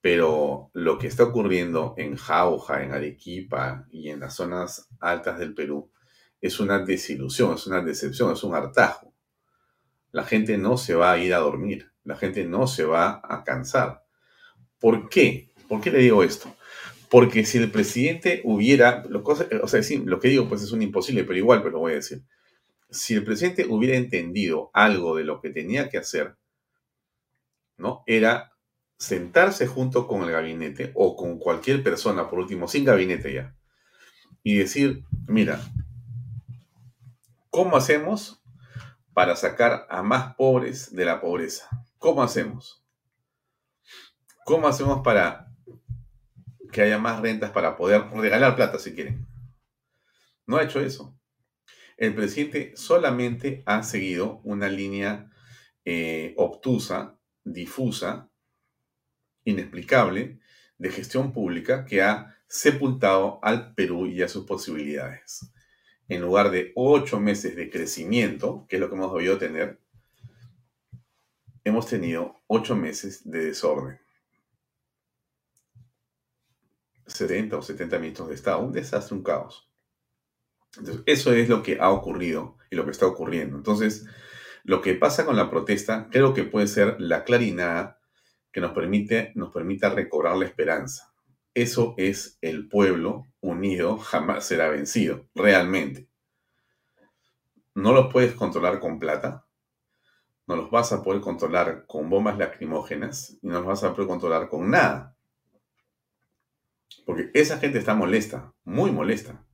Pero 0.00 0.70
lo 0.74 0.98
que 0.98 1.06
está 1.06 1.24
ocurriendo 1.24 1.94
en 1.96 2.16
Jauja, 2.16 2.82
en 2.82 2.92
Arequipa 2.92 3.86
y 3.90 4.10
en 4.10 4.20
las 4.20 4.34
zonas 4.34 4.88
altas 5.00 5.38
del 5.38 5.54
Perú 5.54 5.90
es 6.40 6.58
una 6.58 6.80
desilusión, 6.80 7.54
es 7.54 7.66
una 7.68 7.80
decepción, 7.82 8.32
es 8.32 8.42
un 8.42 8.54
hartajo. 8.54 9.11
La 10.12 10.24
gente 10.24 10.58
no 10.58 10.76
se 10.76 10.94
va 10.94 11.12
a 11.12 11.18
ir 11.18 11.34
a 11.34 11.38
dormir, 11.38 11.90
la 12.04 12.16
gente 12.16 12.44
no 12.44 12.66
se 12.66 12.84
va 12.84 13.20
a 13.24 13.42
cansar. 13.44 14.04
¿Por 14.78 15.08
qué? 15.08 15.50
¿Por 15.68 15.80
qué 15.80 15.90
le 15.90 15.98
digo 15.98 16.22
esto? 16.22 16.54
Porque 17.08 17.44
si 17.44 17.58
el 17.58 17.70
presidente 17.70 18.40
hubiera, 18.44 19.04
lo, 19.08 19.22
o 19.22 19.68
sea, 19.68 19.82
sí, 19.82 20.02
lo 20.04 20.20
que 20.20 20.28
digo 20.28 20.48
pues 20.48 20.62
es 20.62 20.72
un 20.72 20.82
imposible, 20.82 21.24
pero 21.24 21.38
igual, 21.38 21.60
pero 21.60 21.72
lo 21.72 21.78
voy 21.80 21.92
a 21.92 21.96
decir. 21.96 22.22
Si 22.90 23.14
el 23.14 23.24
presidente 23.24 23.66
hubiera 23.66 23.96
entendido 23.96 24.70
algo 24.74 25.16
de 25.16 25.24
lo 25.24 25.40
que 25.40 25.50
tenía 25.50 25.88
que 25.88 25.98
hacer, 25.98 26.36
¿no? 27.78 28.02
Era 28.06 28.52
sentarse 28.98 29.66
junto 29.66 30.06
con 30.06 30.22
el 30.22 30.30
gabinete 30.30 30.92
o 30.94 31.16
con 31.16 31.38
cualquier 31.38 31.82
persona, 31.82 32.30
por 32.30 32.38
último, 32.38 32.68
sin 32.68 32.84
gabinete 32.84 33.32
ya, 33.32 33.56
y 34.42 34.56
decir, 34.56 35.04
mira, 35.26 35.60
¿cómo 37.50 37.76
hacemos 37.76 38.41
para 39.14 39.36
sacar 39.36 39.86
a 39.90 40.02
más 40.02 40.34
pobres 40.36 40.94
de 40.94 41.04
la 41.04 41.20
pobreza? 41.20 41.68
¿Cómo 41.98 42.22
hacemos? 42.22 42.84
¿Cómo 44.44 44.66
hacemos 44.66 45.02
para 45.02 45.48
que 46.72 46.82
haya 46.82 46.98
más 46.98 47.20
rentas 47.20 47.50
para 47.50 47.76
poder 47.76 48.08
regalar 48.10 48.56
plata 48.56 48.78
si 48.78 48.94
quieren? 48.94 49.26
No 50.46 50.56
ha 50.56 50.64
hecho 50.64 50.80
eso. 50.80 51.16
El 51.96 52.14
presidente 52.14 52.72
solamente 52.76 53.62
ha 53.66 53.82
seguido 53.82 54.40
una 54.44 54.68
línea 54.68 55.30
eh, 55.84 56.34
obtusa 56.36 57.18
difusa, 57.44 58.30
inexplicable, 59.44 60.40
de 60.78 60.90
gestión 60.90 61.32
pública 61.32 61.84
que 61.84 62.02
ha 62.02 62.36
sepultado 62.48 63.38
al 63.42 63.74
Perú 63.74 64.06
y 64.06 64.22
a 64.22 64.28
sus 64.28 64.44
posibilidades. 64.44 65.52
En 66.08 66.20
lugar 66.20 66.50
de 66.50 66.72
ocho 66.74 67.20
meses 67.20 67.56
de 67.56 67.70
crecimiento, 67.70 68.66
que 68.68 68.76
es 68.76 68.80
lo 68.80 68.88
que 68.88 68.96
hemos 68.96 69.12
debido 69.12 69.38
tener, 69.38 69.80
hemos 71.64 71.86
tenido 71.86 72.42
ocho 72.46 72.76
meses 72.76 73.28
de 73.30 73.46
desorden. 73.46 74.00
70 77.06 77.56
o 77.56 77.62
70 77.62 77.98
ministros 77.98 78.28
de 78.28 78.34
Estado, 78.34 78.60
un 78.60 78.72
desastre, 78.72 79.16
un 79.16 79.22
caos. 79.22 79.68
Entonces, 80.76 81.02
eso 81.06 81.32
es 81.32 81.48
lo 81.48 81.62
que 81.62 81.78
ha 81.80 81.90
ocurrido 81.90 82.56
y 82.70 82.76
lo 82.76 82.84
que 82.84 82.90
está 82.90 83.06
ocurriendo. 83.06 83.56
Entonces, 83.56 84.06
lo 84.64 84.80
que 84.80 84.94
pasa 84.94 85.26
con 85.26 85.36
la 85.36 85.50
protesta 85.50 86.08
creo 86.10 86.32
que 86.32 86.44
puede 86.44 86.66
ser 86.66 87.00
la 87.00 87.24
clarinada 87.24 88.00
que 88.52 88.60
nos 88.60 88.72
permite, 88.72 89.32
nos 89.34 89.52
permita 89.52 89.90
recobrar 89.90 90.36
la 90.36 90.46
esperanza. 90.46 91.11
Eso 91.54 91.94
es 91.98 92.38
el 92.40 92.68
pueblo 92.68 93.26
unido, 93.40 93.98
jamás 93.98 94.46
será 94.46 94.68
vencido, 94.68 95.28
realmente. 95.34 96.08
No 97.74 97.92
los 97.92 98.12
puedes 98.12 98.34
controlar 98.34 98.80
con 98.80 98.98
plata, 98.98 99.46
no 100.46 100.56
los 100.56 100.70
vas 100.70 100.92
a 100.92 101.02
poder 101.02 101.20
controlar 101.20 101.84
con 101.86 102.10
bombas 102.10 102.38
lacrimógenas 102.38 103.38
y 103.42 103.46
no 103.46 103.54
los 103.54 103.66
vas 103.66 103.84
a 103.84 103.94
poder 103.94 104.08
controlar 104.08 104.48
con 104.48 104.70
nada. 104.70 105.16
Porque 107.06 107.30
esa 107.34 107.58
gente 107.58 107.78
está 107.78 107.94
molesta, 107.94 108.52
muy 108.64 108.90
molesta. 108.90 109.44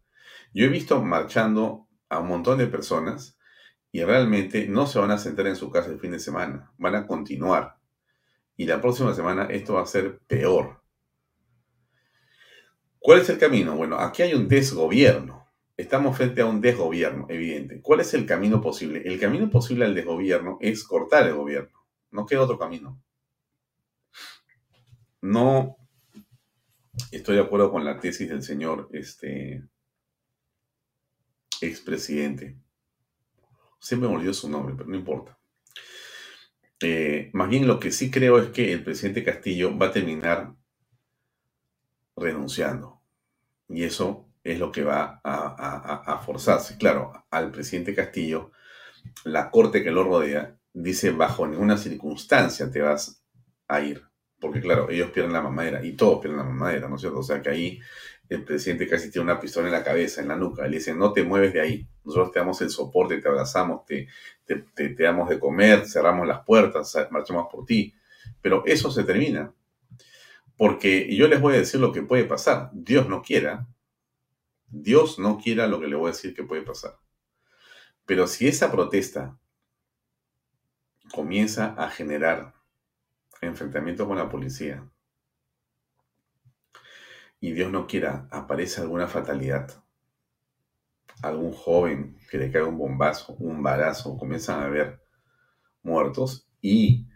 Yo 0.52 0.66
he 0.66 0.68
visto 0.68 1.02
marchando 1.02 1.88
a 2.08 2.20
un 2.20 2.28
montón 2.28 2.58
de 2.58 2.66
personas 2.66 3.38
y 3.92 4.02
realmente 4.02 4.66
no 4.68 4.86
se 4.86 4.98
van 4.98 5.10
a 5.10 5.18
sentar 5.18 5.46
en 5.46 5.56
su 5.56 5.70
casa 5.70 5.90
el 5.90 6.00
fin 6.00 6.12
de 6.12 6.20
semana, 6.20 6.72
van 6.78 6.94
a 6.94 7.06
continuar. 7.06 7.78
Y 8.56 8.66
la 8.66 8.80
próxima 8.80 9.14
semana 9.14 9.44
esto 9.44 9.74
va 9.74 9.82
a 9.82 9.86
ser 9.86 10.18
peor. 10.26 10.77
¿Cuál 13.08 13.22
es 13.22 13.30
el 13.30 13.38
camino? 13.38 13.74
Bueno, 13.74 13.98
aquí 13.98 14.20
hay 14.20 14.34
un 14.34 14.48
desgobierno. 14.48 15.48
Estamos 15.78 16.14
frente 16.14 16.42
a 16.42 16.44
un 16.44 16.60
desgobierno, 16.60 17.24
evidente. 17.30 17.80
¿Cuál 17.80 18.00
es 18.00 18.12
el 18.12 18.26
camino 18.26 18.60
posible? 18.60 19.00
El 19.02 19.18
camino 19.18 19.48
posible 19.48 19.86
al 19.86 19.94
desgobierno 19.94 20.58
es 20.60 20.84
cortar 20.84 21.26
el 21.26 21.32
gobierno. 21.32 21.86
No 22.10 22.26
queda 22.26 22.42
otro 22.42 22.58
camino. 22.58 23.02
No 25.22 25.78
estoy 27.10 27.36
de 27.36 27.40
acuerdo 27.40 27.72
con 27.72 27.82
la 27.82 27.98
tesis 27.98 28.28
del 28.28 28.42
señor 28.42 28.90
este, 28.92 29.64
expresidente 31.62 32.58
Siempre 33.80 34.10
me 34.10 34.16
olvidó 34.16 34.34
su 34.34 34.50
nombre, 34.50 34.74
pero 34.76 34.90
no 34.90 34.96
importa. 34.96 35.38
Eh, 36.82 37.30
más 37.32 37.48
bien 37.48 37.66
lo 37.66 37.80
que 37.80 37.90
sí 37.90 38.10
creo 38.10 38.38
es 38.38 38.50
que 38.50 38.70
el 38.70 38.84
presidente 38.84 39.24
Castillo 39.24 39.78
va 39.78 39.86
a 39.86 39.92
terminar 39.92 40.54
renunciando. 42.14 42.97
Y 43.68 43.84
eso 43.84 44.28
es 44.42 44.58
lo 44.58 44.72
que 44.72 44.82
va 44.82 45.20
a, 45.22 46.22
forzarse. 46.24 46.76
Claro, 46.78 47.12
al 47.30 47.50
presidente 47.50 47.94
Castillo, 47.94 48.52
la 49.24 49.50
corte 49.50 49.82
que 49.82 49.90
lo 49.90 50.04
rodea 50.04 50.56
dice 50.72 51.10
bajo 51.10 51.46
ninguna 51.46 51.76
circunstancia 51.76 52.70
te 52.70 52.80
vas 52.80 53.22
a 53.68 53.80
ir. 53.80 54.02
Porque 54.40 54.60
claro, 54.60 54.88
ellos 54.88 55.10
pierden 55.10 55.32
la 55.32 55.42
mamadera 55.42 55.84
y 55.84 55.96
todos 55.96 56.20
pierden 56.20 56.38
la 56.38 56.44
mamadera, 56.44 56.88
¿no 56.88 56.94
es 56.94 57.00
cierto? 57.00 57.18
O 57.18 57.22
sea 57.24 57.42
que 57.42 57.50
ahí 57.50 57.80
el 58.28 58.44
presidente 58.44 58.86
casi 58.86 59.10
tiene 59.10 59.24
una 59.24 59.40
pistola 59.40 59.66
en 59.66 59.72
la 59.72 59.82
cabeza, 59.82 60.20
en 60.20 60.28
la 60.28 60.36
nuca. 60.36 60.66
Le 60.68 60.76
dice, 60.76 60.94
no 60.94 61.12
te 61.12 61.24
mueves 61.24 61.52
de 61.52 61.60
ahí. 61.60 61.88
Nosotros 62.04 62.32
te 62.32 62.38
damos 62.38 62.60
el 62.60 62.70
soporte, 62.70 63.20
te 63.20 63.28
abrazamos, 63.28 63.84
te, 63.84 64.06
te, 64.46 64.94
damos 64.94 65.28
de 65.28 65.38
comer, 65.38 65.86
cerramos 65.86 66.26
las 66.26 66.44
puertas, 66.44 66.96
marchamos 67.10 67.48
por 67.50 67.64
ti. 67.64 67.94
Pero 68.40 68.62
eso 68.66 68.90
se 68.90 69.04
termina. 69.04 69.52
Porque 70.58 71.16
yo 71.16 71.28
les 71.28 71.40
voy 71.40 71.54
a 71.54 71.58
decir 71.58 71.80
lo 71.80 71.92
que 71.92 72.02
puede 72.02 72.24
pasar. 72.24 72.70
Dios 72.74 73.08
no 73.08 73.22
quiera. 73.22 73.66
Dios 74.66 75.18
no 75.18 75.38
quiera 75.38 75.66
lo 75.66 75.80
que 75.80 75.86
le 75.86 75.96
voy 75.96 76.10
a 76.10 76.12
decir 76.12 76.34
que 76.34 76.44
puede 76.44 76.62
pasar. 76.62 76.98
Pero 78.04 78.26
si 78.26 78.48
esa 78.48 78.70
protesta 78.70 79.38
comienza 81.12 81.74
a 81.78 81.88
generar 81.88 82.54
enfrentamientos 83.40 84.06
con 84.06 84.18
la 84.18 84.28
policía, 84.28 84.86
y 87.40 87.52
Dios 87.52 87.70
no 87.70 87.86
quiera, 87.86 88.26
aparece 88.30 88.80
alguna 88.80 89.06
fatalidad, 89.06 89.84
algún 91.22 91.52
joven 91.52 92.18
que 92.30 92.38
le 92.38 92.50
cae 92.50 92.62
un 92.62 92.78
bombazo, 92.78 93.34
un 93.34 93.62
balazo, 93.62 94.16
comienzan 94.18 94.60
a 94.60 94.64
haber 94.64 95.00
muertos 95.82 96.48
y 96.60 97.06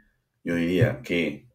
yo 0.44 0.54
diría 0.54 1.02
que 1.02 1.48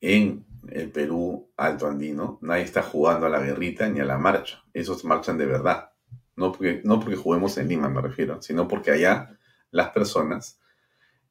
en 0.00 0.45
el 0.70 0.90
Perú 0.90 1.50
alto 1.56 1.86
andino 1.86 2.38
nadie 2.42 2.64
está 2.64 2.82
jugando 2.82 3.26
a 3.26 3.30
la 3.30 3.40
guerrita 3.40 3.88
ni 3.88 4.00
a 4.00 4.04
la 4.04 4.18
marcha, 4.18 4.64
esos 4.72 5.04
marchan 5.04 5.38
de 5.38 5.46
verdad, 5.46 5.90
no 6.36 6.52
porque, 6.52 6.82
no 6.84 7.00
porque 7.00 7.16
juguemos 7.16 7.56
en 7.58 7.68
Lima 7.68 7.88
me 7.88 8.00
refiero, 8.00 8.40
sino 8.42 8.68
porque 8.68 8.90
allá 8.90 9.38
las 9.70 9.90
personas 9.90 10.60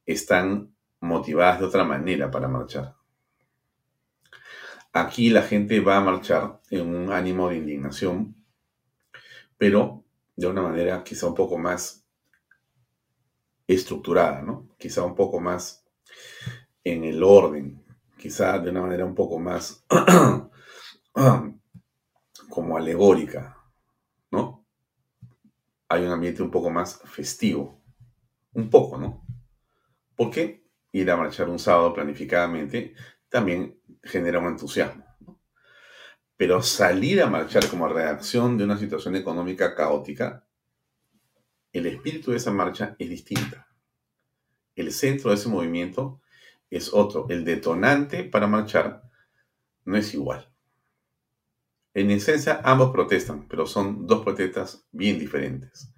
están 0.05 0.75
motivadas 0.99 1.59
de 1.59 1.65
otra 1.65 1.83
manera 1.83 2.31
para 2.31 2.47
marchar. 2.47 2.95
Aquí 4.93 5.29
la 5.29 5.41
gente 5.41 5.79
va 5.81 5.97
a 5.97 6.01
marchar 6.01 6.61
en 6.69 6.87
un 6.87 7.11
ánimo 7.11 7.49
de 7.49 7.57
indignación, 7.57 8.35
pero 9.57 10.03
de 10.35 10.47
una 10.47 10.61
manera 10.61 11.03
quizá 11.03 11.27
un 11.27 11.35
poco 11.35 11.57
más 11.57 12.05
estructurada, 13.67 14.41
¿no? 14.41 14.69
Quizá 14.77 15.03
un 15.03 15.15
poco 15.15 15.39
más 15.39 15.85
en 16.83 17.03
el 17.03 17.23
orden, 17.23 17.84
quizá 18.17 18.59
de 18.59 18.69
una 18.69 18.81
manera 18.81 19.05
un 19.05 19.15
poco 19.15 19.39
más 19.39 19.85
como 22.49 22.77
alegórica, 22.77 23.57
¿no? 24.31 24.65
Hay 25.89 26.03
un 26.03 26.11
ambiente 26.11 26.41
un 26.41 26.51
poco 26.51 26.69
más 26.69 27.01
festivo, 27.03 27.81
un 28.53 28.69
poco, 28.69 28.97
¿no? 28.97 29.25
Porque 30.15 30.65
ir 30.91 31.11
a 31.11 31.17
marchar 31.17 31.49
un 31.49 31.59
sábado 31.59 31.93
planificadamente 31.93 32.95
también 33.29 33.79
genera 34.01 34.39
un 34.39 34.47
entusiasmo. 34.47 35.05
Pero 36.37 36.61
salir 36.61 37.21
a 37.21 37.27
marchar 37.27 37.67
como 37.67 37.87
reacción 37.87 38.57
de 38.57 38.63
una 38.63 38.77
situación 38.77 39.15
económica 39.15 39.75
caótica, 39.75 40.45
el 41.71 41.85
espíritu 41.85 42.31
de 42.31 42.37
esa 42.37 42.51
marcha 42.51 42.95
es 42.97 43.09
distinta. 43.09 43.67
El 44.75 44.91
centro 44.91 45.29
de 45.29 45.35
ese 45.35 45.49
movimiento 45.49 46.21
es 46.69 46.93
otro. 46.93 47.27
El 47.29 47.45
detonante 47.45 48.23
para 48.23 48.47
marchar 48.47 49.03
no 49.85 49.97
es 49.97 50.13
igual. 50.13 50.51
En 51.93 52.11
esencia, 52.11 52.59
ambos 52.63 52.91
protestan, 52.91 53.47
pero 53.47 53.65
son 53.65 54.05
dos 54.05 54.23
protestas 54.23 54.85
bien 54.91 55.17
diferentes. 55.17 55.93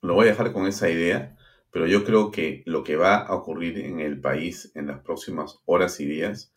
Lo 0.00 0.14
voy 0.14 0.26
a 0.26 0.30
dejar 0.30 0.52
con 0.52 0.66
esa 0.66 0.88
idea, 0.88 1.36
pero 1.70 1.86
yo 1.86 2.04
creo 2.04 2.30
que 2.30 2.62
lo 2.66 2.84
que 2.84 2.96
va 2.96 3.16
a 3.16 3.34
ocurrir 3.34 3.78
en 3.78 4.00
el 4.00 4.20
país 4.20 4.72
en 4.74 4.86
las 4.86 5.00
próximas 5.00 5.58
horas 5.66 6.00
y 6.00 6.06
días 6.06 6.54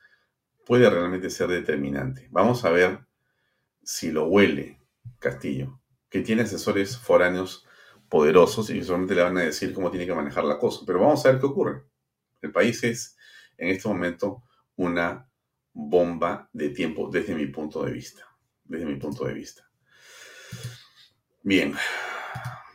puede 0.65 0.89
realmente 0.89 1.29
ser 1.29 1.49
determinante. 1.49 2.27
Vamos 2.31 2.63
a 2.63 2.69
ver 2.69 2.99
si 3.83 4.11
lo 4.11 4.27
huele 4.27 4.79
Castillo, 5.19 5.81
que 6.09 6.21
tiene 6.21 6.43
asesores 6.43 6.97
foráneos 6.97 7.65
poderosos 8.09 8.69
y 8.69 8.83
solamente 8.83 9.15
le 9.15 9.23
van 9.23 9.37
a 9.37 9.43
decir 9.43 9.73
cómo 9.73 9.89
tiene 9.89 10.05
que 10.05 10.13
manejar 10.13 10.43
la 10.43 10.59
cosa. 10.59 10.81
Pero 10.85 10.99
vamos 10.99 11.25
a 11.25 11.31
ver 11.31 11.39
qué 11.39 11.45
ocurre. 11.45 11.83
El 12.41 12.51
país 12.51 12.83
es 12.83 13.17
en 13.57 13.69
este 13.69 13.87
momento 13.87 14.43
una 14.75 15.29
bomba 15.73 16.49
de 16.53 16.69
tiempo 16.69 17.09
desde 17.11 17.35
mi 17.35 17.47
punto 17.47 17.83
de 17.83 17.91
vista. 17.91 18.23
Desde 18.63 18.85
mi 18.85 18.95
punto 18.95 19.25
de 19.25 19.33
vista. 19.33 19.69
Bien, 21.43 21.73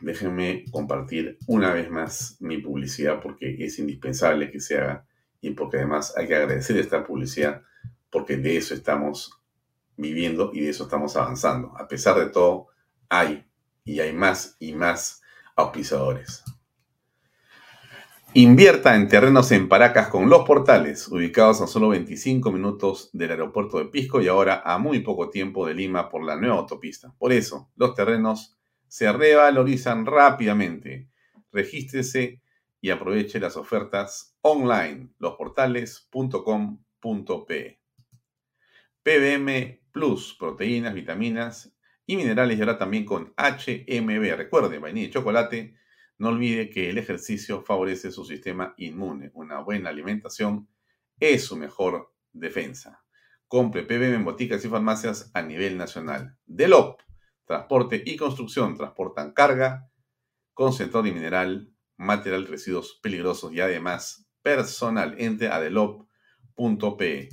déjenme 0.01 0.65
compartir 0.71 1.37
una 1.47 1.73
vez 1.73 1.89
más 1.89 2.37
mi 2.39 2.57
publicidad 2.57 3.21
porque 3.21 3.55
es 3.59 3.79
indispensable 3.79 4.51
que 4.51 4.59
se 4.59 4.77
haga 4.77 5.05
y 5.41 5.51
porque 5.51 5.77
además 5.77 6.13
hay 6.17 6.27
que 6.27 6.35
agradecer 6.35 6.77
esta 6.77 7.03
publicidad 7.03 7.61
porque 8.09 8.37
de 8.37 8.57
eso 8.57 8.73
estamos 8.73 9.31
viviendo 9.97 10.51
y 10.53 10.61
de 10.61 10.69
eso 10.69 10.83
estamos 10.83 11.15
avanzando. 11.15 11.73
A 11.77 11.87
pesar 11.87 12.17
de 12.17 12.27
todo, 12.27 12.67
hay 13.09 13.45
y 13.83 13.99
hay 13.99 14.13
más 14.13 14.55
y 14.59 14.73
más 14.73 15.21
auspiciadores. 15.55 16.43
Invierta 18.35 18.95
en 18.95 19.07
terrenos 19.07 19.51
en 19.51 19.69
Paracas 19.69 20.07
con 20.07 20.27
los 20.27 20.43
portales, 20.43 21.07
ubicados 21.07 21.61
a 21.61 21.67
solo 21.67 21.89
25 21.89 22.51
minutos 22.51 23.11
del 23.13 23.29
aeropuerto 23.29 23.77
de 23.77 23.85
Pisco 23.85 24.23
y 24.23 24.27
ahora 24.27 24.63
a 24.65 24.79
muy 24.79 25.01
poco 25.01 25.29
tiempo 25.29 25.67
de 25.67 25.75
Lima 25.75 26.09
por 26.09 26.23
la 26.23 26.35
nueva 26.35 26.55
autopista. 26.55 27.13
Por 27.19 27.31
eso, 27.31 27.69
los 27.75 27.93
terrenos 27.93 28.57
se 28.87 29.13
revalorizan 29.13 30.07
rápidamente. 30.07 31.09
Regístrese 31.51 32.41
y 32.81 32.89
aproveche 32.89 33.39
las 33.39 33.55
ofertas 33.55 34.35
online, 34.41 35.09
losportales.com.pe. 35.19 37.79
PBM 39.03 39.79
Plus, 39.91 40.35
proteínas, 40.39 40.95
vitaminas 40.95 41.71
y 42.07 42.15
minerales 42.15 42.57
y 42.57 42.61
ahora 42.61 42.79
también 42.79 43.05
con 43.05 43.31
HMB. 43.37 44.35
Recuerde, 44.35 44.79
vainilla 44.79 45.07
y 45.07 45.11
chocolate. 45.11 45.82
No 46.17 46.29
olvide 46.29 46.69
que 46.69 46.89
el 46.89 46.97
ejercicio 46.97 47.63
favorece 47.63 48.11
su 48.11 48.23
sistema 48.25 48.73
inmune. 48.77 49.31
Una 49.33 49.59
buena 49.59 49.89
alimentación 49.89 50.69
es 51.19 51.45
su 51.45 51.57
mejor 51.57 52.13
defensa. 52.31 53.03
Compre 53.47 53.83
PBM 53.83 54.15
en 54.15 54.25
boticas 54.25 54.63
y 54.65 54.69
farmacias 54.69 55.31
a 55.33 55.41
nivel 55.41 55.77
nacional. 55.77 56.37
Delop, 56.45 57.01
transporte 57.45 58.01
y 58.05 58.15
construcción 58.15 58.75
transportan 58.75 59.33
carga, 59.33 59.89
concentrado 60.53 61.05
y 61.07 61.11
mineral, 61.11 61.73
material, 61.97 62.47
residuos 62.47 62.99
peligrosos 63.01 63.53
y 63.53 63.61
además 63.61 64.27
personal. 64.41 65.15
Entre 65.17 65.49
a 65.49 65.59
delop.pe. 65.59 67.29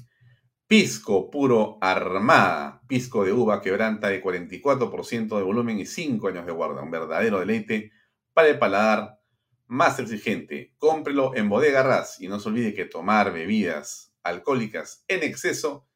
Pisco 0.66 1.30
puro 1.30 1.78
armada, 1.80 2.82
pisco 2.86 3.24
de 3.24 3.32
uva 3.32 3.60
quebranta 3.60 4.08
de 4.08 4.22
44% 4.22 5.36
de 5.36 5.42
volumen 5.42 5.78
y 5.80 5.86
5 5.86 6.28
años 6.28 6.46
de 6.46 6.52
guarda. 6.52 6.82
Un 6.82 6.90
verdadero 6.90 7.40
deleite 7.40 7.90
para 8.32 8.48
el 8.48 8.58
paladar 8.58 9.20
más 9.66 9.98
exigente. 9.98 10.74
Cómprelo 10.78 11.34
en 11.36 11.48
Bodega 11.48 11.82
Ras 11.82 12.20
y 12.20 12.28
no 12.28 12.40
se 12.40 12.48
olvide 12.48 12.74
que 12.74 12.84
tomar 12.84 13.32
bebidas 13.32 14.12
alcohólicas 14.22 15.04
en 15.08 15.22
exceso 15.22 15.86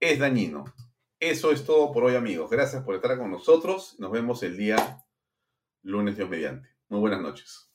es 0.00 0.18
dañino. 0.18 0.64
Eso 1.18 1.50
es 1.50 1.64
todo 1.64 1.92
por 1.92 2.04
hoy 2.04 2.16
amigos. 2.16 2.50
Gracias 2.50 2.82
por 2.82 2.94
estar 2.94 3.16
con 3.18 3.30
nosotros. 3.30 3.96
Nos 3.98 4.10
vemos 4.10 4.42
el 4.42 4.56
día 4.56 5.04
lunes 5.82 6.16
Dios 6.16 6.28
mediante. 6.28 6.68
Muy 6.88 7.00
buenas 7.00 7.20
noches. 7.20 7.73